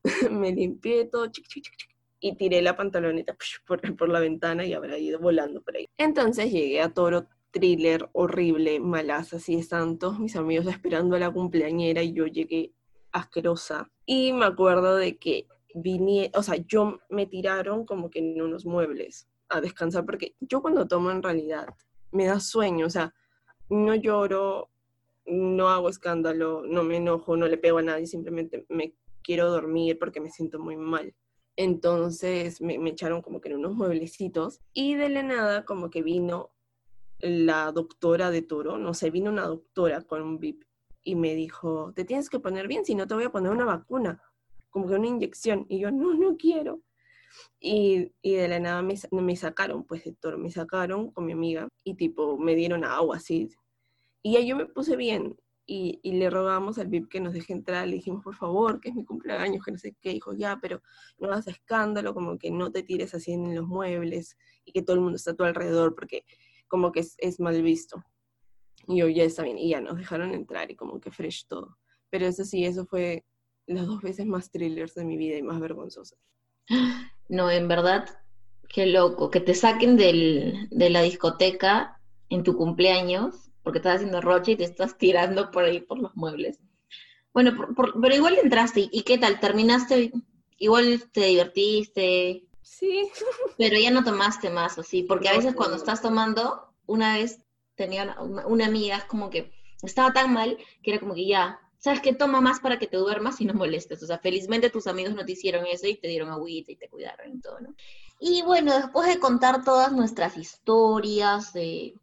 me 0.31 0.51
limpié 0.51 1.05
todo, 1.05 1.27
chic, 1.27 1.47
chic, 1.47 1.63
chic, 1.63 1.90
y 2.21 2.35
tiré 2.35 2.61
la 2.61 2.77
pantaloneta 2.77 3.35
por, 3.67 3.97
por, 3.97 4.07
la 4.07 4.21
ventana 4.21 4.65
y 4.65 4.73
habrá 4.73 4.97
ido 4.97 5.19
volando 5.19 5.61
por 5.61 5.75
ahí. 5.75 5.87
Entonces 5.97 6.51
llegué 6.51 6.81
a 6.81 6.93
Toro 6.93 7.27
thriller 7.51 8.09
horrible, 8.13 8.79
malaza, 8.79 9.35
así 9.35 9.55
están 9.55 9.97
todos 9.99 10.19
mis 10.19 10.37
amigos 10.37 10.67
esperando 10.67 11.17
a 11.17 11.19
la 11.19 11.31
cumpleañera 11.31 12.01
y 12.01 12.13
yo 12.13 12.25
llegué 12.25 12.71
asquerosa. 13.11 13.91
Y 14.05 14.31
me 14.31 14.45
acuerdo 14.45 14.95
de 14.95 15.17
que 15.17 15.47
vine, 15.75 16.31
o 16.33 16.43
sea, 16.43 16.55
yo 16.55 16.99
me 17.09 17.25
tiraron 17.25 17.85
como 17.85 18.09
que 18.09 18.19
en 18.19 18.41
unos 18.41 18.65
muebles 18.65 19.27
a 19.49 19.59
descansar 19.59 20.05
porque 20.05 20.35
yo 20.39 20.61
cuando 20.61 20.87
tomo 20.87 21.11
en 21.11 21.21
realidad 21.21 21.67
me 22.11 22.25
da 22.25 22.39
sueño, 22.39 22.85
o 22.85 22.89
sea, 22.89 23.13
no 23.69 23.95
lloro, 23.95 24.69
no 25.25 25.69
hago 25.69 25.89
escándalo, 25.89 26.63
no 26.65 26.83
me 26.83 26.97
enojo, 26.97 27.35
no 27.37 27.47
le 27.47 27.57
pego 27.57 27.79
a 27.79 27.83
nadie, 27.83 28.07
simplemente 28.07 28.65
me 28.69 28.93
quiero 29.23 29.49
dormir 29.49 29.97
porque 29.99 30.19
me 30.19 30.29
siento 30.29 30.59
muy 30.59 30.77
mal. 30.77 31.13
Entonces 31.63 32.59
me, 32.59 32.73
echaron 32.89 33.21
como 33.21 33.39
que 33.39 33.49
en 33.49 33.57
unos 33.57 33.75
mueblecitos 33.75 34.61
y 34.73 34.95
de 34.95 35.09
la 35.09 35.21
nada 35.21 35.63
como 35.63 35.91
que 35.91 36.01
vino 36.01 36.49
la 37.19 37.71
doctora 37.71 38.31
de 38.31 38.41
Toro, 38.41 38.79
no 38.79 38.95
sé, 38.95 39.11
vino 39.11 39.29
una 39.29 39.45
doctora 39.45 40.01
con 40.01 40.23
un 40.23 40.39
VIP 40.39 40.63
y 41.03 41.13
me 41.13 41.35
dijo, 41.35 41.93
te 41.95 42.03
tienes 42.03 42.31
que 42.31 42.39
poner 42.39 42.67
bien, 42.67 42.83
si 42.83 42.95
no 42.95 43.05
te 43.05 43.13
voy 43.13 43.25
a 43.25 43.31
poner 43.31 43.51
una 43.51 43.65
vacuna, 43.65 44.19
como 44.71 44.87
que 44.87 44.95
una 44.95 45.05
inyección. 45.05 45.67
Y 45.69 45.77
yo, 45.77 45.91
no, 45.91 46.15
no 46.15 46.35
quiero. 46.35 46.81
Y, 47.59 48.11
y 48.23 48.33
de 48.33 48.47
la 48.47 48.59
nada 48.59 48.81
me, 48.81 48.95
me, 49.11 49.35
sacaron, 49.35 49.83
pues 49.83 50.03
de 50.03 50.13
Toro, 50.13 50.39
me 50.39 50.49
sacaron 50.49 51.11
con 51.11 51.27
mi 51.27 51.33
amiga 51.33 51.67
y 51.83 51.93
tipo 51.93 52.39
me 52.39 52.55
dieron 52.55 52.83
agua 52.83 53.17
así. 53.17 53.49
Y 54.23 54.33
ya 54.33 54.39
yo 54.39 54.55
me 54.55 54.65
puse 54.65 54.95
bien 54.95 55.37
y, 55.65 55.99
le 56.03 56.29
rogamos 56.29 56.77
al 56.77 56.87
VIP 56.87 57.09
que 57.09 57.19
nos 57.19 57.33
deje 57.33 57.53
entrar, 57.53 57.87
le 57.87 57.95
dijimos, 57.95 58.23
por 58.23 58.35
favor, 58.35 58.79
que 58.81 58.89
es 58.89 58.95
mi 58.95 59.05
cumpleaños, 59.05 59.63
que 59.63 59.71
no 59.71 59.77
sé 59.77 59.95
qué, 60.01 60.09
dijo, 60.09 60.33
ya, 60.33 60.59
pero 60.61 60.81
no 61.19 61.27
hagas 61.27 61.47
escándalo, 61.47 62.13
como 62.13 62.37
que 62.37 62.51
no 62.51 62.71
te 62.71 62.83
tires 62.83 63.13
así 63.13 63.31
en 63.31 63.55
los 63.55 63.67
muebles 63.67 64.37
y 64.65 64.71
que 64.71 64.81
todo 64.81 64.95
el 64.95 65.01
mundo 65.01 65.15
está 65.15 65.31
a 65.31 65.35
tu 65.35 65.43
alrededor, 65.43 65.95
porque 65.95 66.25
como 66.67 66.91
que 66.91 67.05
es, 67.17 67.39
mal 67.39 67.61
visto. 67.61 68.03
Y 68.87 68.97
yo, 68.97 69.07
ya 69.07 69.23
está 69.23 69.43
bien, 69.43 69.57
y 69.57 69.69
ya 69.69 69.81
nos 69.81 69.97
dejaron 69.97 70.33
entrar 70.33 70.71
y 70.71 70.75
como 70.75 70.99
que 70.99 71.11
fresh 71.11 71.47
todo. 71.47 71.77
Pero 72.09 72.25
eso 72.25 72.43
sí, 72.43 72.65
eso 72.65 72.85
fue 72.85 73.23
las 73.67 73.85
dos 73.87 74.01
veces 74.01 74.25
más 74.25 74.51
thrillers 74.51 74.95
de 74.95 75.05
mi 75.05 75.17
vida 75.17 75.37
y 75.37 75.43
más 75.43 75.59
vergonzosas. 75.59 76.19
No, 77.29 77.49
en 77.49 77.69
verdad, 77.69 78.09
qué 78.67 78.87
loco, 78.87 79.29
que 79.29 79.39
te 79.39 79.53
saquen 79.53 79.95
del, 79.95 80.67
de 80.69 80.89
la 80.89 81.01
discoteca 81.01 82.01
en 82.27 82.43
tu 82.43 82.57
cumpleaños 82.57 83.50
porque 83.63 83.79
estás 83.79 83.95
haciendo 83.95 84.21
roche 84.21 84.51
y 84.53 84.55
te 84.55 84.63
estás 84.63 84.97
tirando 84.97 85.51
por 85.51 85.63
ahí 85.63 85.81
por 85.81 85.99
los 85.99 86.15
muebles. 86.15 86.59
Bueno, 87.33 87.53
pero 88.01 88.15
igual 88.15 88.37
entraste, 88.37 88.89
¿y 88.91 89.03
qué 89.03 89.17
tal? 89.17 89.39
¿Terminaste? 89.39 90.11
Igual 90.57 91.09
te 91.11 91.25
divertiste. 91.25 92.43
Sí. 92.61 93.09
Pero 93.57 93.77
ya 93.77 93.91
no 93.91 94.03
tomaste 94.03 94.49
más, 94.49 94.77
¿o 94.77 94.83
sí? 94.83 95.03
Porque 95.03 95.29
a 95.29 95.37
veces 95.37 95.55
cuando 95.55 95.77
estás 95.77 96.01
tomando, 96.01 96.73
una 96.85 97.15
vez 97.15 97.39
tenía 97.75 98.17
una, 98.19 98.65
amiga, 98.65 99.05
como 99.07 99.29
que 99.29 99.51
estaba 99.81 100.13
tan 100.13 100.33
mal 100.33 100.57
que 100.83 100.91
era 100.91 100.99
como 100.99 101.13
que 101.13 101.25
ya, 101.25 101.59
¿sabes 101.77 102.01
qué? 102.01 102.13
Toma 102.13 102.41
más 102.41 102.59
para 102.59 102.79
que 102.79 102.87
te 102.87 102.97
duermas 102.97 103.39
y 103.39 103.45
no 103.45 103.53
molestes. 103.53 104.03
O 104.03 104.07
sea, 104.07 104.19
felizmente 104.19 104.69
tus 104.69 104.87
amigos 104.87 105.15
no 105.15 105.25
te 105.25 105.31
hicieron 105.31 105.65
eso 105.65 105.87
y 105.87 105.95
te 105.95 106.07
dieron 106.07 106.29
agüita 106.29 106.71
y 106.71 106.75
te 106.75 106.89
cuidaron 106.89 107.33
y 107.33 107.39
todo, 107.39 107.59
¿no? 107.61 107.73
Y 108.19 108.43
bueno, 108.43 108.75
después 108.75 109.07
de 109.07 109.19
contar 109.19 109.63
todas 109.63 109.91
nuestras 109.91 110.37
historias 110.37 111.53
de 111.53 111.95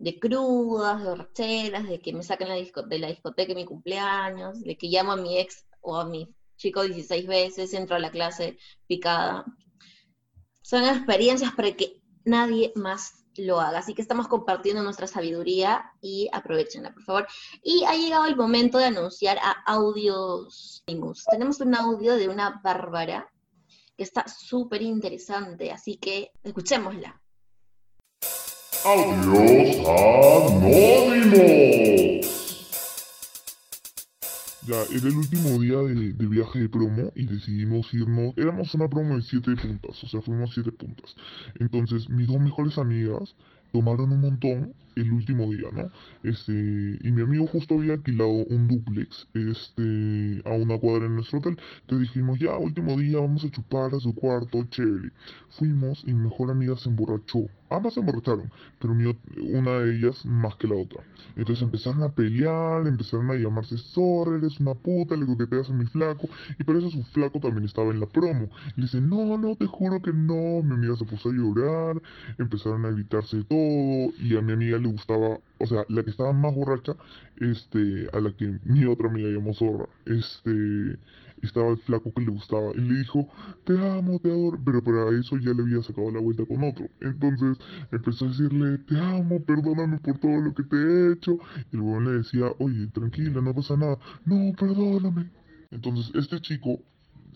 de 0.00 0.18
crudas, 0.18 1.02
de 1.02 1.10
borracheras, 1.10 1.88
de 1.88 2.00
que 2.00 2.12
me 2.12 2.22
saquen 2.22 2.48
la 2.48 2.54
de 2.54 2.98
la 2.98 3.08
discoteca 3.08 3.52
en 3.52 3.58
mi 3.58 3.64
cumpleaños, 3.66 4.60
de 4.62 4.76
que 4.76 4.88
llamo 4.88 5.12
a 5.12 5.16
mi 5.16 5.38
ex 5.38 5.66
o 5.82 5.96
a 5.96 6.06
mi 6.06 6.34
chico 6.56 6.82
16 6.82 7.26
veces, 7.26 7.74
entro 7.74 7.96
a 7.96 8.00
la 8.00 8.10
clase 8.10 8.58
picada. 8.86 9.44
Son 10.62 10.84
experiencias 10.84 11.52
para 11.52 11.72
que 11.72 12.00
nadie 12.24 12.72
más 12.76 13.26
lo 13.36 13.60
haga. 13.60 13.78
Así 13.78 13.94
que 13.94 14.02
estamos 14.02 14.26
compartiendo 14.26 14.82
nuestra 14.82 15.06
sabiduría 15.06 15.84
y 16.00 16.28
aprovechenla, 16.32 16.92
por 16.92 17.02
favor. 17.04 17.26
Y 17.62 17.84
ha 17.84 17.94
llegado 17.94 18.24
el 18.24 18.36
momento 18.36 18.78
de 18.78 18.86
anunciar 18.86 19.38
a 19.38 19.52
Audios 19.66 20.82
Tenemos 21.30 21.60
un 21.60 21.74
audio 21.74 22.16
de 22.16 22.28
una 22.28 22.60
Bárbara 22.64 23.30
que 23.96 24.04
está 24.04 24.26
súper 24.26 24.80
interesante, 24.80 25.70
así 25.70 25.98
que 25.98 26.32
escuchémosla. 26.42 27.20
Adiós 28.82 29.76
Anónimos. 29.84 31.36
Ya, 34.66 34.82
era 34.96 35.08
el 35.08 35.16
último 35.16 35.58
día 35.58 35.76
de, 35.82 36.26
viaje 36.26 36.60
de 36.60 36.68
promo 36.70 37.12
y 37.14 37.26
decidimos 37.26 37.92
irnos. 37.92 38.32
Éramos 38.38 38.74
una 38.74 38.88
promo 38.88 39.16
de 39.16 39.22
7 39.22 39.54
puntas, 39.56 40.02
o 40.02 40.08
sea, 40.08 40.22
fuimos 40.22 40.54
7 40.54 40.72
puntas. 40.72 41.14
Entonces, 41.58 42.08
mis 42.08 42.26
dos 42.26 42.40
mejores 42.40 42.78
amigas 42.78 43.34
tomaron 43.70 44.12
un 44.12 44.22
montón 44.22 44.72
el 44.96 45.12
último 45.12 45.52
día, 45.52 45.68
¿no? 45.72 45.90
Este, 46.22 46.52
y 46.52 47.12
mi 47.12 47.20
amigo 47.20 47.46
justo 47.48 47.74
había 47.74 47.92
alquilado 47.94 48.30
un 48.30 48.66
duplex, 48.66 49.28
este, 49.34 50.40
a 50.46 50.52
una 50.54 50.78
cuadra 50.78 51.04
en 51.04 51.16
nuestro 51.16 51.40
hotel. 51.40 51.58
Entonces 51.82 52.08
dijimos, 52.08 52.38
ya, 52.38 52.56
último 52.56 52.96
día, 52.96 53.18
vamos 53.18 53.44
a 53.44 53.50
chupar 53.50 53.94
a 53.94 54.00
su 54.00 54.14
cuarto, 54.14 54.64
chévere. 54.70 55.10
Fuimos 55.50 56.02
y 56.06 56.14
mi 56.14 56.24
mejor 56.24 56.50
amiga 56.50 56.76
se 56.78 56.88
emborrachó. 56.88 57.46
Ambas 57.70 57.94
se 57.94 58.00
emborracharon, 58.00 58.50
pero 58.80 58.92
una 58.92 59.78
de 59.78 59.96
ellas 59.96 60.24
más 60.26 60.56
que 60.56 60.66
la 60.66 60.74
otra. 60.74 61.02
Entonces 61.36 61.62
empezaron 61.62 62.02
a 62.02 62.08
pelear, 62.08 62.86
empezaron 62.86 63.30
a 63.30 63.34
llamarse 63.34 63.78
zorra, 63.78 64.36
eres 64.36 64.58
una 64.58 64.74
puta, 64.74 65.16
le 65.16 65.24
coqueteas 65.26 65.70
a 65.70 65.72
mi 65.72 65.86
flaco. 65.86 66.28
Y 66.58 66.64
por 66.64 66.76
eso 66.76 66.90
su 66.90 67.02
flaco 67.04 67.38
también 67.38 67.64
estaba 67.64 67.90
en 67.90 68.00
la 68.00 68.06
promo. 68.06 68.50
Y 68.76 68.82
dice, 68.82 69.00
no, 69.00 69.38
no, 69.38 69.54
te 69.54 69.66
juro 69.66 70.02
que 70.02 70.12
no. 70.12 70.62
Mi 70.62 70.74
amiga 70.74 70.96
se 70.96 71.04
puso 71.04 71.30
a 71.30 71.32
llorar, 71.32 72.02
empezaron 72.38 72.84
a 72.86 72.90
gritarse 72.90 73.44
todo. 73.44 74.12
Y 74.18 74.36
a 74.36 74.42
mi 74.42 74.52
amiga 74.52 74.78
le 74.78 74.88
gustaba, 74.88 75.38
o 75.58 75.66
sea, 75.66 75.84
la 75.88 76.02
que 76.02 76.10
estaba 76.10 76.32
más 76.32 76.54
borracha, 76.54 76.96
este, 77.36 78.08
a 78.12 78.20
la 78.20 78.32
que 78.32 78.58
mi 78.64 78.84
otra 78.84 79.08
amiga 79.08 79.28
llamó 79.28 79.54
zorra, 79.54 79.86
este, 80.06 80.98
estaba 81.46 81.70
el 81.70 81.78
flaco 81.78 82.12
que 82.12 82.22
le 82.22 82.30
gustaba. 82.30 82.72
Y 82.74 82.80
le 82.80 82.98
dijo, 82.98 83.28
te 83.64 83.72
amo, 83.72 84.18
te 84.18 84.30
adoro. 84.30 84.58
Pero 84.64 84.82
para 84.82 85.18
eso 85.18 85.36
ya 85.38 85.52
le 85.52 85.62
había 85.62 85.82
sacado 85.82 86.10
la 86.10 86.20
vuelta 86.20 86.44
con 86.46 86.62
otro. 86.64 86.86
Entonces 87.00 87.58
empezó 87.90 88.26
a 88.26 88.28
decirle, 88.28 88.78
te 88.78 88.98
amo, 88.98 89.42
perdóname 89.44 89.98
por 89.98 90.18
todo 90.18 90.40
lo 90.40 90.54
que 90.54 90.62
te 90.64 90.76
he 90.76 91.12
hecho. 91.12 91.38
Y 91.72 91.76
el 91.76 91.82
huevón 91.82 92.04
le 92.04 92.18
decía, 92.18 92.46
oye, 92.58 92.86
tranquila, 92.88 93.40
no 93.40 93.54
pasa 93.54 93.76
nada. 93.76 93.98
No, 94.24 94.52
perdóname. 94.58 95.30
Entonces 95.70 96.12
este 96.14 96.40
chico 96.40 96.80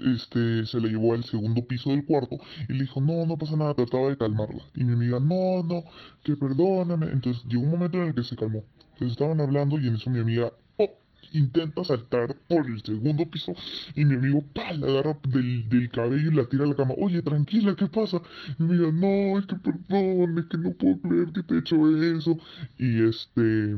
este, 0.00 0.66
se 0.66 0.80
la 0.80 0.88
llevó 0.88 1.14
al 1.14 1.24
segundo 1.24 1.64
piso 1.66 1.90
del 1.90 2.04
cuarto 2.04 2.36
y 2.68 2.72
le 2.72 2.80
dijo, 2.80 3.00
no, 3.00 3.26
no 3.26 3.36
pasa 3.36 3.56
nada, 3.56 3.74
trataba 3.74 4.08
de 4.08 4.16
calmarla. 4.16 4.62
Y 4.74 4.84
mi 4.84 4.92
amiga, 4.92 5.20
no, 5.20 5.62
no, 5.62 5.84
que 6.22 6.36
perdóname. 6.36 7.06
Entonces 7.12 7.44
llegó 7.44 7.62
un 7.62 7.70
momento 7.70 7.98
en 7.98 8.08
el 8.08 8.14
que 8.14 8.24
se 8.24 8.36
calmó. 8.36 8.64
Entonces 8.94 9.12
estaban 9.12 9.40
hablando 9.40 9.78
y 9.78 9.88
en 9.88 9.96
eso 9.96 10.10
mi 10.10 10.20
amiga 10.20 10.52
intenta 11.32 11.84
saltar 11.84 12.34
por 12.48 12.66
el 12.66 12.82
segundo 12.82 13.24
piso 13.26 13.54
y 13.94 14.04
mi 14.04 14.14
amigo 14.14 14.42
pa, 14.54 14.72
la 14.72 14.86
agarra 14.86 15.18
del, 15.28 15.90
cabello 15.90 16.30
y 16.30 16.34
la 16.34 16.44
tira 16.46 16.64
a 16.64 16.68
la 16.68 16.74
cama. 16.74 16.94
Oye, 16.98 17.22
tranquila, 17.22 17.74
¿qué 17.76 17.86
pasa? 17.86 18.20
Y 18.58 18.62
mi 18.62 18.74
amiga, 18.74 18.92
no, 18.92 19.38
es 19.38 19.46
que 19.46 19.56
perdón, 19.56 20.38
es 20.38 20.44
que 20.46 20.58
no 20.58 20.72
puedo 20.72 20.98
creer 21.00 21.32
que 21.32 21.42
te 21.42 21.54
he 21.54 21.58
hecho 21.58 22.16
eso. 22.16 22.38
Y 22.78 23.08
este, 23.08 23.76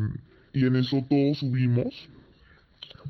y 0.53 0.65
en 0.65 0.77
eso 0.77 1.05
todos 1.09 1.39
subimos 1.39 2.09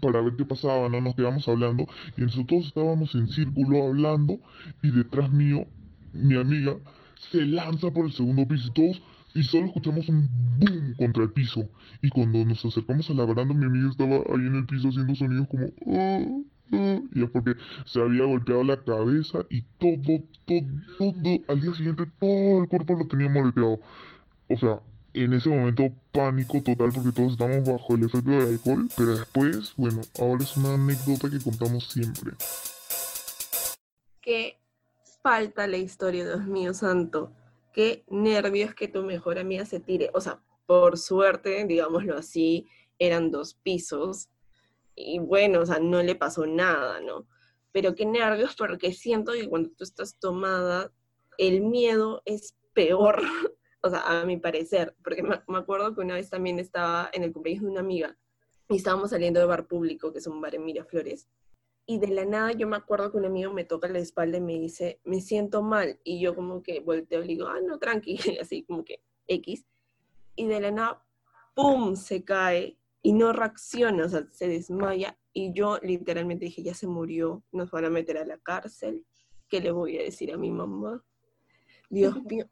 para 0.01 0.21
ver 0.21 0.35
qué 0.37 0.45
pasaba, 0.45 0.89
no 0.89 1.01
nos 1.01 1.15
quedamos 1.15 1.47
hablando 1.49 1.87
y 2.17 2.23
en 2.23 2.29
eso 2.29 2.45
todos 2.47 2.67
estábamos 2.67 3.15
en 3.15 3.29
círculo 3.29 3.87
hablando 3.87 4.39
y 4.83 4.91
detrás 4.91 5.31
mío 5.31 5.67
mi 6.13 6.37
amiga 6.37 6.77
se 7.31 7.43
lanza 7.43 7.91
por 7.91 8.07
el 8.07 8.13
segundo 8.13 8.47
piso 8.47 8.69
y 8.69 8.73
todos 8.73 9.03
y 9.37 9.43
solo 9.43 9.67
escuchamos 9.67 10.09
un 10.09 10.29
boom 10.59 10.95
contra 10.97 11.23
el 11.25 11.31
piso 11.31 11.69
y 12.01 12.09
cuando 12.09 12.43
nos 12.45 12.65
acercamos 12.65 13.11
a 13.11 13.15
la 13.15 13.25
baranda 13.27 13.53
mi 13.53 13.67
amiga 13.67 13.91
estaba 13.91 14.17
ahí 14.17 14.47
en 14.47 14.55
el 14.55 14.67
piso 14.67 14.89
haciendo 14.89 15.15
sonidos 15.15 15.47
como 15.49 15.67
"Ah, 15.87 16.25
ah", 16.73 17.01
y 17.15 17.23
es 17.23 17.31
porque 17.31 17.55
se 17.85 18.01
había 18.01 18.25
golpeado 18.25 18.65
la 18.65 18.83
cabeza 18.83 19.41
y 19.51 19.61
todo, 19.79 20.23
todo, 20.47 20.61
todo, 20.97 21.41
al 21.49 21.61
día 21.61 21.75
siguiente 21.75 22.07
todo 22.19 22.63
el 22.63 22.69
cuerpo 22.69 22.95
lo 22.95 23.07
tenía 23.07 23.31
golpeado. 23.31 23.79
O 24.49 24.57
sea, 24.57 24.81
en 25.13 25.33
ese 25.35 25.51
momento 25.51 25.93
pánico 26.13 26.63
total 26.63 26.93
porque 26.95 27.13
todos 27.13 27.33
estamos 27.33 27.69
bajo 27.69 27.95
el 27.95 28.05
efecto 28.05 28.31
del 28.31 28.49
alcohol, 28.49 28.89
pero 28.97 29.19
después, 29.19 29.75
bueno, 29.77 30.01
ahora 30.19 30.45
es 30.45 30.57
una 30.57 30.75
anécdota 30.75 31.29
que 31.29 31.41
contamos 31.41 31.89
siempre. 31.89 32.33
Qué 34.23 34.59
falta 35.23 35.67
la 35.67 35.77
historia, 35.77 36.25
Dios 36.25 36.47
mío 36.47 36.73
santo. 36.73 37.33
Qué 37.77 38.05
nervios 38.09 38.75
que 38.75 38.89
tu 38.89 39.03
mejor 39.03 39.39
amiga 39.39 39.67
se 39.67 39.81
tire. 39.81 40.09
O 40.15 40.21
sea, 40.23 40.43
por 40.65 40.97
suerte, 40.97 41.63
digámoslo 41.67 42.17
así, 42.17 42.67
eran 42.99 43.31
dos 43.31 43.53
pisos. 43.53 44.31
Y 44.95 45.19
bueno, 45.19 45.61
o 45.61 45.67
sea, 45.67 45.79
no 45.79 46.03
le 46.03 46.15
pasó 46.15 46.47
nada, 46.47 47.03
¿no? 47.03 47.29
Pero 47.73 47.95
qué 47.95 48.07
nervios 48.07 48.57
porque 48.57 48.95
siento 48.95 49.33
que 49.33 49.47
cuando 49.47 49.69
tú 49.77 49.85
estás 49.85 50.19
tomada, 50.19 50.91
el 51.37 51.61
miedo 51.61 52.23
es 52.25 52.57
peor. 52.73 53.21
O 53.83 53.91
sea, 53.91 54.01
a 54.01 54.25
mi 54.25 54.37
parecer, 54.37 54.97
porque 55.05 55.23
me, 55.23 55.39
acuerdo 55.57 55.95
que 55.95 56.01
una 56.01 56.15
vez 56.15 56.29
también 56.29 56.59
estaba 56.59 57.09
en 57.13 57.23
el 57.23 57.33
cumpleaños 57.33 57.63
de 57.63 57.71
una 57.71 57.81
amiga 57.81 58.19
y 58.69 58.79
estábamos 58.79 59.11
saliendo 59.11 59.39
de 59.39 59.47
bar 59.47 59.69
público, 59.69 60.13
que 60.13 60.19
es 60.19 60.27
un 60.27 60.41
bar 60.41 60.57
en 60.57 60.65
Miraflores, 60.65 61.29
y 61.87 61.99
de 61.99 62.09
la 62.09 62.25
nada 62.25 62.53
yo 62.53 62.67
me 62.67 62.77
acuerdo 62.77 63.13
que 63.13 63.17
un 63.17 63.27
amigo 63.27 63.53
me 63.53 63.65
toca 63.65 63.89
la 63.89 64.01
espalda 64.01 64.39
y 64.39 64.41
me 64.41 64.59
dice, 64.59 65.01
me 65.05 65.21
siento 65.21 65.63
mal. 65.63 66.01
Y 66.03 66.21
yo 66.21 66.35
como 66.35 66.63
que 66.63 66.81
volteo 66.81 67.23
y 67.23 67.27
le 67.29 67.33
digo, 67.35 67.47
ah, 67.47 67.61
no, 67.65 67.79
tranqui, 67.79 68.19
así 68.41 68.65
como 68.65 68.85
que 68.85 69.01
X. 69.29 69.65
Y 70.35 70.47
de 70.47 70.61
la 70.61 70.73
nada, 70.73 71.07
¡pum!, 71.55 71.95
se 71.95 72.25
cae 72.25 72.77
y 73.03 73.13
no 73.13 73.33
reacciona, 73.33 74.07
o 74.07 74.09
sea, 74.09 74.27
se 74.33 74.49
desmaya. 74.49 75.17
Y 75.33 75.53
yo 75.53 75.79
literalmente 75.81 76.47
dije, 76.47 76.63
ya 76.65 76.75
se 76.75 76.89
murió, 76.89 77.45
nos 77.53 77.71
van 77.71 77.85
a 77.85 77.91
meter 77.91 78.19
a 78.19 78.27
la 78.27 78.39
cárcel. 78.39 79.07
¿Qué 79.49 79.61
le 79.61 79.71
voy 79.71 79.97
a 79.97 80.03
decir 80.03 80.33
a 80.33 80.37
mi 80.37 80.51
mamá? 80.51 81.05
Dios 81.89 82.21
mío. 82.25 82.47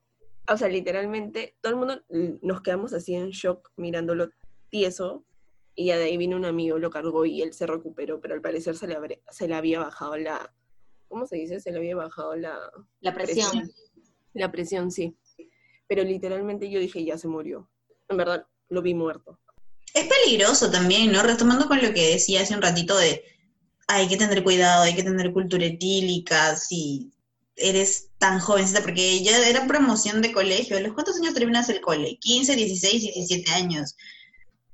O 0.49 0.57
sea, 0.57 0.68
literalmente, 0.68 1.57
todo 1.61 1.73
el 1.73 1.79
mundo 1.79 2.03
mm, 2.09 2.47
nos 2.47 2.61
quedamos 2.61 2.92
así 2.92 3.14
en 3.14 3.31
shock 3.31 3.73
mirándolo 3.77 4.31
tieso 4.68 5.25
y 5.74 5.87
de 5.87 6.04
ahí 6.04 6.16
vino 6.16 6.37
un 6.37 6.44
amigo, 6.44 6.78
lo 6.78 6.90
cargó 6.90 7.24
y 7.26 7.42
él 7.42 7.52
se 7.52 7.66
recuperó, 7.66 8.20
pero 8.20 8.34
al 8.34 8.40
parecer 8.40 8.76
se 8.76 8.87
le, 8.87 9.22
se 9.30 9.48
le 9.48 9.54
había 9.54 9.80
bajado 9.80 10.16
la, 10.16 10.52
¿cómo 11.08 11.26
se 11.26 11.37
dice? 11.37 11.60
Se 11.60 11.72
le 11.72 11.78
había 11.78 11.96
bajado 11.96 12.37
la 12.37 12.58
La 13.00 13.14
presión. 13.14 13.72
La 14.32 14.50
presión, 14.50 14.90
sí. 14.90 15.16
Pero 15.87 16.02
literalmente 16.02 16.70
yo 16.70 16.80
dije, 16.80 17.04
ya 17.04 17.18
se 17.18 17.28
murió. 17.28 17.70
En 18.08 18.16
verdad, 18.16 18.46
lo 18.68 18.82
vi 18.82 18.94
muerto. 18.94 19.38
Es 19.92 20.08
peligroso 20.08 20.70
también, 20.70 21.12
¿no? 21.12 21.22
Retomando 21.22 21.68
con 21.68 21.80
lo 21.80 21.92
que 21.92 22.10
decía 22.10 22.42
hace 22.42 22.54
un 22.54 22.62
ratito 22.62 22.96
de 22.96 23.22
hay 23.87 24.08
que 24.08 24.16
tener 24.16 24.42
cuidado, 24.42 24.82
hay 24.82 24.94
que 24.94 25.02
tener 25.02 25.32
cultura 25.32 25.66
etílica, 25.66 26.56
si 26.56 27.12
eres 27.56 28.08
tan 28.18 28.40
jovencita, 28.40 28.82
porque 28.82 29.22
ya 29.22 29.46
era 29.48 29.66
promoción 29.66 30.22
de 30.22 30.32
colegio. 30.32 30.76
¿A 30.76 30.80
¿Los 30.80 30.94
cuántos 30.94 31.16
años 31.16 31.34
terminas 31.34 31.68
el 31.68 31.80
cole? 31.80 32.18
15, 32.20 32.56
16, 32.56 33.02
17 33.02 33.50
años. 33.52 33.94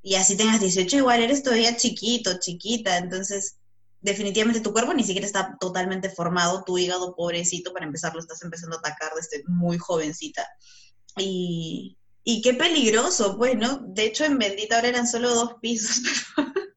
Y 0.02 0.14
así 0.14 0.36
tengas 0.36 0.60
18, 0.60 0.96
igual 0.96 1.22
eres 1.22 1.42
todavía 1.42 1.76
chiquito, 1.76 2.38
chiquita. 2.40 2.98
Entonces, 2.98 3.56
definitivamente 4.00 4.60
tu 4.60 4.72
cuerpo 4.72 4.94
ni 4.94 5.04
siquiera 5.04 5.26
está 5.26 5.56
totalmente 5.60 6.10
formado, 6.10 6.64
tu 6.64 6.78
hígado 6.78 7.14
pobrecito, 7.14 7.72
para 7.72 7.86
empezar, 7.86 8.14
lo 8.14 8.20
estás 8.20 8.42
empezando 8.42 8.76
a 8.76 8.78
atacar 8.78 9.12
desde 9.14 9.44
muy 9.46 9.78
jovencita. 9.78 10.46
Y, 11.16 11.98
y 12.24 12.42
qué 12.42 12.54
peligroso, 12.54 13.36
pues, 13.36 13.56
¿no? 13.56 13.80
De 13.88 14.04
hecho, 14.04 14.24
en 14.24 14.38
Bendita 14.38 14.76
ahora 14.76 14.88
eran 14.88 15.06
solo 15.06 15.34
dos 15.34 15.54
pisos, 15.60 16.00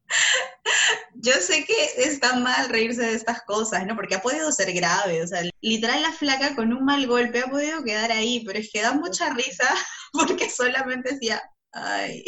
yo 1.15 1.31
sé 1.33 1.63
que 1.65 2.03
está 2.03 2.35
mal 2.35 2.67
reírse 2.69 3.01
de 3.01 3.13
estas 3.13 3.43
cosas, 3.43 3.85
¿no? 3.85 3.95
Porque 3.95 4.15
ha 4.15 4.21
podido 4.21 4.51
ser 4.51 4.73
grave, 4.73 5.23
o 5.23 5.27
sea, 5.27 5.41
literal 5.61 6.01
la 6.01 6.11
flaca 6.11 6.53
con 6.55 6.73
un 6.73 6.83
mal 6.83 7.07
golpe 7.07 7.39
ha 7.39 7.49
podido 7.49 7.83
quedar 7.83 8.11
ahí, 8.11 8.43
pero 8.45 8.59
es 8.59 8.69
que 8.71 8.81
da 8.81 8.93
mucha 8.93 9.33
risa 9.33 9.69
porque 10.13 10.49
solamente 10.49 11.13
decía, 11.13 11.41
ay. 11.71 12.23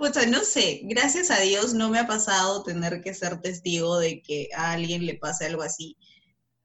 Pucha, 0.00 0.24
no 0.24 0.40
sé, 0.44 0.80
gracias 0.84 1.30
a 1.30 1.40
Dios 1.40 1.74
no 1.74 1.90
me 1.90 1.98
ha 1.98 2.06
pasado 2.06 2.62
tener 2.62 3.02
que 3.02 3.12
ser 3.12 3.38
testigo 3.42 3.98
de 3.98 4.22
que 4.22 4.48
a 4.56 4.72
alguien 4.72 5.04
le 5.04 5.16
pase 5.16 5.44
algo 5.44 5.60
así. 5.60 5.94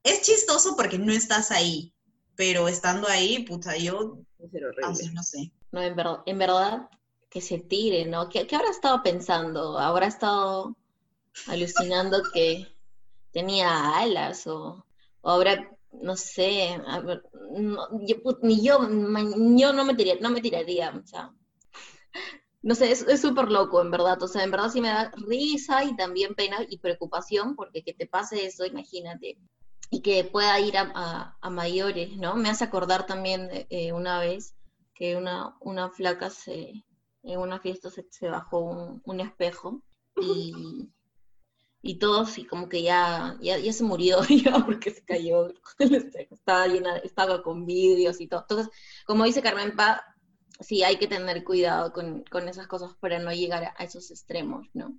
Es 0.03 0.21
chistoso 0.21 0.77
porque 0.77 0.97
no 0.97 1.11
estás 1.11 1.51
ahí, 1.51 1.93
pero 2.37 2.69
estando 2.69 3.09
ahí, 3.09 3.43
puta, 3.43 3.75
yo, 3.75 4.19
no 5.13 5.21
sé. 5.21 5.51
No, 5.73 5.81
en, 5.81 5.95
ver- 5.97 6.21
en 6.25 6.37
verdad, 6.39 6.89
que 7.29 7.41
se 7.41 7.57
tire, 7.59 8.05
¿no? 8.05 8.29
¿Qué, 8.29 8.47
qué 8.47 8.55
habrá 8.55 8.69
estado 8.69 9.03
pensando? 9.03 9.77
¿Habrá 9.77 10.07
estado 10.07 10.73
alucinando 11.49 12.23
que 12.33 12.65
tenía 13.33 13.97
alas 13.97 14.47
o, 14.47 14.85
o 15.19 15.29
habrá, 15.29 15.69
no 15.91 16.15
sé, 16.15 16.79
ver, 17.03 17.21
no, 17.51 17.89
yo, 18.07 18.15
put- 18.23 18.39
ni 18.43 18.63
yo, 18.65 18.79
yo 19.57 19.73
no 19.73 19.83
me 19.83 19.93
tiraría, 19.93 20.21
no 20.21 20.29
me 20.29 20.39
tiraría, 20.39 20.91
o 20.91 21.05
sea, 21.05 21.33
no 22.66 22.76
sé, 22.76 22.91
es 22.91 23.22
súper 23.22 23.51
loco, 23.51 23.82
en 23.82 23.91
verdad, 23.91 24.22
o 24.24 24.28
sea, 24.28 24.43
en 24.43 24.51
verdad 24.51 24.70
sí 24.72 24.82
me 24.82 24.89
da 24.89 25.11
risa 25.28 25.84
y 25.86 25.95
también 25.95 26.36
pena 26.36 26.57
y 26.70 26.80
preocupación, 26.80 27.55
porque 27.55 27.84
que 27.84 27.93
te 27.93 28.07
pase 28.07 28.45
eso, 28.45 28.66
imagínate, 28.66 29.38
y 29.91 30.01
que 30.01 30.24
pueda 30.26 30.59
ir 30.59 30.78
a, 30.78 30.91
a- 30.95 31.38
a 31.41 31.49
mayores, 31.49 32.18
¿no? 32.18 32.36
Me 32.36 32.49
hace 32.49 32.63
acordar 32.66 33.05
también 33.05 33.49
eh, 33.70 33.93
una 33.93 34.20
vez 34.20 34.55
que 34.95 35.16
una, 35.18 35.55
una 35.61 35.89
flaca 35.91 36.30
se, 36.30 36.84
en 37.24 37.39
una 37.39 37.59
fiesta 37.59 37.89
se, 37.91 38.05
se 38.11 38.30
bajó 38.30 38.59
un, 38.61 39.01
un 39.05 39.20
espejo 39.20 39.82
y, 40.22 40.89
y 41.82 41.99
todos, 41.99 42.38
y 42.39 42.45
como 42.45 42.68
que 42.70 42.82
ya, 42.84 43.38
ya, 43.41 43.57
ya 43.59 43.72
se 43.74 43.84
murió, 43.84 44.20
ya 44.43 44.59
porque 44.66 44.91
se 44.91 45.03
cayó, 45.05 45.49
estaba 46.32 46.68
llena, 46.68 46.97
estaba 46.97 47.43
con 47.43 47.66
vídeos 47.66 48.20
y 48.22 48.28
todo. 48.28 48.41
Entonces, 48.41 48.70
como 49.05 49.24
dice 49.26 49.41
Carmen 49.43 49.76
Pa, 49.76 50.03
sí 50.60 50.84
hay 50.84 50.97
que 50.97 51.08
tener 51.08 51.43
cuidado 51.43 51.91
con, 51.91 52.24
con 52.24 52.47
esas 52.47 52.68
cosas 52.68 52.95
para 52.99 53.20
no 53.20 53.32
llegar 53.32 53.74
a, 53.78 53.84
esos 53.84 54.12
extremos, 54.12 54.68
¿no? 54.74 54.97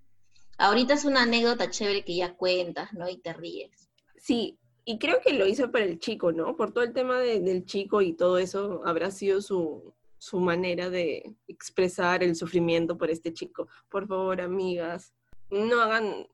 Ahorita 0.59 0.95
es 0.95 1.05
una 1.05 1.23
anécdota 1.23 1.71
chévere 1.71 2.05
que 2.05 2.17
ya 2.17 2.35
cuentas, 2.35 2.93
¿no? 2.93 3.09
Y 3.09 3.19
te 3.19 3.33
ríes. 3.33 3.91
Sí, 4.17 4.59
y 4.85 4.99
creo 4.99 5.21
que 5.21 5.35
lo 5.35 5.47
hizo 5.47 5.71
para 5.71 5.85
el 5.85 5.99
chico, 5.99 6.33
¿no? 6.33 6.57
Por 6.57 6.73
todo 6.73 6.85
el 6.85 6.93
tema 6.93 7.21
del 7.21 7.65
chico 7.67 8.01
y 8.01 8.15
todo 8.15 8.39
eso, 8.39 8.83
habrá 8.85 9.11
sido 9.11 9.43
su, 9.43 9.95
su 10.19 10.41
manera 10.41 10.91
de 10.91 11.35
expresar 11.47 12.23
el 12.23 12.37
sufrimiento 12.37 12.97
por 12.97 13.11
este 13.11 13.33
chico. 13.33 13.69
Por 13.89 14.07
favor, 14.07 14.41
amigas, 14.41 15.13
no 15.51 15.81
hagan 15.81 16.27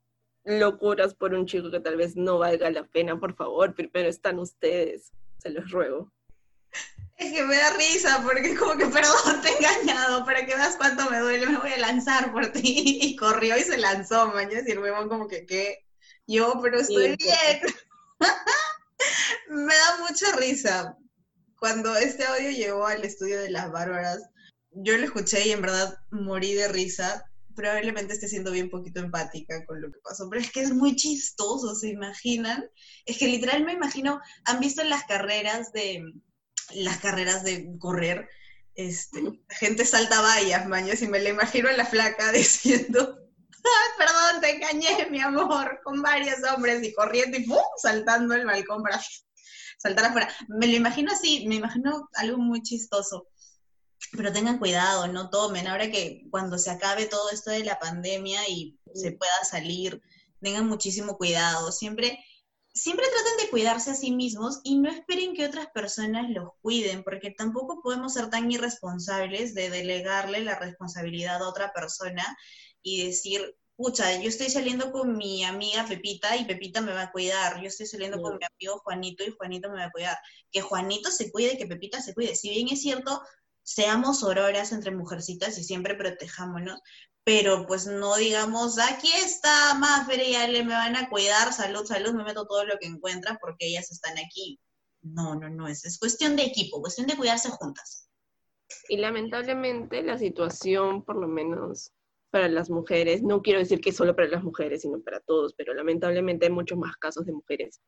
locuras 0.45 1.15
por 1.15 1.35
un 1.35 1.47
chico 1.47 1.71
que 1.71 1.81
tal 1.81 1.97
vez 1.97 2.17
no 2.17 2.39
valga 2.39 2.71
la 2.71 2.85
pena, 2.85 3.19
por 3.19 3.35
favor, 3.35 3.75
primero 3.75 4.09
están 4.09 4.39
ustedes, 4.39 5.13
se 5.39 5.51
los 5.51 5.71
ruego. 5.71 6.13
Es 7.17 7.33
que 7.33 7.43
me 7.45 7.57
da 7.57 7.77
risa 7.77 8.21
porque 8.25 8.53
es 8.53 8.59
como 8.59 8.77
que, 8.77 8.87
perdón, 8.87 9.41
te 9.43 9.49
he 9.49 9.57
engañado, 9.59 10.25
para 10.25 10.45
que 10.45 10.57
veas 10.57 10.77
cuánto 10.77 11.09
me 11.09 11.19
duele, 11.19 11.47
me 11.47 11.59
voy 11.59 11.73
a 11.73 11.79
lanzar 11.79 12.33
por 12.33 12.51
ti. 12.53 12.99
Y 13.03 13.17
corrió 13.17 13.57
y 13.57 13.63
se 13.63 13.79
lanzó, 13.79 14.29
mañana, 14.29 14.65
y 14.67 14.73
el 14.73 14.79
huevón 14.81 15.09
como 15.09 15.29
que, 15.29 15.47
¿qué? 15.47 15.87
Yo, 16.27 16.59
pero 16.63 16.81
estoy 16.81 17.17
bien. 17.17 17.61
me 19.51 19.75
da 19.75 19.99
mucha 20.09 20.35
risa. 20.37 20.97
Cuando 21.59 21.95
este 21.97 22.25
audio 22.25 22.51
llegó 22.51 22.87
al 22.87 23.05
estudio 23.05 23.41
de 23.41 23.51
las 23.51 23.71
bárbaras, 23.71 24.21
yo 24.73 24.97
lo 24.97 25.05
escuché 25.05 25.47
y 25.47 25.53
en 25.53 25.63
verdad 25.63 25.97
morí 26.11 26.55
de 26.55 26.69
risa 26.69 27.25
probablemente 27.55 28.15
esté 28.15 28.29
siendo 28.29 28.51
bien 28.51 28.71
poquito 28.71 29.01
empática 29.01 29.65
con 29.67 29.81
lo 29.81 29.93
que 29.93 29.99
pasó, 30.03 30.29
pero 30.29 30.41
es 30.41 30.51
que 30.51 30.63
es 30.63 30.73
muy 30.73 30.97
chistoso, 30.97 31.75
¿se 31.75 31.89
imaginan? 31.89 32.65
Es 33.05 33.19
que 33.19 33.27
literal 33.27 33.65
me 33.65 33.73
imagino, 33.73 34.21
¿han 34.45 34.61
visto 34.61 34.83
las 34.85 35.05
carreras 35.05 35.73
de, 35.73 36.03
las 36.75 36.99
carreras 36.99 37.45
de 37.45 37.77
correr? 37.79 38.29
Este, 38.75 39.23
gente 39.51 39.85
salta 39.85 40.21
vallas, 40.21 40.67
maños, 40.67 41.03
y 41.03 41.09
me 41.09 41.21
la 41.21 41.31
imagino 41.31 41.69
a 41.69 41.73
la 41.73 41.85
flaca 41.85 42.33
diciendo, 42.33 43.19
perdón, 43.99 44.41
te 44.41 44.57
engañé, 44.57 45.09
mi 45.11 45.21
amor, 45.21 45.81
con 45.85 46.03
varios 46.03 46.39
hombres 46.55 46.83
y 46.83 46.95
corriendo 46.95 47.39
y 47.39 47.45
¡pum! 47.45 47.63
saltando 47.77 48.35
el 48.35 48.47
balcón 48.47 48.83
para 48.83 49.01
saltar 49.79 50.07
afuera. 50.07 50.29
Me 50.49 50.67
lo 50.67 50.77
imagino 50.77 51.13
así, 51.13 51.47
me 51.47 51.57
imagino 51.57 52.09
algo 52.15 52.39
muy 52.39 52.63
chistoso 52.63 53.29
pero 54.17 54.33
tengan 54.33 54.59
cuidado, 54.59 55.07
no 55.09 55.31
tomen. 55.31 55.67
Ahora 55.67 55.91
que 55.91 56.27
cuando 56.31 56.59
se 56.59 56.71
acabe 56.71 57.07
todo 57.07 57.31
esto 57.31 57.51
de 57.51 57.65
la 57.65 57.79
pandemia 57.79 58.47
y 58.49 58.79
se 58.95 59.13
pueda 59.13 59.45
salir, 59.49 60.03
tengan 60.41 60.67
muchísimo 60.67 61.17
cuidado. 61.17 61.73
Siempre, 61.73 62.23
siempre 62.75 63.07
traten 63.07 63.45
de 63.45 63.51
cuidarse 63.51 63.91
a 63.91 63.95
sí 63.95 64.13
mismos 64.13 64.61
y 64.65 64.79
no 64.79 64.91
esperen 64.91 65.35
que 65.35 65.45
otras 65.45 65.67
personas 65.69 66.31
los 66.31 66.51
cuiden, 66.61 67.03
porque 67.03 67.31
tampoco 67.31 67.81
podemos 67.83 68.15
ser 68.15 68.31
tan 68.31 68.51
irresponsables 68.51 69.55
de 69.55 69.71
delegarle 69.71 70.41
la 70.41 70.59
responsabilidad 70.59 71.43
a 71.43 71.49
otra 71.49 71.73
persona 71.73 72.25
y 72.83 73.07
decir, 73.07 73.57
pucha, 73.77 74.21
yo 74.21 74.29
estoy 74.29 74.49
saliendo 74.49 74.91
con 74.91 75.17
mi 75.17 75.45
amiga 75.45 75.87
Pepita 75.87 76.37
y 76.37 76.45
Pepita 76.45 76.81
me 76.81 76.93
va 76.93 77.03
a 77.03 77.13
cuidar, 77.13 77.61
yo 77.61 77.69
estoy 77.69 77.87
saliendo 77.87 78.21
con 78.21 78.39
mi 78.39 78.45
amigo 78.45 78.81
Juanito 78.81 79.25
y 79.25 79.35
Juanito 79.37 79.71
me 79.71 79.77
va 79.77 79.87
a 79.87 79.91
cuidar. 79.91 80.17
Que 80.51 80.63
Juanito 80.63 81.11
se 81.11 81.31
cuide, 81.31 81.59
que 81.59 81.67
Pepita 81.67 82.01
se 82.01 82.15
cuide. 82.15 82.35
Si 82.35 82.51
bien 82.51 82.69
es 82.71 82.81
cierto, 82.81 83.23
seamos 83.63 84.23
auroras 84.23 84.73
entre 84.73 84.93
mujercitas 84.93 85.59
y 85.59 85.65
siempre 85.65 85.95
protejámonos, 85.95 86.81
pero 87.25 87.67
pues 87.67 87.87
no 87.87 88.17
digamos, 88.17 88.79
aquí 88.79 89.11
está 89.25 89.75
Mafre 89.75 90.29
y 90.29 90.35
Ale 90.35 90.65
me 90.65 90.75
van 90.75 90.97
a 90.97 91.09
cuidar, 91.09 91.53
salud, 91.53 91.85
salud, 91.85 92.13
me 92.15 92.25
meto 92.25 92.47
todo 92.47 92.65
lo 92.65 92.79
que 92.79 92.87
encuentran 92.87 93.39
porque 93.41 93.67
ellas 93.67 93.91
están 93.91 94.19
aquí. 94.19 94.61
No, 95.03 95.35
no, 95.35 95.49
no, 95.51 95.69
es, 95.69 95.85
es 95.85 95.99
cuestión 95.99 96.37
de 96.37 96.45
equipo, 96.45 96.81
cuestión 96.81 97.07
de 97.07 97.17
cuidarse 97.17 97.51
juntas. 97.51 98.09
Y 98.89 98.97
lamentablemente 98.97 100.03
la 100.03 100.19
situación, 100.19 101.05
por 101.05 101.17
lo 101.17 101.29
menos 101.29 101.93
para 102.31 102.49
las 102.49 102.71
mujeres, 102.71 103.23
no 103.23 103.43
quiero 103.43 103.59
decir 103.59 103.81
que 103.81 103.93
solo 103.93 104.17
para 104.17 104.29
las 104.29 104.43
mujeres, 104.43 104.83
sino 104.83 105.01
para 105.01 105.21
todos, 105.21 105.55
pero 105.55 105.75
lamentablemente 105.75 106.47
hay 106.47 106.53
muchos 106.53 106.79
más 106.79 106.97
casos 106.97 107.27
de 107.27 107.33
mujeres 107.33 107.81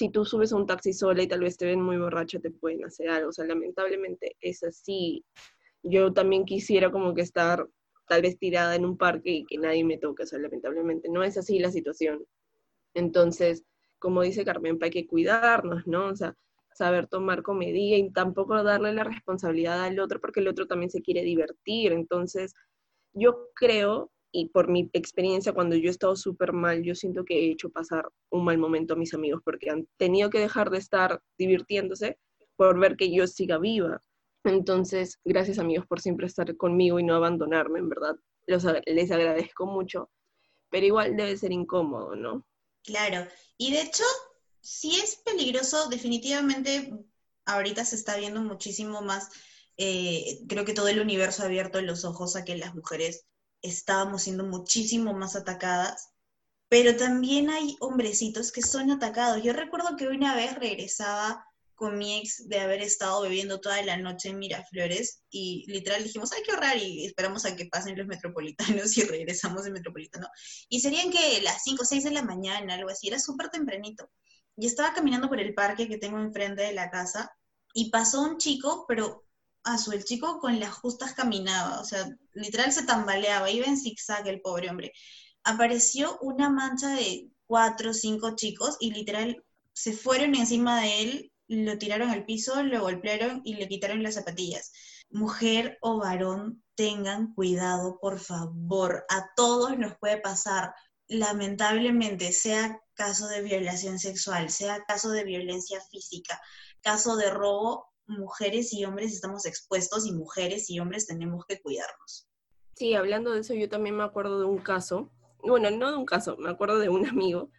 si 0.00 0.08
tú 0.08 0.24
subes 0.24 0.50
a 0.52 0.56
un 0.56 0.66
taxi 0.66 0.94
sola 0.94 1.22
y 1.22 1.28
tal 1.28 1.40
vez 1.40 1.58
te 1.58 1.66
ven 1.66 1.82
muy 1.82 1.98
borracha, 1.98 2.40
te 2.40 2.50
pueden 2.50 2.84
hacer 2.86 3.10
algo. 3.10 3.28
O 3.28 3.32
sea, 3.32 3.44
lamentablemente 3.44 4.34
es 4.40 4.62
así. 4.62 5.26
Yo 5.82 6.14
también 6.14 6.46
quisiera 6.46 6.90
como 6.90 7.12
que 7.14 7.20
estar 7.20 7.68
tal 8.10 8.22
vez 8.22 8.36
tirada 8.40 8.74
en 8.74 8.84
un 8.84 8.96
parque 8.96 9.30
y 9.30 9.44
que 9.44 9.56
nadie 9.56 9.84
me 9.84 9.96
toque. 9.96 10.24
O 10.24 10.38
lamentablemente 10.38 11.08
no 11.08 11.22
es 11.22 11.38
así 11.38 11.60
la 11.60 11.70
situación. 11.70 12.26
Entonces, 12.92 13.62
como 14.00 14.22
dice 14.22 14.44
Carmen, 14.44 14.78
hay 14.82 14.90
que 14.90 15.06
cuidarnos, 15.06 15.86
¿no? 15.86 16.06
O 16.06 16.16
sea, 16.16 16.34
saber 16.74 17.06
tomar 17.06 17.42
comedia 17.44 17.98
y 17.98 18.10
tampoco 18.10 18.60
darle 18.64 18.92
la 18.92 19.04
responsabilidad 19.04 19.84
al 19.84 20.00
otro 20.00 20.20
porque 20.20 20.40
el 20.40 20.48
otro 20.48 20.66
también 20.66 20.90
se 20.90 21.02
quiere 21.02 21.22
divertir. 21.22 21.92
Entonces, 21.92 22.52
yo 23.12 23.46
creo 23.54 24.10
y 24.32 24.48
por 24.48 24.68
mi 24.68 24.90
experiencia, 24.92 25.52
cuando 25.52 25.76
yo 25.76 25.86
he 25.86 25.90
estado 25.90 26.16
súper 26.16 26.52
mal, 26.52 26.82
yo 26.82 26.96
siento 26.96 27.24
que 27.24 27.38
he 27.38 27.50
hecho 27.52 27.70
pasar 27.70 28.08
un 28.30 28.44
mal 28.44 28.58
momento 28.58 28.94
a 28.94 28.96
mis 28.96 29.14
amigos 29.14 29.40
porque 29.44 29.70
han 29.70 29.86
tenido 29.98 30.30
que 30.30 30.40
dejar 30.40 30.70
de 30.70 30.78
estar 30.78 31.20
divirtiéndose 31.38 32.18
por 32.56 32.76
ver 32.78 32.96
que 32.96 33.12
yo 33.12 33.28
siga 33.28 33.58
viva. 33.58 34.00
Entonces, 34.44 35.18
gracias 35.24 35.58
amigos 35.58 35.86
por 35.86 36.00
siempre 36.00 36.26
estar 36.26 36.56
conmigo 36.56 36.98
y 36.98 37.04
no 37.04 37.14
abandonarme, 37.14 37.78
en 37.78 37.88
verdad. 37.88 38.16
Los, 38.46 38.64
les 38.86 39.10
agradezco 39.10 39.66
mucho, 39.66 40.10
pero 40.70 40.86
igual 40.86 41.16
debe 41.16 41.36
ser 41.36 41.52
incómodo, 41.52 42.16
¿no? 42.16 42.46
Claro, 42.82 43.26
y 43.58 43.72
de 43.72 43.82
hecho, 43.82 44.04
si 44.60 44.98
es 44.98 45.16
peligroso, 45.16 45.88
definitivamente 45.88 46.92
ahorita 47.44 47.84
se 47.84 47.96
está 47.96 48.16
viendo 48.16 48.40
muchísimo 48.40 49.02
más, 49.02 49.28
eh, 49.76 50.40
creo 50.48 50.64
que 50.64 50.74
todo 50.74 50.88
el 50.88 51.00
universo 51.00 51.42
ha 51.42 51.46
abierto 51.46 51.80
los 51.82 52.04
ojos 52.04 52.36
a 52.36 52.44
que 52.44 52.56
las 52.56 52.74
mujeres 52.74 53.26
estábamos 53.62 54.22
siendo 54.22 54.44
muchísimo 54.44 55.12
más 55.12 55.36
atacadas, 55.36 56.10
pero 56.68 56.96
también 56.96 57.50
hay 57.50 57.76
hombrecitos 57.80 58.52
que 58.52 58.62
son 58.62 58.90
atacados. 58.90 59.42
Yo 59.42 59.52
recuerdo 59.52 59.96
que 59.96 60.08
una 60.08 60.34
vez 60.34 60.54
regresaba 60.54 61.44
con 61.80 61.96
mi 61.96 62.18
ex 62.18 62.46
de 62.46 62.60
haber 62.60 62.82
estado 62.82 63.22
bebiendo 63.22 63.58
toda 63.58 63.80
la 63.80 63.96
noche 63.96 64.28
en 64.28 64.38
Miraflores 64.38 65.22
y 65.30 65.64
literal 65.66 66.02
dijimos, 66.04 66.30
hay 66.30 66.42
que 66.42 66.50
ahorrar 66.50 66.76
y 66.76 67.06
esperamos 67.06 67.46
a 67.46 67.56
que 67.56 67.70
pasen 67.72 67.96
los 67.96 68.06
metropolitanos 68.06 68.94
y 68.98 69.04
regresamos 69.04 69.64
de 69.64 69.70
metropolitano. 69.70 70.28
Y 70.68 70.80
serían 70.80 71.10
que 71.10 71.40
las 71.40 71.62
5 71.62 71.82
o 71.82 71.86
6 71.86 72.04
de 72.04 72.10
la 72.10 72.22
mañana, 72.22 72.74
algo 72.74 72.90
así, 72.90 73.08
era 73.08 73.18
súper 73.18 73.48
tempranito. 73.48 74.10
Y 74.58 74.66
estaba 74.66 74.92
caminando 74.92 75.30
por 75.30 75.40
el 75.40 75.54
parque 75.54 75.88
que 75.88 75.96
tengo 75.96 76.18
enfrente 76.18 76.60
de 76.60 76.74
la 76.74 76.90
casa 76.90 77.32
y 77.72 77.88
pasó 77.88 78.20
un 78.20 78.36
chico, 78.36 78.84
pero 78.86 79.24
a 79.64 79.78
su 79.78 79.92
el 79.92 80.04
chico 80.04 80.38
con 80.38 80.60
las 80.60 80.74
justas 80.74 81.14
caminaba, 81.14 81.80
o 81.80 81.84
sea, 81.86 82.06
literal 82.34 82.74
se 82.74 82.84
tambaleaba, 82.84 83.50
iba 83.50 83.64
en 83.64 83.78
zigzag 83.78 84.28
el 84.28 84.42
pobre 84.42 84.68
hombre. 84.68 84.92
Apareció 85.44 86.18
una 86.20 86.50
mancha 86.50 86.90
de 86.90 87.30
cuatro 87.46 87.92
o 87.92 87.94
cinco 87.94 88.36
chicos 88.36 88.76
y 88.80 88.92
literal 88.92 89.42
se 89.72 89.94
fueron 89.94 90.34
encima 90.34 90.82
de 90.82 91.02
él, 91.02 91.29
lo 91.50 91.78
tiraron 91.78 92.10
al 92.10 92.24
piso, 92.24 92.62
lo 92.62 92.80
golpearon 92.80 93.42
y 93.44 93.54
le 93.54 93.66
quitaron 93.66 94.04
las 94.04 94.14
zapatillas. 94.14 94.72
Mujer 95.10 95.78
o 95.80 95.98
varón, 95.98 96.62
tengan 96.76 97.34
cuidado, 97.34 97.98
por 98.00 98.20
favor. 98.20 99.04
A 99.08 99.30
todos 99.34 99.76
nos 99.76 99.98
puede 99.98 100.18
pasar. 100.20 100.72
Lamentablemente, 101.08 102.30
sea 102.30 102.80
caso 102.94 103.26
de 103.26 103.42
violación 103.42 103.98
sexual, 103.98 104.50
sea 104.50 104.84
caso 104.86 105.10
de 105.10 105.24
violencia 105.24 105.80
física, 105.90 106.40
caso 106.82 107.16
de 107.16 107.30
robo, 107.30 107.88
mujeres 108.06 108.72
y 108.72 108.84
hombres 108.84 109.12
estamos 109.12 109.44
expuestos 109.44 110.06
y 110.06 110.12
mujeres 110.12 110.70
y 110.70 110.78
hombres 110.78 111.08
tenemos 111.08 111.44
que 111.46 111.60
cuidarnos. 111.60 112.28
Sí, 112.76 112.94
hablando 112.94 113.32
de 113.32 113.40
eso, 113.40 113.54
yo 113.54 113.68
también 113.68 113.96
me 113.96 114.04
acuerdo 114.04 114.38
de 114.38 114.46
un 114.46 114.58
caso, 114.58 115.10
bueno, 115.42 115.68
no 115.72 115.90
de 115.90 115.96
un 115.96 116.06
caso, 116.06 116.36
me 116.36 116.50
acuerdo 116.50 116.78
de 116.78 116.90
un 116.90 117.06
amigo 117.08 117.50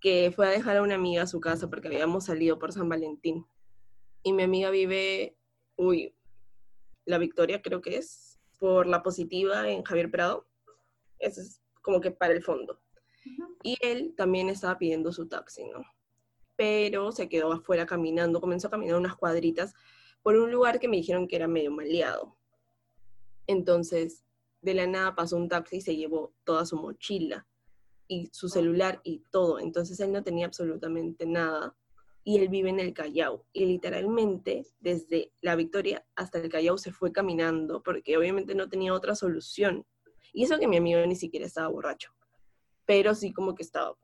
que 0.00 0.32
fue 0.34 0.46
a 0.46 0.50
dejar 0.50 0.76
a 0.76 0.82
una 0.82 0.94
amiga 0.94 1.22
a 1.22 1.26
su 1.26 1.40
casa 1.40 1.68
porque 1.68 1.88
habíamos 1.88 2.24
salido 2.26 2.58
por 2.58 2.72
San 2.72 2.88
Valentín. 2.88 3.46
Y 4.22 4.32
mi 4.32 4.42
amiga 4.42 4.70
vive, 4.70 5.36
uy, 5.76 6.14
la 7.04 7.18
Victoria 7.18 7.62
creo 7.62 7.80
que 7.80 7.96
es, 7.96 8.40
por 8.58 8.86
la 8.86 9.02
positiva 9.02 9.68
en 9.68 9.82
Javier 9.82 10.10
Prado. 10.10 10.46
Eso 11.18 11.40
es 11.40 11.60
como 11.82 12.00
que 12.00 12.10
para 12.10 12.34
el 12.34 12.42
fondo. 12.42 12.80
Y 13.62 13.76
él 13.80 14.14
también 14.16 14.48
estaba 14.48 14.78
pidiendo 14.78 15.12
su 15.12 15.28
taxi, 15.28 15.64
¿no? 15.64 15.82
pero 16.56 17.12
se 17.12 17.28
quedó 17.28 17.52
afuera 17.52 17.86
caminando, 17.86 18.40
comenzó 18.40 18.68
a 18.68 18.70
caminar 18.70 18.96
unas 18.96 19.14
cuadritas 19.14 19.74
por 20.22 20.36
un 20.36 20.50
lugar 20.50 20.80
que 20.80 20.88
me 20.88 20.96
dijeron 20.96 21.28
que 21.28 21.36
era 21.36 21.46
medio 21.46 21.70
maleado. 21.70 22.36
Entonces, 23.46 24.24
de 24.62 24.74
la 24.74 24.86
nada 24.86 25.14
pasó 25.14 25.36
un 25.36 25.48
taxi 25.48 25.76
y 25.76 25.80
se 25.82 25.96
llevó 25.96 26.34
toda 26.44 26.66
su 26.66 26.76
mochila 26.76 27.46
y 28.08 28.28
su 28.32 28.48
celular 28.48 29.00
y 29.04 29.24
todo. 29.30 29.58
Entonces 29.58 29.98
él 30.00 30.12
no 30.12 30.22
tenía 30.22 30.46
absolutamente 30.46 31.26
nada 31.26 31.76
y 32.24 32.38
él 32.38 32.48
vive 32.48 32.70
en 32.70 32.80
el 32.80 32.92
Callao. 32.92 33.44
Y 33.52 33.66
literalmente 33.66 34.66
desde 34.80 35.32
la 35.40 35.56
Victoria 35.56 36.04
hasta 36.14 36.38
el 36.38 36.48
Callao 36.48 36.78
se 36.78 36.92
fue 36.92 37.12
caminando 37.12 37.82
porque 37.82 38.16
obviamente 38.16 38.54
no 38.54 38.68
tenía 38.68 38.94
otra 38.94 39.14
solución. 39.14 39.86
Y 40.32 40.44
eso 40.44 40.58
que 40.58 40.68
mi 40.68 40.76
amigo 40.76 41.04
ni 41.06 41.16
siquiera 41.16 41.46
estaba 41.46 41.68
borracho. 41.68 42.10
pero 42.84 43.14
sí 43.14 43.32
como 43.32 43.54
que 43.54 43.62
estaba 43.64 43.96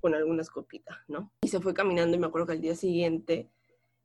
con 0.00 0.14
algunas 0.14 0.50
copitas, 0.50 0.98
¿no? 1.08 1.32
Y 1.42 1.48
se 1.48 1.60
fue 1.60 1.72
caminando 1.72 2.16
y 2.16 2.20
me 2.20 2.26
acuerdo 2.26 2.46
que 2.46 2.52
al 2.54 2.60
día 2.60 2.74
siguiente 2.74 3.50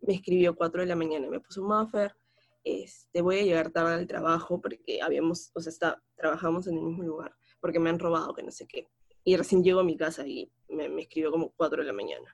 me 0.02 0.14
escribió 0.14 0.56
4 0.56 0.82
de 0.82 0.88
la 0.88 0.96
mañana 0.96 1.28
me 1.28 1.40
puso 1.40 1.62
un 1.62 1.68
muffer, 1.68 2.16
este, 2.64 3.22
voy 3.22 3.40
a 3.40 3.44
llegar 3.44 3.72
tarde 3.72 3.94
al 3.94 4.08
trabajo 4.08 4.60
porque 4.62 5.02
habíamos, 5.02 5.52
o 5.54 5.62
sea, 5.62 5.72
está, 5.72 6.04
trabajamos 6.16 6.68
en 6.68 6.78
el 6.78 6.84
mismo 6.84 7.04
lugar, 7.04 7.34
porque 7.60 7.80
me 7.80 7.90
han 7.90 8.00
robado, 8.00 8.34
que 8.34 8.44
no 8.44 8.52
sé 8.52 8.68
qué. 8.68 8.88
Y 9.28 9.36
recién 9.36 9.62
llego 9.62 9.82
a 9.82 9.84
mi 9.84 9.98
casa 9.98 10.26
y 10.26 10.50
me, 10.70 10.88
me 10.88 11.02
escribió 11.02 11.32
como 11.32 11.52
4 11.58 11.82
de 11.82 11.88
la 11.88 11.92
mañana. 11.92 12.34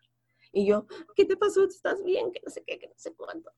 Y 0.52 0.68
yo, 0.68 0.86
¿qué 1.16 1.26
te 1.26 1.36
pasó? 1.36 1.64
¿Estás 1.64 2.04
bien? 2.04 2.32
Que 2.32 2.40
no 2.46 2.52
sé 2.52 2.64
qué, 2.64 2.78
que 2.78 2.86
no 2.86 2.94
sé 2.96 3.16
cuánto. 3.16 3.52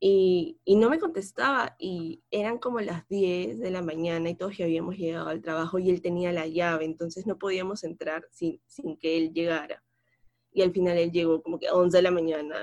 Y, 0.00 0.58
y, 0.64 0.74
no 0.74 0.90
me 0.90 0.98
contestaba 0.98 1.76
y 1.78 2.24
eran 2.32 2.58
como 2.58 2.80
las 2.80 3.06
10 3.06 3.60
de 3.60 3.70
la 3.70 3.80
mañana 3.80 4.28
y 4.28 4.34
todos 4.34 4.58
ya 4.58 4.64
habíamos 4.64 4.96
llegado 4.96 5.28
al 5.28 5.40
trabajo 5.40 5.78
y 5.78 5.88
él 5.88 6.02
tenía 6.02 6.32
la 6.32 6.48
llave, 6.48 6.84
entonces 6.84 7.28
no 7.28 7.38
podíamos 7.38 7.84
entrar 7.84 8.26
sin, 8.32 8.60
sin 8.66 8.96
que 8.96 9.18
él 9.18 9.32
llegara. 9.32 9.84
Y 10.50 10.62
al 10.62 10.72
final 10.72 10.98
él 10.98 11.12
llegó 11.12 11.42
como 11.44 11.60
que 11.60 11.68
a 11.68 11.74
11 11.74 11.96
de 11.98 12.02
la 12.02 12.10
mañana, 12.10 12.56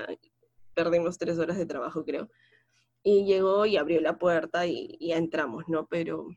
perdimos 0.74 1.16
tres 1.16 1.38
horas 1.38 1.56
de 1.56 1.64
trabajo 1.64 2.04
creo. 2.04 2.28
Y 3.02 3.24
llegó 3.24 3.64
y 3.64 3.78
abrió 3.78 3.98
la 4.02 4.18
puerta 4.18 4.66
y, 4.66 4.94
y 5.00 5.12
entramos, 5.12 5.64
¿no? 5.68 5.86
Pero 5.86 6.28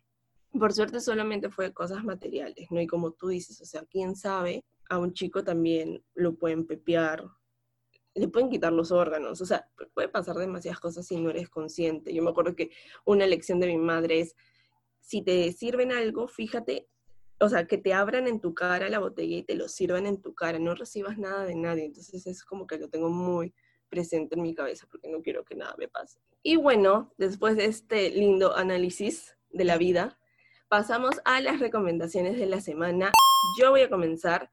por 0.58 0.74
suerte 0.74 1.00
solamente 1.00 1.50
fue 1.50 1.74
cosas 1.74 2.04
materiales, 2.04 2.70
¿no? 2.72 2.82
Y 2.82 2.88
como 2.88 3.12
tú 3.12 3.30
dices, 3.30 3.60
o 3.62 3.66
sea, 3.66 3.84
quién 3.90 4.16
sabe, 4.16 4.64
a 4.90 4.98
un 4.98 5.14
chico 5.14 5.44
también 5.44 6.04
lo 6.14 6.36
pueden 6.36 6.66
pepear, 6.66 7.26
le 8.14 8.28
pueden 8.28 8.50
quitar 8.50 8.72
los 8.72 8.92
órganos, 8.92 9.42
o 9.42 9.46
sea, 9.46 9.70
puede 9.94 10.08
pasar 10.08 10.36
demasiadas 10.38 10.80
cosas 10.80 11.06
si 11.06 11.18
no 11.18 11.30
eres 11.30 11.50
consciente. 11.50 12.14
Yo 12.14 12.24
me 12.24 12.30
acuerdo 12.30 12.56
que 12.56 12.72
una 13.04 13.28
lección 13.28 13.60
de 13.60 13.68
mi 13.68 13.78
madre 13.78 14.22
es, 14.22 14.36
si 15.02 15.22
te 15.22 15.52
sirven 15.52 15.92
algo, 15.92 16.28
fíjate, 16.28 16.88
o 17.40 17.50
sea, 17.50 17.68
que 17.68 17.78
te 17.78 17.94
abran 17.94 18.28
en 18.28 18.40
tu 18.40 18.54
cara 18.54 18.90
la 18.90 19.00
botella 19.00 19.38
y 19.38 19.44
te 19.44 19.56
lo 19.56 19.68
sirvan 19.68 20.06
en 20.06 20.22
tu 20.22 20.34
cara, 20.34 20.58
no 20.60 20.74
recibas 20.74 21.18
nada 21.18 21.46
de 21.46 21.56
nadie. 21.56 21.86
Entonces 21.86 22.26
es 22.26 22.44
como 22.44 22.66
que 22.66 22.78
lo 22.78 22.90
tengo 22.90 23.10
muy 23.10 23.54
presente 23.90 24.36
en 24.36 24.42
mi 24.42 24.56
cabeza 24.56 24.88
porque 24.90 25.10
no 25.10 25.22
quiero 25.22 25.44
que 25.44 25.56
nada 25.56 25.76
me 25.78 25.88
pase. 25.88 26.20
Y 26.42 26.56
bueno, 26.56 27.14
después 27.18 27.58
de 27.58 27.66
este 27.66 28.10
lindo 28.12 28.56
análisis 28.56 29.38
de 29.50 29.66
la 29.66 29.78
vida, 29.78 30.18
pasamos 30.68 31.16
a 31.26 31.42
las 31.42 31.60
recomendaciones 31.60 32.38
de 32.38 32.46
la 32.46 32.62
semana. 32.62 33.12
Yo 33.60 33.72
voy 33.72 33.82
a 33.82 33.90
comenzar 33.90 34.52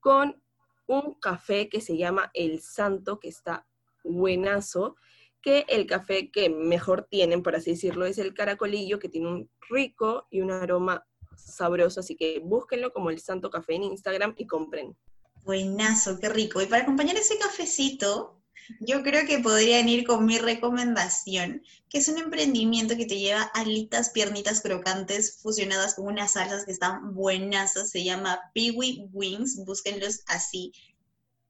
con 0.00 0.42
un 0.86 1.14
café 1.14 1.68
que 1.68 1.80
se 1.80 1.96
llama 1.96 2.30
El 2.34 2.60
Santo, 2.60 3.20
que 3.20 3.28
está 3.28 3.66
buenazo, 4.04 4.96
que 5.40 5.64
el 5.68 5.86
café 5.86 6.30
que 6.30 6.50
mejor 6.50 7.06
tienen, 7.10 7.42
por 7.42 7.56
así 7.56 7.72
decirlo, 7.72 8.06
es 8.06 8.18
el 8.18 8.34
caracolillo, 8.34 8.98
que 8.98 9.08
tiene 9.08 9.28
un 9.28 9.50
rico 9.68 10.26
y 10.30 10.40
un 10.40 10.50
aroma 10.50 11.06
sabroso, 11.36 12.00
así 12.00 12.16
que 12.16 12.40
búsquenlo 12.40 12.92
como 12.92 13.10
El 13.10 13.18
Santo 13.18 13.50
Café 13.50 13.74
en 13.74 13.84
Instagram 13.84 14.34
y 14.36 14.46
compren. 14.46 14.96
Buenazo, 15.44 16.18
qué 16.20 16.28
rico. 16.28 16.60
Y 16.60 16.66
para 16.66 16.82
acompañar 16.82 17.16
ese 17.16 17.38
cafecito, 17.38 18.41
yo 18.80 19.02
creo 19.02 19.26
que 19.26 19.38
podrían 19.38 19.88
ir 19.88 20.06
con 20.06 20.24
mi 20.24 20.38
recomendación, 20.38 21.62
que 21.88 21.98
es 21.98 22.08
un 22.08 22.18
emprendimiento 22.18 22.96
que 22.96 23.06
te 23.06 23.18
lleva 23.18 23.42
alitas, 23.54 24.10
piernitas 24.10 24.60
crocantes 24.60 25.40
fusionadas 25.42 25.94
con 25.94 26.06
unas 26.06 26.32
salsas 26.32 26.64
que 26.64 26.72
están 26.72 27.14
buenazas. 27.14 27.90
Se 27.90 28.04
llama 28.04 28.40
Peewee 28.54 29.08
Wings. 29.12 29.64
Búsquenlos 29.64 30.22
así 30.26 30.72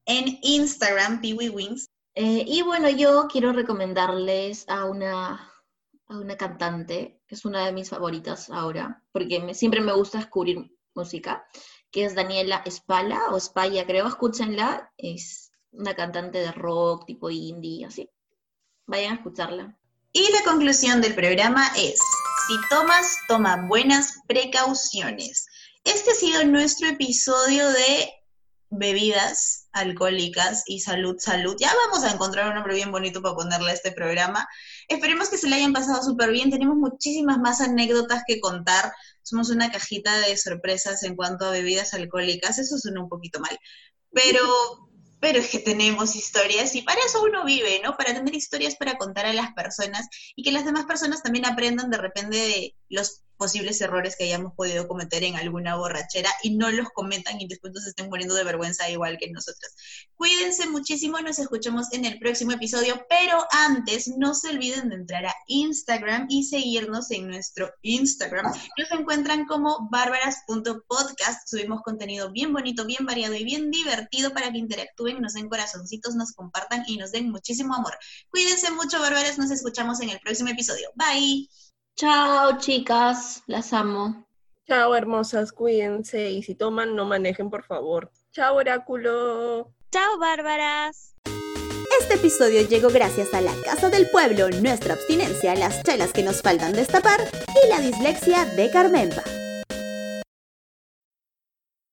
en 0.07 0.39
Instagram, 0.43 1.21
Peewee 1.21 1.51
Wings. 1.51 1.89
Eh, 2.15 2.45
y 2.47 2.63
bueno, 2.63 2.91
yo 2.91 3.27
quiero 3.31 3.53
recomendarles 3.53 4.65
a 4.69 4.85
una, 4.85 5.51
a 6.09 6.19
una 6.19 6.37
cantante, 6.37 7.21
que 7.27 7.35
es 7.35 7.45
una 7.45 7.65
de 7.65 7.73
mis 7.73 7.89
favoritas 7.89 8.51
ahora, 8.51 9.03
porque 9.13 9.55
siempre 9.55 9.81
me 9.81 9.95
gusta 9.95 10.19
descubrir 10.19 10.77
música, 10.95 11.47
que 11.91 12.05
es 12.05 12.15
Daniela 12.15 12.63
Espala, 12.67 13.31
o 13.31 13.37
Espalla, 13.37 13.87
creo, 13.87 14.07
escúchenla, 14.07 14.93
es 14.99 15.42
una 15.73 15.95
cantante 15.95 16.39
de 16.39 16.53
rock 16.53 17.07
tipo 17.07 17.31
indie, 17.31 17.85
así. 17.85 18.11
Vayan 18.87 19.13
a 19.13 19.17
escucharla. 19.17 19.79
Y 20.13 20.31
la 20.33 20.43
conclusión 20.45 21.01
del 21.01 21.15
programa 21.15 21.69
es, 21.77 21.99
si 22.47 22.55
tomas, 22.69 23.17
toma 23.29 23.67
buenas 23.67 24.21
precauciones. 24.29 25.47
Este 25.85 26.11
ha 26.11 26.15
sido 26.15 26.45
nuestro 26.45 26.89
episodio 26.89 27.69
de 27.71 28.13
bebidas 28.69 29.69
alcohólicas 29.73 30.65
y 30.67 30.81
salud, 30.81 31.17
salud. 31.19 31.57
Ya 31.59 31.73
vamos 31.87 32.05
a 32.05 32.13
encontrar 32.13 32.49
un 32.49 32.55
nombre 32.55 32.75
bien 32.75 32.91
bonito 32.91 33.23
para 33.23 33.35
ponerle 33.35 33.71
a 33.71 33.75
este 33.75 33.93
programa. 33.93 34.47
Esperemos 34.89 35.29
que 35.29 35.39
se 35.39 35.49
le 35.49 35.57
hayan 35.57 35.73
pasado 35.73 36.03
súper 36.03 36.31
bien. 36.31 36.51
Tenemos 36.51 36.77
muchísimas 36.77 37.39
más 37.39 37.61
anécdotas 37.61 38.23
que 38.27 38.41
contar. 38.41 38.93
Somos 39.23 39.51
una 39.51 39.71
cajita 39.71 40.21
de 40.21 40.37
sorpresas 40.37 41.03
en 41.03 41.17
cuanto 41.17 41.47
a 41.47 41.51
bebidas 41.51 41.95
alcohólicas. 41.95 42.59
Eso 42.59 42.79
suena 42.79 43.03
un 43.03 43.09
poquito 43.09 43.41
mal. 43.41 43.59
Pero 44.11 44.47
pero 45.23 45.39
es 45.39 45.51
que 45.51 45.61
tenemos 45.61 46.17
historias 46.17 46.75
y 46.75 46.83
para 46.83 47.01
eso 47.07 47.23
uno 47.23 47.45
vive, 47.45 47.81
¿no? 47.85 47.97
Para 47.97 48.13
tener 48.13 48.35
historias 48.35 48.75
para 48.75 48.99
contar 48.99 49.25
a 49.25 49.33
las 49.33 49.53
personas 49.53 50.09
y 50.35 50.43
que 50.43 50.51
las 50.51 50.65
demás 50.65 50.85
personas 50.85 51.23
también 51.23 51.47
aprendan 51.47 51.91
de 51.91 51.99
repente 51.99 52.37
de 52.37 52.75
los 52.89 53.23
posibles 53.43 53.81
errores 53.81 54.15
que 54.15 54.23
hayamos 54.23 54.53
podido 54.55 54.87
cometer 54.87 55.25
en 55.25 55.35
alguna 55.35 55.75
borrachera 55.75 56.31
y 56.45 56.55
no 56.55 56.71
los 56.71 56.91
comentan 56.91 57.41
y 57.41 57.49
después 57.49 57.73
nos 57.73 57.85
estén 57.85 58.09
poniendo 58.09 58.37
de 58.37 58.45
vergüenza 58.45 58.89
igual 58.89 59.19
que 59.19 59.33
nosotros. 59.33 59.75
Cuídense 60.15 60.69
muchísimo, 60.69 61.19
nos 61.21 61.41
escuchamos 61.41 61.93
en 61.93 62.05
el 62.05 62.21
próximo 62.21 62.53
episodio, 62.53 63.05
pero 63.09 63.45
antes 63.51 64.07
no 64.17 64.37
se 64.37 64.51
olviden 64.51 64.91
de 64.91 64.95
entrar 64.95 65.27
a 65.27 65.35
Instagram 65.49 66.27
y 66.29 66.45
seguirnos 66.45 67.11
en 67.11 67.27
nuestro 67.27 67.73
Instagram. 67.83 68.47
Nos 68.79 68.93
encuentran 68.93 69.45
como 69.47 69.89
bárbaras.podcast. 69.91 71.49
Subimos 71.49 71.83
contenido 71.83 72.31
bien 72.31 72.53
bonito, 72.53 72.85
bien 72.85 73.05
variado 73.05 73.35
y 73.35 73.43
bien 73.43 73.73
divertido 73.73 74.33
para 74.33 74.53
que 74.53 74.59
interactúen, 74.59 75.21
nos 75.21 75.33
den 75.33 75.49
corazoncitos, 75.49 76.15
nos 76.15 76.31
compartan 76.31 76.85
y 76.87 76.97
nos 76.97 77.11
den 77.11 77.29
muchísimo 77.29 77.75
amor. 77.75 77.99
Cuídense 78.31 78.71
mucho, 78.71 79.01
bárbaras. 79.01 79.37
Nos 79.37 79.51
escuchamos 79.51 80.01
en 80.01 80.11
el 80.11 80.21
próximo 80.21 80.51
episodio. 80.51 80.93
Bye. 80.95 81.49
Chao, 81.97 82.59
chicas, 82.59 83.43
las 83.47 83.73
amo. 83.73 84.27
Chao, 84.67 84.95
hermosas, 84.95 85.53
cuídense 85.53 86.31
y 86.31 86.43
si 86.43 86.55
toman, 86.55 86.97
no 86.97 87.05
manejen, 87.05 87.51
por 87.51 87.65
favor. 87.65 88.11
Chao, 88.33 88.57
oráculo. 88.57 89.73
Chao, 89.91 90.19
bárbaras. 90.19 91.15
Este 92.01 92.15
episodio 92.15 92.67
llegó 92.67 92.89
gracias 92.89 93.35
a 93.35 93.41
la 93.41 93.53
Casa 93.65 93.91
del 93.91 94.09
Pueblo, 94.11 94.49
nuestra 94.51 94.95
abstinencia, 94.95 95.55
las 95.55 95.83
chelas 95.83 96.13
que 96.13 96.23
nos 96.23 96.41
faltan 96.41 96.73
destapar 96.73 97.21
y 97.63 97.69
la 97.69 97.81
dislexia 97.81 98.47
de 98.47 98.71
Carmenpa. 98.71 99.23